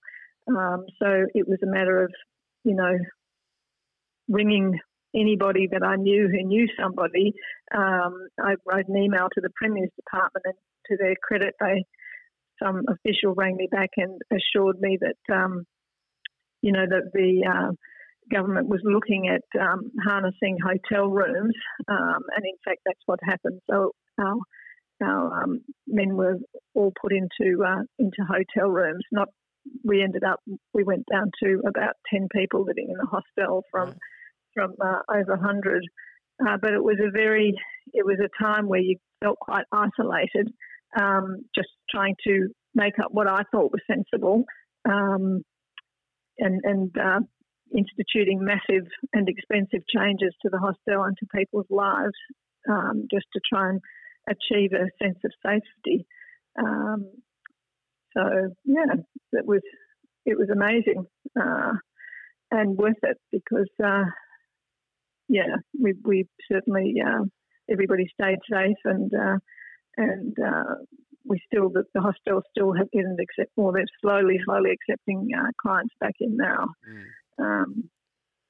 Um, 0.49 0.85
so 1.03 1.27
it 1.35 1.49
was 1.49 1.59
a 1.63 1.67
matter 1.67 2.05
of 2.05 2.13
you 2.65 2.75
know 2.75 2.97
ringing 4.29 4.79
anybody 5.17 5.67
that 5.73 5.83
I 5.83 5.97
knew 5.97 6.29
who 6.29 6.47
knew 6.47 6.69
somebody. 6.79 7.33
Um, 7.75 8.29
I 8.41 8.55
wrote 8.67 8.89
an 8.89 8.97
email 8.97 9.29
to 9.35 9.41
the 9.41 9.51
Premier's 9.57 9.91
Department, 9.97 10.45
and 10.45 10.55
to 10.89 10.97
their 10.97 11.15
credit, 11.23 11.55
they 11.61 11.85
some 12.63 12.83
official 12.89 13.35
rang 13.35 13.57
me 13.57 13.69
back 13.71 13.91
and 13.97 14.21
assured 14.33 14.81
me 14.81 14.99
that, 15.01 15.35
um, 15.35 15.65
you 16.63 16.73
know, 16.73 16.87
that 16.89 17.11
the 17.13 17.45
uh, 17.47 17.73
government 18.33 18.69
was 18.69 18.81
looking 18.85 19.29
at 19.29 19.61
um, 19.61 19.91
harnessing 20.05 20.57
hotel 20.65 21.07
rooms, 21.07 21.55
um, 21.89 22.23
and 22.35 22.45
in 22.45 22.57
fact, 22.65 22.81
that's 22.85 23.01
what 23.07 23.21
happened. 23.23 23.61
So 23.71 23.93
our 24.19 24.37
our 25.03 25.43
um, 25.43 25.61
men 25.87 26.17
were 26.17 26.37
all 26.75 26.93
put 27.01 27.13
into 27.13 27.63
uh, 27.65 27.83
into 27.99 28.23
hotel 28.27 28.71
rooms. 28.71 29.05
Not 29.13 29.29
we 29.85 30.03
ended 30.03 30.25
up 30.25 30.41
we 30.73 30.85
went 30.85 31.05
down 31.11 31.31
to 31.43 31.61
about 31.67 31.95
ten 32.11 32.29
people 32.33 32.65
living 32.65 32.89
in 32.89 32.97
the 32.97 33.07
hostel 33.07 33.65
from. 33.71 33.95
From 34.57 34.75
uh, 34.81 35.01
over 35.15 35.37
hundred. 35.37 35.85
Uh, 36.41 36.57
but 36.61 36.73
it 36.73 36.83
was 36.83 36.97
a 37.01 37.11
very 37.11 37.55
it 37.93 38.05
was 38.05 38.19
a 38.19 38.43
time 38.43 38.69
where 38.69 38.81
you 38.81 38.97
felt 39.23 39.39
quite 39.39 39.65
isolated 39.73 40.51
um, 41.01 41.45
just 41.55 41.69
trying 41.91 42.15
to 42.27 42.49
make 42.75 42.99
up 42.99 43.11
what 43.11 43.27
I 43.27 43.43
thought 43.51 43.73
was 43.73 43.81
sensible 43.87 44.45
um, 44.89 45.43
and, 46.39 46.61
and 46.65 46.91
uh, 46.99 47.21
instituting 47.75 48.45
massive 48.45 48.87
and 49.13 49.29
expensive 49.29 49.83
changes 49.95 50.35
to 50.43 50.51
the 50.51 50.59
hostel 50.59 51.05
and 51.05 51.17
to 51.19 51.27
people's 51.35 51.67
lives 51.71 52.17
um, 52.71 53.07
just 53.11 53.27
to 53.33 53.41
try 53.53 53.71
and 53.71 53.81
achieve 54.29 54.73
a 54.73 54.91
sense 55.03 55.19
of 55.25 55.33
safety. 55.45 56.07
Um, 56.59 57.11
so 58.17 58.23
yeah, 58.65 58.95
it 59.33 59.47
was 59.47 59.61
it 60.25 60.39
was 60.39 60.49
amazing 60.51 61.07
uh, 61.41 61.73
and 62.51 62.77
worth 62.77 62.97
it 63.03 63.19
because 63.31 63.69
uh, 63.85 64.05
yeah, 65.29 65.57
we 65.81 65.95
we 66.05 66.27
certainly 66.51 66.95
uh, 67.05 67.25
everybody 67.71 68.09
stayed 68.13 68.39
safe 68.51 68.77
and 68.85 69.13
uh, 69.15 69.39
and 69.97 70.37
uh, 70.39 70.75
we 71.25 71.41
still 71.47 71.69
the, 71.71 71.85
the 71.95 72.01
hostel 72.01 72.43
still 72.51 72.73
have, 72.73 72.89
isn't 72.93 73.21
accept. 73.21 73.53
Well, 73.57 73.73
they're 73.73 73.85
slowly, 74.01 74.39
slowly 74.45 74.71
accepting 74.71 75.29
uh, 75.37 75.51
clients 75.61 75.95
back 76.01 76.15
in 76.21 76.37
now. 76.37 76.69
Mm. 76.89 77.45
Um, 77.45 77.91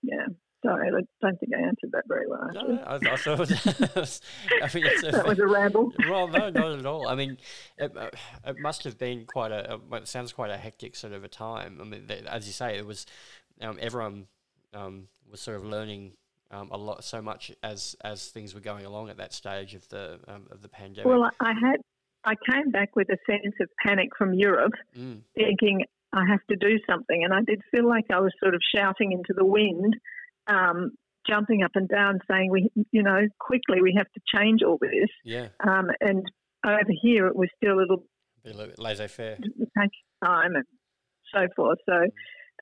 yeah. 0.02 0.26
Sorry, 0.64 0.88
I 0.88 0.90
don't 1.22 1.38
think 1.38 1.52
I 1.54 1.60
answered 1.60 1.90
that 1.92 2.04
very 2.08 2.26
well. 2.26 2.48
No, 2.52 2.62
no, 2.62 2.82
I, 2.82 2.94
I 2.96 3.16
thought 3.16 3.50
it 3.50 3.94
was, 3.94 4.20
I 4.62 4.68
think 4.68 4.86
it's 4.86 5.02
a, 5.04 5.10
that 5.12 5.26
was 5.26 5.38
a 5.38 5.46
ramble. 5.46 5.92
Well, 6.08 6.26
no, 6.26 6.50
not 6.50 6.78
at 6.78 6.86
all. 6.86 7.06
I 7.06 7.14
mean, 7.14 7.36
it, 7.78 7.96
uh, 7.96 8.08
it 8.44 8.58
must 8.58 8.82
have 8.84 8.98
been 8.98 9.26
quite 9.26 9.52
a. 9.52 9.78
It 9.92 10.08
sounds 10.08 10.32
quite 10.32 10.50
a 10.50 10.56
hectic 10.56 10.96
sort 10.96 11.12
of 11.12 11.22
a 11.22 11.28
time. 11.28 11.78
I 11.80 11.84
mean, 11.84 12.10
as 12.26 12.46
you 12.46 12.52
say, 12.52 12.78
it 12.78 12.86
was 12.86 13.06
um, 13.60 13.78
everyone 13.80 14.26
um, 14.74 15.08
was 15.30 15.40
sort 15.40 15.58
of 15.58 15.64
learning 15.64 16.12
um, 16.50 16.68
a 16.70 16.76
lot, 16.76 17.04
so 17.04 17.20
much 17.20 17.52
as 17.62 17.96
as 18.02 18.28
things 18.28 18.54
were 18.54 18.60
going 18.60 18.84
along 18.84 19.10
at 19.10 19.16
that 19.18 19.32
stage 19.32 19.74
of 19.74 19.88
the 19.88 20.18
um, 20.28 20.46
of 20.50 20.62
the 20.62 20.68
pandemic. 20.68 21.06
Well, 21.06 21.30
I 21.40 21.52
had 21.52 21.80
I 22.24 22.34
came 22.50 22.70
back 22.70 22.96
with 22.96 23.08
a 23.08 23.18
sense 23.30 23.54
of 23.60 23.68
panic 23.84 24.10
from 24.16 24.34
Europe, 24.34 24.72
mm. 24.96 25.20
thinking 25.34 25.84
I 26.12 26.24
have 26.28 26.40
to 26.50 26.56
do 26.56 26.78
something, 26.88 27.24
and 27.24 27.32
I 27.32 27.40
did 27.46 27.60
feel 27.70 27.88
like 27.88 28.04
I 28.12 28.20
was 28.20 28.32
sort 28.42 28.54
of 28.54 28.60
shouting 28.74 29.12
into 29.12 29.32
the 29.36 29.44
wind 29.44 29.96
um, 30.46 30.92
jumping 31.28 31.62
up 31.62 31.72
and 31.74 31.88
down, 31.88 32.20
saying 32.30 32.50
we, 32.50 32.70
you 32.92 33.02
know, 33.02 33.26
quickly 33.40 33.82
we 33.82 33.94
have 33.96 34.06
to 34.12 34.20
change 34.34 34.62
all 34.62 34.78
this. 34.80 35.10
Yeah. 35.24 35.48
Um, 35.66 35.88
and 36.00 36.24
over 36.64 36.92
here, 37.02 37.26
it 37.26 37.36
was 37.36 37.48
still 37.56 37.74
a 37.74 37.80
little 37.80 38.04
laissez-faire. 38.78 39.36
Take 39.38 39.90
time 40.24 40.54
and 40.54 40.64
so 41.34 41.48
forth. 41.56 41.78
So. 41.86 42.06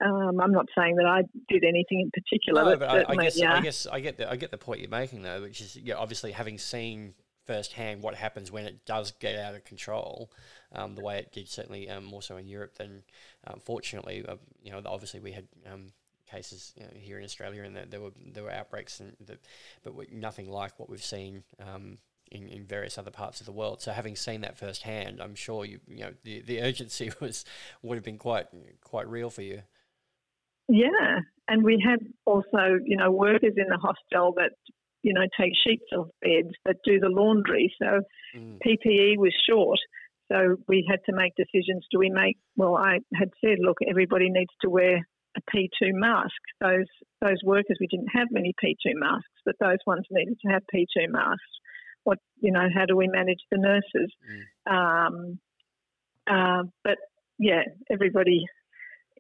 Um, 0.01 0.41
I'm 0.41 0.53
not 0.53 0.67
saying 0.77 0.97
that 0.97 1.07
I 1.07 1.23
did 1.49 1.65
anything 1.65 2.01
in 2.01 2.11
particular. 2.11 2.65
No, 2.65 2.77
but 2.77 2.91
I, 2.91 3.13
I, 3.13 3.17
guess 3.17 3.39
yeah. 3.39 3.55
I 3.55 3.61
guess 3.61 3.87
I 3.87 4.01
get 4.01 4.19
the 4.19 4.31
I 4.31 4.37
get 4.37 4.51
the 4.51 4.59
point 4.59 4.81
you're 4.81 4.91
making 4.91 5.23
though, 5.23 5.43
which 5.43 5.61
is 5.61 5.77
yeah, 5.77 5.95
obviously 5.95 6.33
having 6.33 6.59
seen 6.59 7.15
firsthand 7.47 8.03
what 8.03 8.15
happens 8.15 8.51
when 8.51 8.65
it 8.65 8.85
does 8.87 9.13
get 9.13 9.39
out 9.39 9.55
of 9.55 9.65
control, 9.65 10.31
um, 10.73 10.95
the 10.95 11.03
way 11.03 11.19
it 11.19 11.33
did 11.33 11.49
certainly 11.49 11.89
um, 11.89 12.05
more 12.05 12.23
so 12.23 12.37
in 12.37 12.47
Europe 12.47 12.75
than 12.77 13.03
um, 13.47 13.61
fortunately, 13.61 14.25
uh, 14.27 14.37
you 14.63 14.73
know, 14.73 14.81
obviously 14.87 15.21
we 15.21 15.33
had 15.33 15.47
um, 15.71 15.93
cases 16.31 16.73
you 16.77 16.85
know, 16.85 16.91
here 16.95 17.19
in 17.19 17.25
Australia, 17.25 17.63
and 17.63 17.77
there, 17.77 17.87
there, 17.87 18.01
were 18.01 18.13
there 18.33 18.43
were 18.43 18.51
outbreaks, 18.51 19.01
and 19.01 19.15
the, 19.25 19.39
but 19.83 19.95
nothing 20.13 20.51
like 20.51 20.79
what 20.79 20.89
we've 20.89 21.05
seen 21.05 21.45
um, 21.61 21.99
in, 22.31 22.49
in 22.49 22.65
various 22.65 22.99
other 22.99 23.11
parts 23.11 23.41
of 23.41 23.47
the 23.47 23.53
world. 23.53 23.81
So 23.81 23.93
having 23.93 24.17
seen 24.17 24.41
that 24.41 24.59
firsthand, 24.59 25.21
I'm 25.21 25.35
sure 25.35 25.65
you 25.65 25.81
you 25.87 26.01
know 26.01 26.13
the, 26.23 26.41
the 26.41 26.63
urgency 26.63 27.13
was 27.21 27.45
would 27.83 27.97
have 27.97 28.05
been 28.05 28.19
quite 28.19 28.47
quite 28.83 29.09
real 29.09 29.31
for 29.31 29.43
you. 29.43 29.63
Yeah, 30.69 31.21
and 31.49 31.63
we 31.63 31.83
had 31.85 32.01
also 32.25 32.79
you 32.85 32.97
know 32.97 33.11
workers 33.11 33.55
in 33.57 33.69
the 33.69 33.79
hostel 33.79 34.35
that 34.37 34.53
you 35.03 35.13
know 35.13 35.27
take 35.39 35.53
sheets 35.67 35.85
off 35.97 36.09
beds 36.23 36.55
that 36.65 36.77
do 36.85 36.99
the 37.01 37.09
laundry. 37.09 37.73
So 37.81 38.01
mm. 38.37 38.59
PPE 38.67 39.19
was 39.19 39.35
short. 39.49 39.79
So 40.33 40.57
we 40.69 40.87
had 40.91 41.01
to 41.07 41.15
make 41.15 41.35
decisions. 41.37 41.87
Do 41.91 41.99
we 41.99 42.11
make? 42.11 42.39
Well, 42.57 42.77
I 42.77 43.01
had 43.15 43.31
said, 43.45 43.59
look, 43.61 43.79
everybody 43.89 44.31
needs 44.31 44.53
to 44.63 44.71
wear 44.71 45.07
a 45.37 45.41
P2 45.55 45.93
mask. 45.93 46.33
Those 46.61 46.87
those 47.21 47.39
workers, 47.45 47.77
we 47.81 47.87
didn't 47.87 48.09
have 48.15 48.29
many 48.31 48.55
P2 48.63 48.95
masks, 48.95 49.29
but 49.45 49.57
those 49.61 49.79
ones 49.87 50.07
needed 50.11 50.39
to 50.45 50.53
have 50.53 50.63
P2 50.75 51.11
masks. 51.11 51.43
What 52.05 52.19
you 52.41 52.53
know, 52.53 52.69
how 52.75 52.87
do 52.87 52.97
we 52.97 53.09
manage 53.09 53.41
the 53.51 53.59
nurses? 53.59 54.13
Mm. 54.69 55.07
Um, 55.07 55.39
uh, 56.27 56.63
but 56.83 56.97
yeah, 57.39 57.63
everybody 57.91 58.47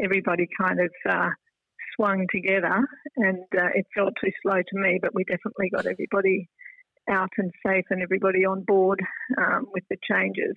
everybody 0.02 0.48
kind 0.60 0.80
of 0.80 0.90
uh, 1.08 1.30
swung 1.96 2.26
together, 2.32 2.86
and 3.16 3.44
uh, 3.56 3.68
it 3.74 3.86
felt 3.94 4.14
too 4.22 4.30
slow 4.42 4.56
to 4.56 4.78
me. 4.78 4.98
But 5.00 5.14
we 5.14 5.24
definitely 5.24 5.70
got 5.70 5.86
everybody 5.86 6.48
out 7.08 7.30
and 7.38 7.50
safe, 7.66 7.84
and 7.90 8.02
everybody 8.02 8.44
on 8.44 8.62
board 8.62 9.00
um, 9.38 9.66
with 9.72 9.84
the 9.90 9.96
changes. 10.08 10.54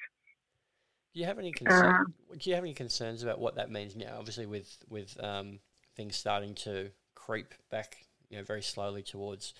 Do 1.14 1.22
you 1.22 1.26
have 1.26 1.40
any 1.40 1.52
concern, 1.52 1.96
uh, 2.32 2.36
Do 2.38 2.50
you 2.50 2.56
have 2.56 2.64
any 2.64 2.74
concerns 2.74 3.24
about 3.24 3.40
what 3.40 3.56
that 3.56 3.72
means 3.72 3.96
now? 3.96 4.16
Obviously, 4.18 4.46
with 4.46 4.78
with 4.90 5.18
um, 5.24 5.60
things 5.96 6.16
starting 6.16 6.54
to 6.56 6.92
creep 7.16 7.54
back, 7.72 7.98
you 8.30 8.38
know, 8.38 8.44
very 8.44 8.62
slowly 8.62 9.02
towards 9.02 9.54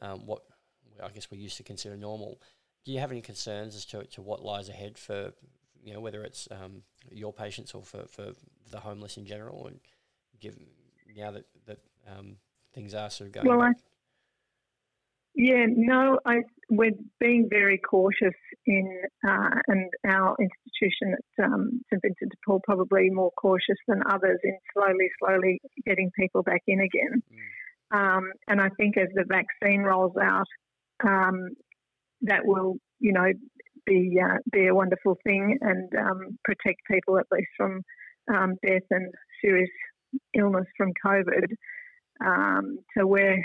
um, 0.00 0.26
what 0.26 0.42
I 1.02 1.08
guess 1.08 1.30
we 1.30 1.38
used 1.38 1.56
to 1.56 1.62
consider 1.62 1.96
normal. 1.96 2.40
Do 2.84 2.92
you 2.92 3.00
have 3.00 3.10
any 3.10 3.20
concerns 3.20 3.74
as 3.74 3.84
to, 3.86 4.04
to 4.04 4.22
what 4.22 4.44
lies 4.44 4.68
ahead 4.68 4.96
for 4.96 5.32
you 5.88 5.94
know 5.94 6.00
whether 6.00 6.22
it's 6.22 6.46
um, 6.50 6.82
your 7.10 7.32
patients 7.32 7.72
or 7.72 7.82
for, 7.82 8.04
for 8.08 8.32
the 8.70 8.80
homeless 8.80 9.16
in 9.16 9.24
general, 9.24 9.66
and 9.66 9.80
give 10.38 10.54
now 11.16 11.30
that 11.30 11.46
that 11.66 11.78
um, 12.06 12.36
things 12.74 12.94
are 12.94 13.08
sort 13.08 13.28
of 13.28 13.32
going. 13.32 13.48
Well. 13.48 13.62
I, 13.62 13.72
yeah, 15.34 15.66
no, 15.68 16.18
I, 16.26 16.38
we're 16.68 16.96
being 17.20 17.46
very 17.48 17.78
cautious 17.78 18.34
in, 18.66 19.02
uh, 19.24 19.50
and 19.68 19.88
our 20.04 20.34
institution 20.40 21.14
at 21.14 21.44
um, 21.44 21.80
St 21.88 22.02
Vincent 22.02 22.32
de 22.32 22.36
Paul 22.44 22.60
probably 22.64 23.08
more 23.10 23.30
cautious 23.40 23.76
than 23.86 24.02
others 24.10 24.40
in 24.42 24.58
slowly, 24.74 25.08
slowly 25.20 25.60
getting 25.86 26.10
people 26.18 26.42
back 26.42 26.62
in 26.66 26.80
again. 26.80 27.22
Mm. 27.32 27.96
Um, 27.96 28.32
and 28.48 28.60
I 28.60 28.68
think 28.70 28.96
as 28.96 29.08
the 29.14 29.24
vaccine 29.28 29.82
rolls 29.82 30.16
out, 30.20 30.48
um, 31.06 31.50
that 32.22 32.44
will, 32.44 32.78
you 32.98 33.12
know, 33.12 33.30
be 33.88 34.18
uh, 34.22 34.38
be 34.52 34.66
a 34.66 34.74
wonderful 34.74 35.16
thing 35.24 35.58
and 35.60 35.90
um, 35.96 36.38
protect 36.44 36.80
people 36.90 37.18
at 37.18 37.26
least 37.32 37.48
from 37.56 37.82
um, 38.34 38.54
death 38.66 38.82
and 38.90 39.12
serious 39.42 39.70
illness 40.34 40.66
from 40.76 40.92
COVID. 41.04 41.46
Um, 42.24 42.78
so 42.96 43.06
we're 43.06 43.44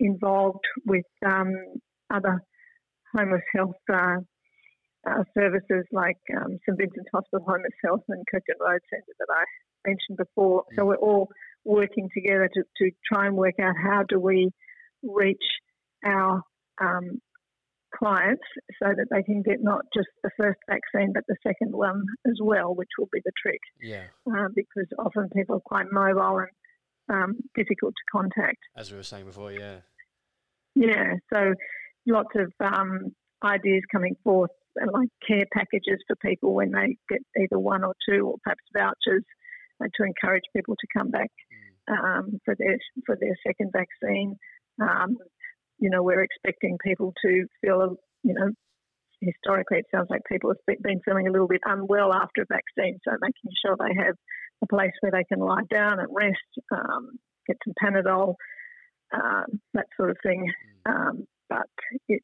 involved 0.00 0.64
with 0.84 1.04
um, 1.24 1.52
other 2.12 2.42
homeless 3.14 3.42
health 3.54 3.76
uh, 3.92 4.16
uh, 5.08 5.22
services 5.36 5.84
like 5.92 6.18
um, 6.36 6.58
St 6.66 6.78
Vincent's 6.78 7.10
Hospital 7.14 7.44
Homeless 7.46 7.72
Health 7.84 8.02
and 8.08 8.24
Kirketon 8.32 8.60
Road 8.60 8.80
Centre 8.90 9.14
that 9.18 9.28
I 9.30 9.44
mentioned 9.86 10.18
before. 10.18 10.64
So 10.76 10.84
we're 10.84 10.96
all 10.96 11.28
working 11.64 12.08
together 12.14 12.48
to, 12.52 12.62
to 12.78 12.90
try 13.12 13.26
and 13.26 13.36
work 13.36 13.54
out 13.60 13.74
how 13.80 14.02
do 14.08 14.18
we 14.18 14.50
reach 15.02 15.44
our 16.04 16.42
um, 16.80 17.20
clients 17.98 18.42
so 18.82 18.88
that 18.88 19.06
they 19.10 19.22
can 19.22 19.42
get 19.42 19.62
not 19.62 19.82
just 19.94 20.08
the 20.22 20.30
first 20.36 20.58
vaccine 20.68 21.12
but 21.12 21.24
the 21.28 21.36
second 21.46 21.72
one 21.72 22.04
as 22.26 22.38
well, 22.42 22.74
which 22.74 22.88
will 22.98 23.08
be 23.12 23.20
the 23.24 23.32
trick. 23.40 23.60
Yeah. 23.80 24.04
Uh, 24.28 24.48
because 24.54 24.86
often 24.98 25.28
people 25.34 25.56
are 25.56 25.60
quite 25.60 25.86
mobile 25.90 26.38
and 26.38 26.50
um, 27.08 27.36
difficult 27.54 27.94
to 27.94 28.18
contact. 28.18 28.58
As 28.76 28.90
we 28.90 28.96
were 28.96 29.02
saying 29.02 29.26
before, 29.26 29.52
yeah. 29.52 29.76
Yeah, 30.74 31.14
so 31.32 31.54
lots 32.06 32.34
of 32.36 32.52
um, 32.60 33.14
ideas 33.42 33.82
coming 33.90 34.16
forth, 34.22 34.50
like 34.76 35.08
care 35.26 35.46
packages 35.52 36.02
for 36.06 36.16
people 36.16 36.54
when 36.54 36.72
they 36.72 36.96
get 37.08 37.22
either 37.40 37.58
one 37.58 37.82
or 37.82 37.94
two, 38.08 38.26
or 38.26 38.34
perhaps 38.44 38.62
vouchers 38.76 39.24
uh, 39.82 39.88
to 39.94 40.04
encourage 40.04 40.42
people 40.54 40.74
to 40.76 40.86
come 40.98 41.10
back 41.10 41.30
mm. 41.90 42.18
um, 42.18 42.40
for 42.44 42.54
their 42.58 42.78
for 43.06 43.16
their 43.18 43.36
second 43.46 43.72
vaccine. 43.72 44.36
Um, 44.80 45.16
you 45.78 45.90
know, 45.90 46.02
we're 46.02 46.22
expecting 46.22 46.78
people 46.82 47.12
to 47.22 47.46
feel, 47.60 47.96
you 48.22 48.34
know, 48.34 48.50
historically 49.20 49.78
it 49.78 49.86
sounds 49.94 50.08
like 50.10 50.22
people 50.30 50.50
have 50.50 50.78
been 50.82 51.00
feeling 51.04 51.26
a 51.26 51.30
little 51.30 51.48
bit 51.48 51.60
unwell 51.64 52.12
after 52.12 52.42
a 52.42 52.46
vaccine, 52.48 52.98
so 53.04 53.12
making 53.20 53.50
sure 53.64 53.76
they 53.78 53.94
have 54.02 54.14
a 54.62 54.66
place 54.66 54.92
where 55.00 55.12
they 55.12 55.24
can 55.24 55.40
lie 55.40 55.62
down 55.70 56.00
and 56.00 56.08
rest, 56.10 56.36
um, 56.72 57.10
get 57.46 57.56
some 57.64 57.74
Panadol, 57.82 58.34
um, 59.14 59.60
that 59.74 59.86
sort 59.96 60.10
of 60.10 60.16
thing. 60.22 60.50
Mm. 60.86 60.92
Um, 60.92 61.26
but 61.48 61.68
it, 62.08 62.22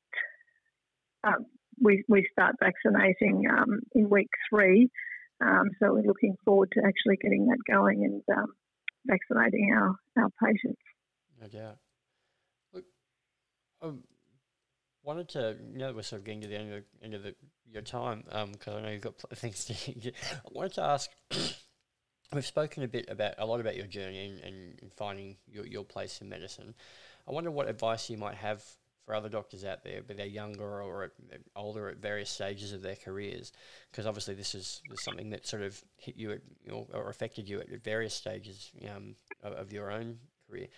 um, 1.25 1.47
we, 1.81 2.05
we 2.09 2.27
start 2.33 2.57
vaccinating 2.61 3.45
um, 3.51 3.81
in 3.95 4.09
week 4.09 4.31
three, 4.51 4.89
um, 5.41 5.71
so 5.79 5.93
we're 5.93 6.03
looking 6.03 6.37
forward 6.45 6.71
to 6.73 6.83
actually 6.87 7.17
getting 7.21 7.47
that 7.47 7.59
going 7.71 8.05
and 8.05 8.23
vaccinating 9.07 9.73
our, 9.75 9.95
our 10.19 10.29
patients. 10.43 10.81
No 11.41 11.49
doubt. 11.49 11.77
Look, 11.79 11.92
I 13.83 13.91
wanted 15.03 15.29
to, 15.31 15.57
you 15.73 15.79
know, 15.79 15.93
we're 15.93 16.03
sort 16.03 16.21
of 16.21 16.25
getting 16.25 16.43
to 16.43 16.49
the 16.49 16.57
end 16.57 16.73
of, 16.73 16.85
end 17.03 17.15
of 17.15 17.23
the, 17.23 17.35
your 17.71 17.83
time 17.83 18.25
because 18.53 18.75
I 18.75 18.81
know 18.81 18.91
you've 18.91 19.03
got 19.03 19.15
things 19.35 19.65
to. 19.67 19.75
I 19.75 20.49
wanted 20.51 20.75
to 20.75 20.83
ask 20.83 21.11
we've 22.33 22.47
spoken 22.47 22.83
a 22.83 22.89
bit 22.89 23.07
about 23.09 23.35
a 23.39 23.47
lot 23.47 23.61
about 23.61 23.77
your 23.77 23.87
journey 23.87 24.41
and, 24.45 24.91
finding 24.97 25.37
your, 25.47 25.67
your 25.67 25.85
place 25.85 26.21
in 26.21 26.29
medicine. 26.29 26.75
I 27.29 27.33
wonder 27.33 27.51
what 27.51 27.69
advice 27.69 28.11
you 28.11 28.19
might 28.19 28.37
have 28.37 28.63
for 29.05 29.15
other 29.15 29.29
doctors 29.29 29.65
out 29.65 29.83
there, 29.85 30.01
but 30.07 30.17
they're 30.17 30.27
younger 30.27 30.83
or 30.83 31.13
older 31.57 31.89
at 31.89 31.97
various 31.97 32.31
stages 32.31 32.73
of 32.73 32.83
their 32.83 32.97
careers, 32.97 33.53
because 33.91 34.07
obviously 34.07 34.35
this 34.35 34.55
is, 34.55 34.81
this 34.89 34.99
is, 34.99 35.05
something 35.05 35.31
that 35.31 35.47
sort 35.47 35.63
of 35.63 35.83
hit 35.97 36.17
you 36.17 36.33
at, 36.33 36.41
you 36.65 36.73
know, 36.73 36.87
or 36.93 37.09
affected 37.09 37.49
you 37.49 37.61
at 37.61 37.69
various 37.83 38.15
stages 38.15 38.71
um, 38.95 39.17
of, 39.43 39.53
of, 39.55 39.73
your 39.73 39.91
own 39.91 40.19
career. 40.49 40.69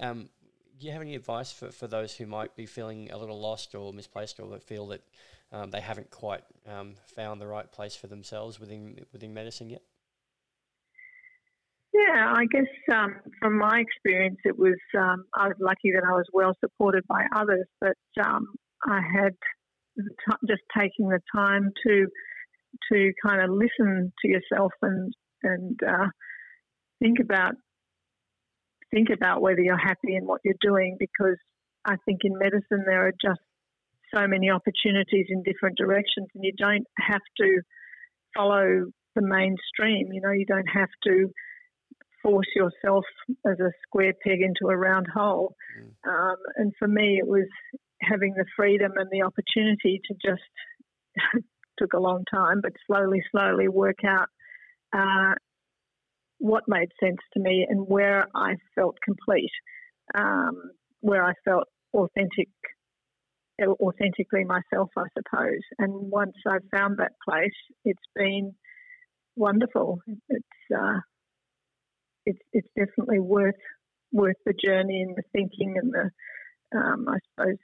Um, 0.00 0.30
do 0.78 0.86
you 0.86 0.92
have 0.92 1.02
any 1.02 1.14
advice 1.14 1.52
for, 1.52 1.70
for 1.70 1.86
those 1.86 2.14
who 2.14 2.26
might 2.26 2.54
be 2.56 2.66
feeling 2.66 3.10
a 3.10 3.16
little 3.16 3.40
lost 3.40 3.74
or 3.74 3.92
misplaced 3.92 4.38
or 4.40 4.48
that 4.50 4.62
feel 4.62 4.86
that 4.88 5.02
um, 5.52 5.70
they 5.70 5.80
haven't 5.80 6.10
quite 6.10 6.42
um, 6.66 6.94
found 7.14 7.40
the 7.40 7.46
right 7.46 7.70
place 7.70 7.96
for 7.96 8.06
themselves 8.06 8.60
within 8.60 9.00
within 9.12 9.32
medicine 9.34 9.70
yet? 9.70 9.82
Yeah, 11.94 12.32
I 12.36 12.44
guess 12.52 12.94
um, 12.94 13.16
from 13.40 13.58
my 13.58 13.80
experience, 13.80 14.38
it 14.44 14.58
was 14.58 14.78
um, 14.96 15.24
I 15.34 15.48
was 15.48 15.56
lucky 15.58 15.92
that 15.92 16.02
I 16.06 16.12
was 16.12 16.26
well 16.32 16.54
supported 16.60 17.04
by 17.08 17.24
others, 17.34 17.66
but 17.80 17.96
um, 18.22 18.46
I 18.86 19.00
had 19.00 19.34
t- 19.96 20.46
just 20.46 20.62
taking 20.78 21.08
the 21.08 21.20
time 21.34 21.72
to 21.86 22.06
to 22.92 23.12
kind 23.24 23.42
of 23.42 23.50
listen 23.50 24.12
to 24.22 24.28
yourself 24.28 24.72
and 24.82 25.12
and 25.42 25.80
uh, 25.82 26.06
think 27.00 27.18
about 27.20 27.54
think 28.92 29.08
about 29.10 29.42
whether 29.42 29.60
you're 29.60 29.76
happy 29.76 30.16
in 30.16 30.26
what 30.26 30.40
you're 30.44 30.54
doing 30.60 30.96
because 30.98 31.36
I 31.84 31.96
think 32.04 32.20
in 32.24 32.38
medicine 32.38 32.84
there 32.86 33.06
are 33.06 33.12
just 33.12 33.40
so 34.14 34.26
many 34.26 34.50
opportunities 34.50 35.26
in 35.28 35.42
different 35.42 35.76
directions 35.76 36.28
and 36.34 36.44
you 36.44 36.52
don't 36.56 36.86
have 36.98 37.20
to 37.38 37.60
follow 38.36 38.84
the 39.14 39.22
mainstream. 39.22 40.12
You 40.12 40.20
know, 40.20 40.32
you 40.32 40.46
don't 40.46 40.68
have 40.72 40.88
to 41.04 41.28
force 42.22 42.46
yourself 42.54 43.04
as 43.46 43.58
a 43.60 43.70
square 43.86 44.12
peg 44.24 44.40
into 44.40 44.72
a 44.72 44.76
round 44.76 45.06
hole. 45.12 45.54
Mm. 45.78 46.10
Um, 46.10 46.36
and 46.56 46.72
for 46.78 46.88
me, 46.88 47.18
it 47.18 47.26
was 47.26 47.46
having 48.00 48.34
the 48.34 48.44
freedom 48.56 48.92
and 48.96 49.08
the 49.10 49.22
opportunity 49.22 50.00
to 50.08 50.14
just 50.24 51.44
took 51.78 51.92
a 51.92 52.00
long 52.00 52.24
time, 52.32 52.60
but 52.62 52.72
slowly, 52.86 53.22
slowly 53.30 53.68
work 53.68 53.98
out 54.06 54.28
uh, 54.96 55.34
what 56.48 56.64
made 56.66 56.88
sense 57.02 57.18
to 57.34 57.40
me 57.40 57.66
and 57.68 57.86
where 57.86 58.26
I 58.34 58.54
felt 58.74 58.96
complete, 59.04 59.50
um, 60.16 60.70
where 61.00 61.24
I 61.24 61.32
felt 61.44 61.64
authentic, 61.94 62.48
authentically 63.60 64.44
myself, 64.44 64.90
I 64.96 65.04
suppose. 65.16 65.60
And 65.78 65.92
once 65.92 66.34
I've 66.46 66.68
found 66.72 66.98
that 66.98 67.12
place, 67.26 67.50
it's 67.84 68.02
been 68.14 68.54
wonderful. 69.36 70.00
It's 70.28 70.76
uh, 70.76 71.00
it's 72.26 72.40
it's 72.52 72.68
definitely 72.76 73.20
worth 73.20 73.54
worth 74.12 74.36
the 74.46 74.54
journey 74.54 75.02
and 75.02 75.16
the 75.16 75.22
thinking 75.32 75.76
and 75.76 75.92
the 75.92 76.78
um, 76.78 77.06
I 77.08 77.18
suppose 77.30 77.58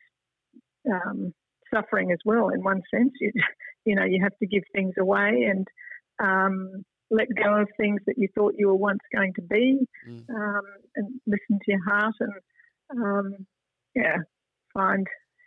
um, 0.90 1.34
suffering 1.72 2.12
as 2.12 2.18
well. 2.24 2.48
In 2.48 2.62
one 2.62 2.82
sense, 2.94 3.12
you, 3.20 3.32
you 3.84 3.94
know 3.94 4.04
you 4.04 4.20
have 4.22 4.36
to 4.38 4.46
give 4.46 4.62
things 4.74 4.94
away 4.98 5.48
and 5.50 5.66
um, 6.22 6.84
let 7.10 7.28
go 7.36 7.60
of 7.60 7.68
things 7.76 8.00
that 8.06 8.18
you 8.18 8.28
thought 8.34 8.54
you 8.56 8.68
were 8.68 8.74
once 8.74 9.00
going 9.14 9.32
to 9.34 9.42
be, 9.42 9.78
mm. 10.08 10.30
Um, 10.30 10.62
and 10.96 11.20
listen 11.26 11.58
to 11.64 11.70
your 11.70 11.84
heart 11.84 12.14
and 12.20 12.32
um, 12.90 13.46
yeah, 13.94 14.18
find 14.72 15.06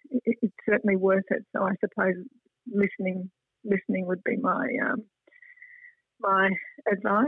it, 0.10 0.38
it's 0.42 0.56
certainly 0.68 0.96
worth 0.96 1.26
it. 1.30 1.44
So 1.56 1.64
I 1.64 1.74
suppose 1.80 2.16
listening 2.72 3.30
listening 3.64 4.06
would 4.08 4.24
be 4.24 4.38
my 4.38 4.68
um, 4.86 5.04
my 6.20 6.50
advice. 6.92 7.26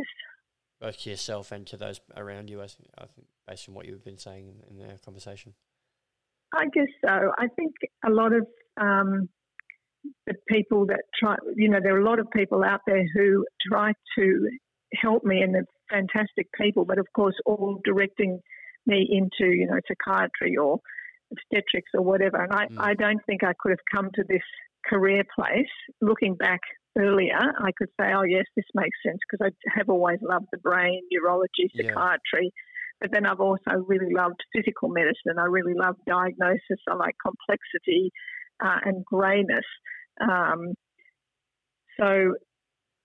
Both 0.80 1.00
to 1.02 1.10
yourself 1.10 1.52
and 1.52 1.68
to 1.68 1.78
those 1.78 2.00
around 2.16 2.50
you, 2.50 2.62
I 2.62 2.68
think, 2.68 2.90
I 2.98 3.06
think 3.06 3.28
based 3.48 3.68
on 3.68 3.76
what 3.76 3.86
you've 3.86 4.06
been 4.06 4.18
saying 4.18 4.48
in, 4.70 4.80
in 4.80 4.90
our 4.90 4.98
conversation. 4.98 5.54
I 6.54 6.66
guess 6.74 6.88
so. 7.06 7.32
I 7.38 7.48
think 7.56 7.74
a 8.06 8.10
lot 8.10 8.34
of 8.34 8.48
um, 8.80 9.30
the 10.26 10.36
people 10.48 10.86
that 10.88 11.02
try, 11.20 11.36
you 11.56 11.70
know, 11.70 11.80
there 11.82 11.96
are 11.96 12.02
a 12.02 12.06
lot 12.06 12.20
of 12.20 12.28
people 12.32 12.64
out 12.64 12.82
there 12.88 13.04
who 13.16 13.46
try 13.72 13.94
to 14.18 14.50
help 15.02 15.24
me, 15.24 15.42
and 15.42 15.54
they're 15.54 15.66
fantastic 15.90 16.48
people, 16.60 16.86
but 16.86 16.98
of 16.98 17.08
course, 17.16 17.36
all 17.46 17.80
directing 17.84 18.40
me 18.86 19.08
into, 19.10 19.52
you 19.52 19.68
know, 19.68 19.80
psychiatry 19.88 20.58
or 20.58 20.80
obstetrics 21.32 21.92
or 21.94 22.02
whatever. 22.02 22.44
And 22.44 22.54
I, 22.54 22.66
mm. 22.66 22.76
I 22.80 22.94
don't 22.96 23.20
think 23.26 23.44
I 23.44 23.54
could 23.60 23.70
have 23.70 23.86
come 23.94 24.10
to 24.16 24.24
this 24.28 24.42
career 24.88 25.24
place 25.36 25.68
looking 26.02 26.36
back 26.36 26.62
earlier, 26.98 27.38
I 27.38 27.72
could 27.78 27.90
say, 28.00 28.12
oh, 28.14 28.24
yes, 28.24 28.46
this 28.56 28.66
makes 28.74 28.98
sense 29.06 29.20
because 29.30 29.52
I 29.52 29.78
have 29.78 29.90
always 29.90 30.20
loved 30.22 30.48
the 30.52 30.58
brain, 30.58 31.02
neurology, 31.12 31.70
psychiatry. 31.76 32.44
Yeah. 32.44 32.50
But 33.02 33.12
then 33.14 33.26
I've 33.26 33.40
also 33.40 33.86
really 33.88 34.14
loved 34.14 34.42
physical 34.54 34.90
medicine. 34.90 35.40
I 35.40 35.46
really 35.46 35.74
love 35.74 35.96
diagnosis. 36.06 36.80
I 36.88 36.96
like 36.96 37.16
complexity 37.24 38.12
uh, 38.64 38.80
and 38.86 39.04
greyness. 39.06 39.66
Um, 40.22 40.74
so, 42.00 42.34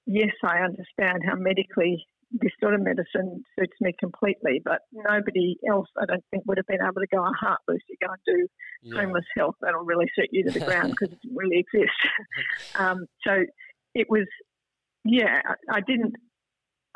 yes, 0.06 0.32
I 0.42 0.58
understand 0.58 1.22
how 1.26 1.36
medically 1.36 2.04
this 2.40 2.52
sort 2.60 2.74
of 2.74 2.80
medicine 2.80 3.44
suits 3.58 3.76
me 3.80 3.92
completely, 3.98 4.60
but 4.64 4.80
nobody 4.92 5.56
else, 5.68 5.88
I 6.00 6.06
don't 6.06 6.24
think, 6.30 6.44
would 6.46 6.58
have 6.58 6.66
been 6.66 6.82
able 6.82 7.00
to 7.00 7.06
go, 7.12 7.22
aha, 7.22 7.56
Lucy, 7.68 7.96
go 8.00 8.08
and 8.10 8.20
do 8.26 8.46
yeah. 8.82 9.00
homeless 9.00 9.24
health. 9.36 9.54
That'll 9.60 9.84
really 9.84 10.06
suit 10.16 10.28
you 10.32 10.44
to 10.44 10.50
the 10.50 10.64
ground 10.64 10.90
because 10.98 11.12
it 11.12 11.18
doesn't 11.22 11.36
really 11.36 11.58
exist. 11.58 11.92
um, 12.74 13.06
so 13.26 13.44
it 13.94 14.08
was, 14.10 14.26
yeah, 15.04 15.42
I 15.70 15.80
didn't. 15.80 16.14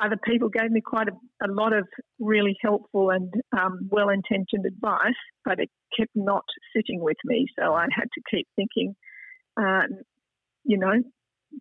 Other 0.01 0.19
people 0.25 0.49
gave 0.49 0.71
me 0.71 0.81
quite 0.81 1.09
a, 1.09 1.47
a 1.47 1.51
lot 1.51 1.73
of 1.73 1.87
really 2.21 2.57
helpful 2.63 3.11
and 3.11 3.33
um, 3.57 3.89
well 3.91 4.11
intentioned 4.11 4.65
advice, 4.67 5.19
but 5.45 5.59
it 5.59 5.71
kept 5.99 6.13
not 6.15 6.45
sitting 6.75 7.01
with 7.01 7.17
me. 7.25 7.47
So 7.59 7.75
I 7.75 7.87
had 7.95 8.09
to 8.15 8.23
keep 8.31 8.47
thinking, 8.55 8.95
uh, 9.61 9.83
you 10.65 10.79
know, 10.79 11.03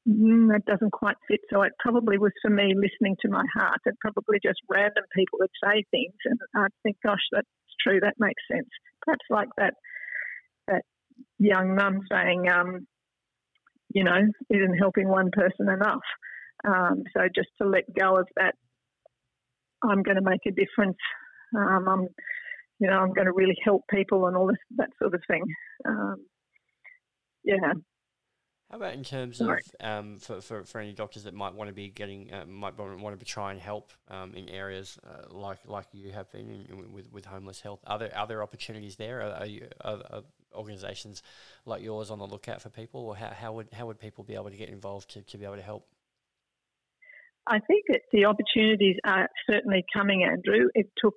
mm, 0.08 0.50
that 0.52 0.66
doesn't 0.66 0.92
quite 0.92 1.16
fit. 1.28 1.40
So 1.52 1.64
it 1.64 1.74
probably 1.80 2.18
was 2.18 2.34
for 2.42 2.52
me 2.52 2.74
listening 2.76 3.16
to 3.22 3.30
my 3.30 3.44
heart 3.56 3.80
and 3.86 3.98
probably 4.00 4.38
just 4.44 4.60
random 4.70 5.06
people 5.16 5.40
would 5.40 5.50
say 5.64 5.84
things. 5.90 6.16
And 6.26 6.40
I'd 6.56 6.74
think, 6.84 6.98
gosh, 7.04 7.26
that's 7.32 7.48
true. 7.82 8.00
That 8.02 8.16
makes 8.20 8.44
sense. 8.52 8.70
Perhaps 9.04 9.26
like 9.30 9.50
that, 9.58 9.74
that 10.68 10.84
young 11.40 11.76
mum 11.76 12.02
saying, 12.12 12.50
um, 12.50 12.86
you 13.94 14.04
know, 14.04 14.20
isn't 14.50 14.78
helping 14.78 15.08
one 15.08 15.32
person 15.32 15.70
enough. 15.70 16.04
Um, 16.68 17.04
so 17.16 17.22
just 17.34 17.50
to 17.62 17.68
let 17.68 17.84
go 17.98 18.18
of 18.18 18.28
that, 18.36 18.56
I'm 19.84 20.04
going 20.04 20.18
to 20.18 20.24
make 20.24 20.42
a 20.46 20.52
difference. 20.52 20.98
Um, 21.56 21.88
I'm, 21.88 22.08
you 22.80 22.88
know, 22.88 22.98
I'm 22.98 23.14
going 23.14 23.26
to 23.26 23.34
really 23.34 23.58
help 23.64 23.84
people 23.90 24.28
and 24.28 24.36
all 24.36 24.48
this, 24.48 24.58
that 24.78 24.90
sort 25.00 25.14
of 25.14 25.22
thing. 25.28 25.44
Um, 25.88 26.18
yeah. 27.44 27.74
How 28.70 28.78
about 28.78 28.96
in 28.96 29.04
terms 29.04 29.40
of 29.40 29.50
um, 29.80 30.20
for, 30.20 30.42
for, 30.42 30.66
for 30.66 30.82
any 30.82 30.92
doctors 30.92 31.24
that 31.24 31.34
might 31.34 31.54
want 31.54 31.70
to 31.70 31.74
be 31.74 31.88
getting 31.88 32.34
uh, 32.34 32.46
might 32.46 32.78
want 32.78 33.18
to 33.18 33.26
try 33.26 33.52
and 33.52 33.62
help 33.62 33.94
um, 34.10 34.34
in 34.34 34.50
areas 34.50 35.00
uh, 35.08 35.34
like 35.34 35.60
like 35.66 35.86
you 35.94 36.12
have 36.12 36.30
been 36.34 36.66
in, 36.70 36.92
with 36.92 37.10
with 37.10 37.26
homeless 37.26 37.62
health? 37.62 37.80
Are 37.88 37.98
there 37.98 38.12
are 38.14 38.28
there 38.28 38.44
opportunities 38.44 38.98
there? 38.98 39.22
Are, 39.22 39.32
are, 39.36 39.46
you, 39.46 39.68
are, 39.80 40.02
are 40.10 40.24
organisations 40.54 41.24
like 41.66 41.82
yours 41.82 42.12
on 42.12 42.20
the 42.20 42.28
lookout 42.28 42.62
for 42.62 42.70
people, 42.70 43.08
or 43.08 43.16
how, 43.16 43.30
how 43.30 43.54
would 43.54 43.70
how 43.72 43.86
would 43.86 44.00
people 44.00 44.26
be 44.26 44.36
able 44.36 44.50
to 44.50 44.58
get 44.58 44.68
involved 44.68 45.12
to, 45.12 45.22
to 45.22 45.38
be 45.38 45.46
able 45.46 45.56
to 45.56 45.62
help? 45.62 45.88
I 47.48 47.60
think 47.60 47.86
that 47.90 48.02
the 48.12 48.26
opportunities 48.26 48.98
are 49.06 49.30
certainly 49.50 49.86
coming, 49.96 50.24
Andrew. 50.24 50.68
It 50.74 50.88
took 50.98 51.16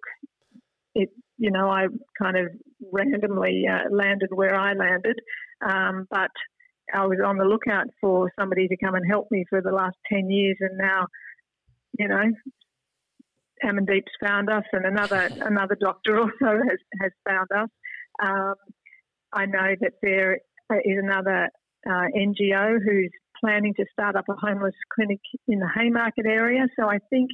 it, 0.94 1.10
you 1.38 1.50
know, 1.50 1.68
I 1.68 1.86
kind 2.20 2.36
of 2.36 2.48
randomly 2.92 3.64
uh, 3.70 3.94
landed 3.94 4.30
where 4.32 4.54
I 4.54 4.72
landed, 4.74 5.18
um, 5.64 6.06
but 6.10 6.30
I 6.92 7.06
was 7.06 7.18
on 7.24 7.36
the 7.36 7.44
lookout 7.44 7.86
for 8.00 8.30
somebody 8.38 8.68
to 8.68 8.76
come 8.76 8.94
and 8.94 9.04
help 9.08 9.28
me 9.30 9.44
for 9.48 9.60
the 9.60 9.72
last 9.72 9.96
10 10.12 10.30
years. 10.30 10.56
And 10.60 10.78
now, 10.78 11.06
you 11.98 12.08
know, 12.08 12.24
Amandeep's 13.64 14.12
found 14.22 14.50
us 14.50 14.64
and 14.72 14.84
another, 14.84 15.28
another 15.40 15.76
doctor 15.80 16.18
also 16.18 16.30
has, 16.40 16.78
has 17.00 17.12
found 17.28 17.48
us. 17.56 17.68
Um, 18.22 18.54
I 19.32 19.46
know 19.46 19.74
that 19.80 19.92
there 20.02 20.34
is 20.34 20.98
another 21.02 21.48
uh, 21.88 22.06
NGO 22.16 22.78
who's 22.84 23.12
planning 23.40 23.74
to 23.74 23.84
start 23.92 24.16
up 24.16 24.24
a 24.28 24.34
homeless 24.34 24.74
clinic 24.94 25.20
in 25.48 25.58
the 25.58 25.68
Haymarket 25.74 26.26
area. 26.26 26.66
So 26.78 26.88
I 26.88 26.98
think 27.10 27.30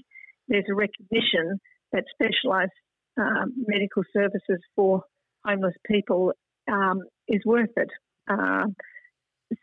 there's 0.48 0.64
a 0.70 0.74
recognition 0.74 1.58
that 1.92 2.04
specialised 2.12 2.72
um, 3.18 3.52
medical 3.66 4.02
services 4.12 4.60
for 4.74 5.02
homeless 5.44 5.74
people 5.86 6.32
um, 6.70 7.02
is 7.28 7.40
worth 7.44 7.70
it. 7.76 7.90
Uh, 8.28 8.66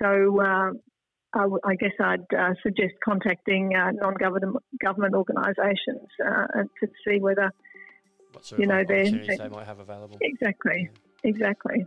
so 0.01 0.41
uh, 0.41 0.71
I, 1.33 1.45
I, 1.65 1.75
guess 1.75 1.91
I'd 1.99 2.33
uh, 2.37 2.53
suggest 2.63 2.93
contacting 3.03 3.75
uh, 3.75 3.91
non-government 3.91 4.63
government 4.81 5.13
organisations 5.15 6.07
uh, 6.25 6.63
to 6.79 6.87
see 7.05 7.19
whether 7.19 7.51
you 8.57 8.65
know 8.65 8.83
they 8.87 9.09
they 9.09 9.49
might 9.49 9.65
have 9.65 9.79
available. 9.79 10.17
Exactly, 10.21 10.89
yeah. 11.23 11.29
exactly. 11.29 11.85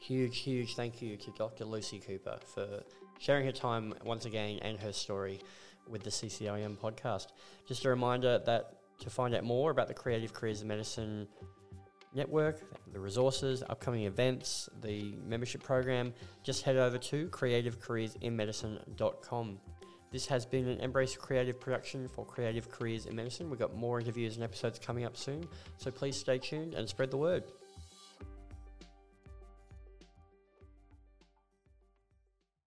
Huge, 0.00 0.38
huge 0.38 0.74
thank 0.76 1.02
you 1.02 1.18
to 1.18 1.30
Dr. 1.32 1.66
Lucy 1.66 2.00
Cooper 2.00 2.38
for 2.54 2.82
sharing 3.18 3.44
her 3.44 3.52
time 3.52 3.92
once 4.02 4.24
again 4.24 4.58
and 4.62 4.80
her 4.80 4.92
story 4.92 5.40
with 5.86 6.02
the 6.02 6.08
CCIM 6.08 6.78
podcast. 6.78 7.26
Just 7.68 7.84
a 7.84 7.90
reminder 7.90 8.38
that 8.46 8.76
to 9.00 9.10
find 9.10 9.34
out 9.34 9.44
more 9.44 9.70
about 9.70 9.88
the 9.88 9.94
Creative 9.94 10.32
Careers 10.32 10.62
in 10.62 10.68
Medicine 10.68 11.28
network, 12.14 12.62
the 12.92 12.98
resources, 12.98 13.62
upcoming 13.68 14.04
events, 14.04 14.70
the 14.80 15.18
membership 15.22 15.62
program, 15.62 16.14
just 16.42 16.62
head 16.62 16.76
over 16.76 16.96
to 16.96 17.28
creativecareersinmedicine.com. 17.28 19.60
This 20.10 20.24
has 20.26 20.46
been 20.46 20.66
an 20.66 20.80
Embrace 20.80 21.14
Creative 21.14 21.60
production 21.60 22.08
for 22.08 22.24
Creative 22.24 22.66
Careers 22.70 23.04
in 23.04 23.14
Medicine. 23.14 23.50
We've 23.50 23.60
got 23.60 23.76
more 23.76 24.00
interviews 24.00 24.36
and 24.36 24.44
episodes 24.44 24.78
coming 24.78 25.04
up 25.04 25.18
soon, 25.18 25.46
so 25.76 25.90
please 25.90 26.16
stay 26.16 26.38
tuned 26.38 26.72
and 26.74 26.88
spread 26.88 27.10
the 27.10 27.18
word. 27.18 27.44